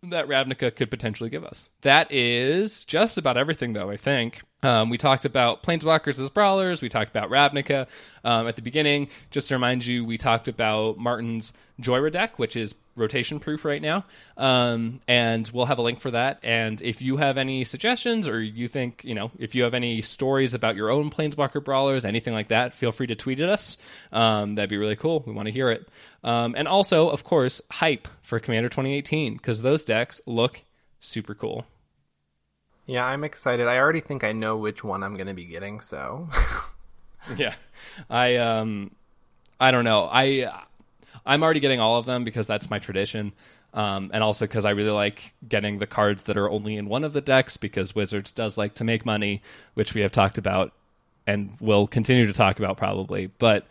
that 0.02 0.28
Ravnica 0.28 0.74
could 0.76 0.90
potentially 0.90 1.30
give 1.30 1.44
us. 1.44 1.70
That 1.82 2.12
is 2.12 2.84
just 2.84 3.18
about 3.18 3.36
everything, 3.36 3.72
though, 3.72 3.90
I 3.90 3.96
think. 3.96 4.42
Um, 4.62 4.90
we 4.90 4.98
talked 4.98 5.24
about 5.24 5.62
Planeswalkers 5.62 6.20
as 6.20 6.30
brawlers. 6.30 6.82
We 6.82 6.88
talked 6.88 7.10
about 7.10 7.30
Ravnica 7.30 7.86
um, 8.24 8.46
at 8.46 8.56
the 8.56 8.62
beginning. 8.62 9.08
Just 9.30 9.48
to 9.48 9.54
remind 9.54 9.86
you, 9.86 10.04
we 10.04 10.18
talked 10.18 10.48
about 10.48 10.98
Martin's 10.98 11.52
Jhoira 11.80 12.12
deck, 12.12 12.38
which 12.38 12.56
is 12.56 12.74
rotation 12.98 13.40
proof 13.40 13.64
right 13.64 13.80
now. 13.80 14.04
Um, 14.36 15.00
and 15.08 15.48
we'll 15.52 15.66
have 15.66 15.78
a 15.78 15.82
link 15.82 16.00
for 16.00 16.10
that. 16.10 16.38
And 16.42 16.80
if 16.82 17.00
you 17.00 17.16
have 17.16 17.38
any 17.38 17.64
suggestions 17.64 18.28
or 18.28 18.40
you 18.40 18.68
think, 18.68 19.02
you 19.04 19.14
know, 19.14 19.30
if 19.38 19.54
you 19.54 19.62
have 19.64 19.74
any 19.74 20.02
stories 20.02 20.54
about 20.54 20.76
your 20.76 20.90
own 20.90 21.10
Planeswalker 21.10 21.62
brawlers, 21.62 22.04
anything 22.04 22.34
like 22.34 22.48
that, 22.48 22.74
feel 22.74 22.92
free 22.92 23.06
to 23.06 23.14
tweet 23.14 23.40
at 23.40 23.48
us. 23.48 23.78
Um, 24.12 24.54
that'd 24.54 24.70
be 24.70 24.76
really 24.76 24.96
cool. 24.96 25.22
We 25.26 25.32
want 25.32 25.46
to 25.46 25.52
hear 25.52 25.70
it. 25.70 25.88
Um, 26.24 26.54
and 26.56 26.66
also, 26.66 27.08
of 27.08 27.24
course, 27.24 27.60
hype 27.70 28.08
for 28.22 28.40
Commander 28.40 28.68
2018 28.68 29.34
because 29.34 29.62
those 29.62 29.84
decks 29.84 30.20
look 30.26 30.62
super 31.00 31.34
cool. 31.34 31.66
Yeah, 32.86 33.04
I'm 33.04 33.22
excited. 33.22 33.66
I 33.66 33.78
already 33.78 34.00
think 34.00 34.24
I 34.24 34.32
know 34.32 34.56
which 34.56 34.82
one 34.82 35.02
I'm 35.02 35.14
going 35.14 35.26
to 35.26 35.34
be 35.34 35.44
getting, 35.44 35.80
so. 35.80 36.28
yeah. 37.36 37.54
I 38.08 38.36
um 38.36 38.92
I 39.60 39.70
don't 39.70 39.84
know. 39.84 40.08
I 40.10 40.50
I'm 41.28 41.42
already 41.42 41.60
getting 41.60 41.78
all 41.78 41.96
of 41.96 42.06
them 42.06 42.24
because 42.24 42.46
that's 42.46 42.70
my 42.70 42.78
tradition. 42.78 43.32
Um, 43.74 44.10
and 44.12 44.24
also 44.24 44.46
because 44.46 44.64
I 44.64 44.70
really 44.70 44.90
like 44.90 45.34
getting 45.46 45.78
the 45.78 45.86
cards 45.86 46.24
that 46.24 46.36
are 46.36 46.50
only 46.50 46.76
in 46.76 46.88
one 46.88 47.04
of 47.04 47.12
the 47.12 47.20
decks 47.20 47.56
because 47.56 47.94
Wizards 47.94 48.32
does 48.32 48.56
like 48.56 48.74
to 48.76 48.84
make 48.84 49.06
money, 49.06 49.42
which 49.74 49.94
we 49.94 50.00
have 50.00 50.10
talked 50.10 50.38
about 50.38 50.72
and 51.26 51.54
will 51.60 51.86
continue 51.86 52.26
to 52.26 52.32
talk 52.32 52.58
about 52.58 52.78
probably. 52.78 53.30
But 53.38 53.66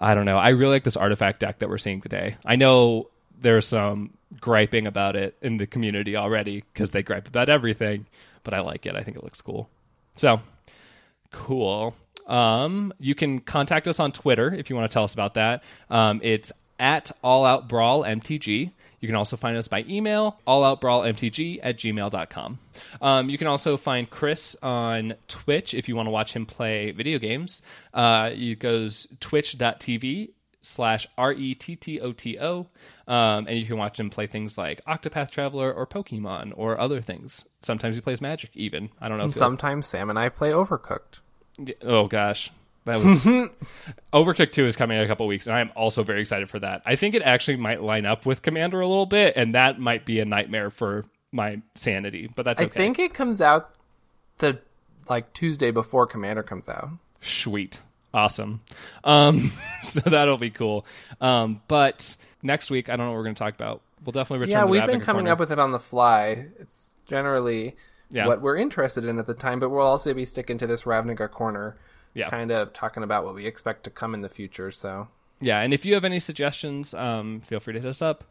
I 0.00 0.14
don't 0.14 0.24
know. 0.24 0.38
I 0.38 0.48
really 0.48 0.72
like 0.72 0.84
this 0.84 0.96
artifact 0.96 1.40
deck 1.40 1.60
that 1.60 1.68
we're 1.68 1.78
seeing 1.78 2.00
today. 2.00 2.36
I 2.44 2.56
know 2.56 3.08
there's 3.40 3.66
some 3.66 4.14
griping 4.40 4.86
about 4.86 5.14
it 5.14 5.36
in 5.42 5.58
the 5.58 5.66
community 5.66 6.16
already 6.16 6.64
because 6.72 6.90
they 6.92 7.02
gripe 7.02 7.28
about 7.28 7.48
everything, 7.50 8.06
but 8.42 8.54
I 8.54 8.60
like 8.60 8.86
it. 8.86 8.96
I 8.96 9.02
think 9.02 9.18
it 9.18 9.22
looks 9.22 9.42
cool. 9.42 9.68
So 10.16 10.40
Cool. 11.32 11.94
Um, 12.26 12.92
you 13.00 13.14
can 13.14 13.40
contact 13.40 13.88
us 13.88 13.98
on 13.98 14.12
Twitter 14.12 14.54
if 14.54 14.70
you 14.70 14.76
want 14.76 14.88
to 14.88 14.94
tell 14.94 15.04
us 15.04 15.14
about 15.14 15.34
that. 15.34 15.64
Um, 15.90 16.20
it's 16.22 16.52
at 16.82 17.12
All 17.22 17.46
Out 17.46 17.68
Brawl 17.68 18.02
MTG. 18.02 18.72
You 19.00 19.08
can 19.08 19.16
also 19.16 19.36
find 19.36 19.56
us 19.56 19.66
by 19.68 19.84
email, 19.88 20.38
alloutbrawlmtg 20.46 21.60
at 21.62 21.76
gmail.com. 21.76 22.58
Um, 23.00 23.30
you 23.30 23.38
can 23.38 23.46
also 23.48 23.76
find 23.76 24.08
Chris 24.08 24.56
on 24.62 25.14
Twitch 25.26 25.74
if 25.74 25.88
you 25.88 25.96
want 25.96 26.06
to 26.06 26.10
watch 26.10 26.34
him 26.34 26.46
play 26.46 26.92
video 26.92 27.18
games. 27.18 27.62
Uh, 27.94 28.30
it 28.32 28.58
goes 28.60 29.08
twitch.tv 29.18 30.30
slash 30.62 31.08
R-E-T-T-O-T-O. 31.18 32.66
Um, 33.08 33.46
and 33.48 33.58
you 33.58 33.66
can 33.66 33.76
watch 33.76 33.98
him 33.98 34.10
play 34.10 34.28
things 34.28 34.56
like 34.56 34.84
Octopath 34.84 35.30
Traveler 35.30 35.72
or 35.72 35.84
Pokemon 35.86 36.52
or 36.54 36.78
other 36.78 37.00
things. 37.00 37.44
Sometimes 37.62 37.96
he 37.96 38.02
plays 38.02 38.20
Magic 38.20 38.50
even. 38.54 38.90
I 39.00 39.08
don't 39.08 39.18
know. 39.18 39.30
Sometimes 39.30 39.88
Sam 39.88 40.10
and 40.10 40.18
I 40.18 40.28
play 40.28 40.50
Overcooked. 40.50 41.20
Oh 41.82 42.06
gosh. 42.06 42.50
That 42.84 43.02
was 43.02 43.22
Overcooked 44.12 44.52
2 44.52 44.66
is 44.66 44.76
coming 44.76 44.98
in 44.98 45.04
a 45.04 45.06
couple 45.06 45.26
weeks, 45.26 45.46
and 45.46 45.54
I'm 45.54 45.70
also 45.76 46.02
very 46.02 46.20
excited 46.20 46.50
for 46.50 46.58
that. 46.58 46.82
I 46.84 46.96
think 46.96 47.14
it 47.14 47.22
actually 47.22 47.56
might 47.56 47.80
line 47.82 48.06
up 48.06 48.26
with 48.26 48.42
Commander 48.42 48.80
a 48.80 48.86
little 48.86 49.06
bit, 49.06 49.34
and 49.36 49.54
that 49.54 49.78
might 49.78 50.04
be 50.04 50.18
a 50.20 50.24
nightmare 50.24 50.70
for 50.70 51.04
my 51.30 51.62
sanity, 51.74 52.28
but 52.34 52.44
that's 52.44 52.60
okay. 52.60 52.70
I 52.70 52.82
think 52.82 52.98
it 52.98 53.14
comes 53.14 53.40
out 53.40 53.74
the 54.38 54.58
like 55.08 55.32
Tuesday 55.32 55.70
before 55.70 56.06
Commander 56.06 56.42
comes 56.42 56.68
out. 56.68 56.90
Sweet. 57.20 57.80
Awesome. 58.14 58.60
Um, 59.04 59.52
so 59.82 60.00
that'll 60.00 60.36
be 60.36 60.50
cool. 60.50 60.84
Um, 61.20 61.62
but 61.68 62.16
next 62.42 62.70
week, 62.70 62.88
I 62.88 62.96
don't 62.96 63.06
know 63.06 63.12
what 63.12 63.18
we're 63.18 63.24
going 63.24 63.34
to 63.34 63.42
talk 63.42 63.54
about. 63.54 63.82
We'll 64.04 64.12
definitely 64.12 64.46
return. 64.46 64.66
Yeah, 64.66 64.70
we've 64.70 64.86
been 64.86 65.00
coming 65.00 65.24
corner. 65.24 65.32
up 65.32 65.38
with 65.38 65.52
it 65.52 65.58
on 65.58 65.72
the 65.72 65.78
fly. 65.78 66.46
It's 66.58 66.94
generally 67.06 67.76
yeah. 68.10 68.26
what 68.26 68.40
we're 68.42 68.56
interested 68.56 69.04
in 69.04 69.18
at 69.18 69.26
the 69.26 69.34
time, 69.34 69.60
but 69.60 69.70
we'll 69.70 69.86
also 69.86 70.12
be 70.12 70.24
sticking 70.24 70.58
to 70.58 70.66
this 70.66 70.82
Ravnica 70.82 71.30
corner 71.30 71.76
yeah. 72.14 72.30
kind 72.30 72.50
of 72.50 72.72
talking 72.72 73.02
about 73.02 73.24
what 73.24 73.34
we 73.34 73.46
expect 73.46 73.84
to 73.84 73.90
come 73.90 74.14
in 74.14 74.20
the 74.20 74.28
future. 74.28 74.70
So 74.70 75.08
yeah, 75.40 75.60
and 75.60 75.74
if 75.74 75.84
you 75.84 75.94
have 75.94 76.04
any 76.04 76.20
suggestions, 76.20 76.94
um, 76.94 77.40
feel 77.40 77.60
free 77.60 77.74
to 77.74 77.80
hit 77.80 77.88
us 77.88 78.02
up. 78.02 78.24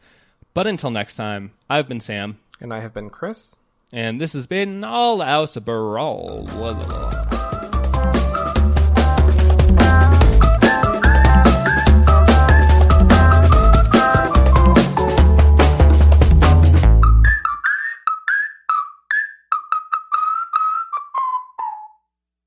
But 0.54 0.66
until 0.66 0.90
next 0.90 1.16
time, 1.16 1.52
I've 1.68 1.88
been 1.88 2.00
Sam, 2.00 2.38
and 2.60 2.72
I 2.72 2.80
have 2.80 2.92
been 2.92 3.10
Chris, 3.10 3.56
and 3.92 4.20
this 4.20 4.32
has 4.34 4.46
been 4.46 4.84
All 4.84 5.22
Out 5.22 5.56
Brawl. 5.64 6.46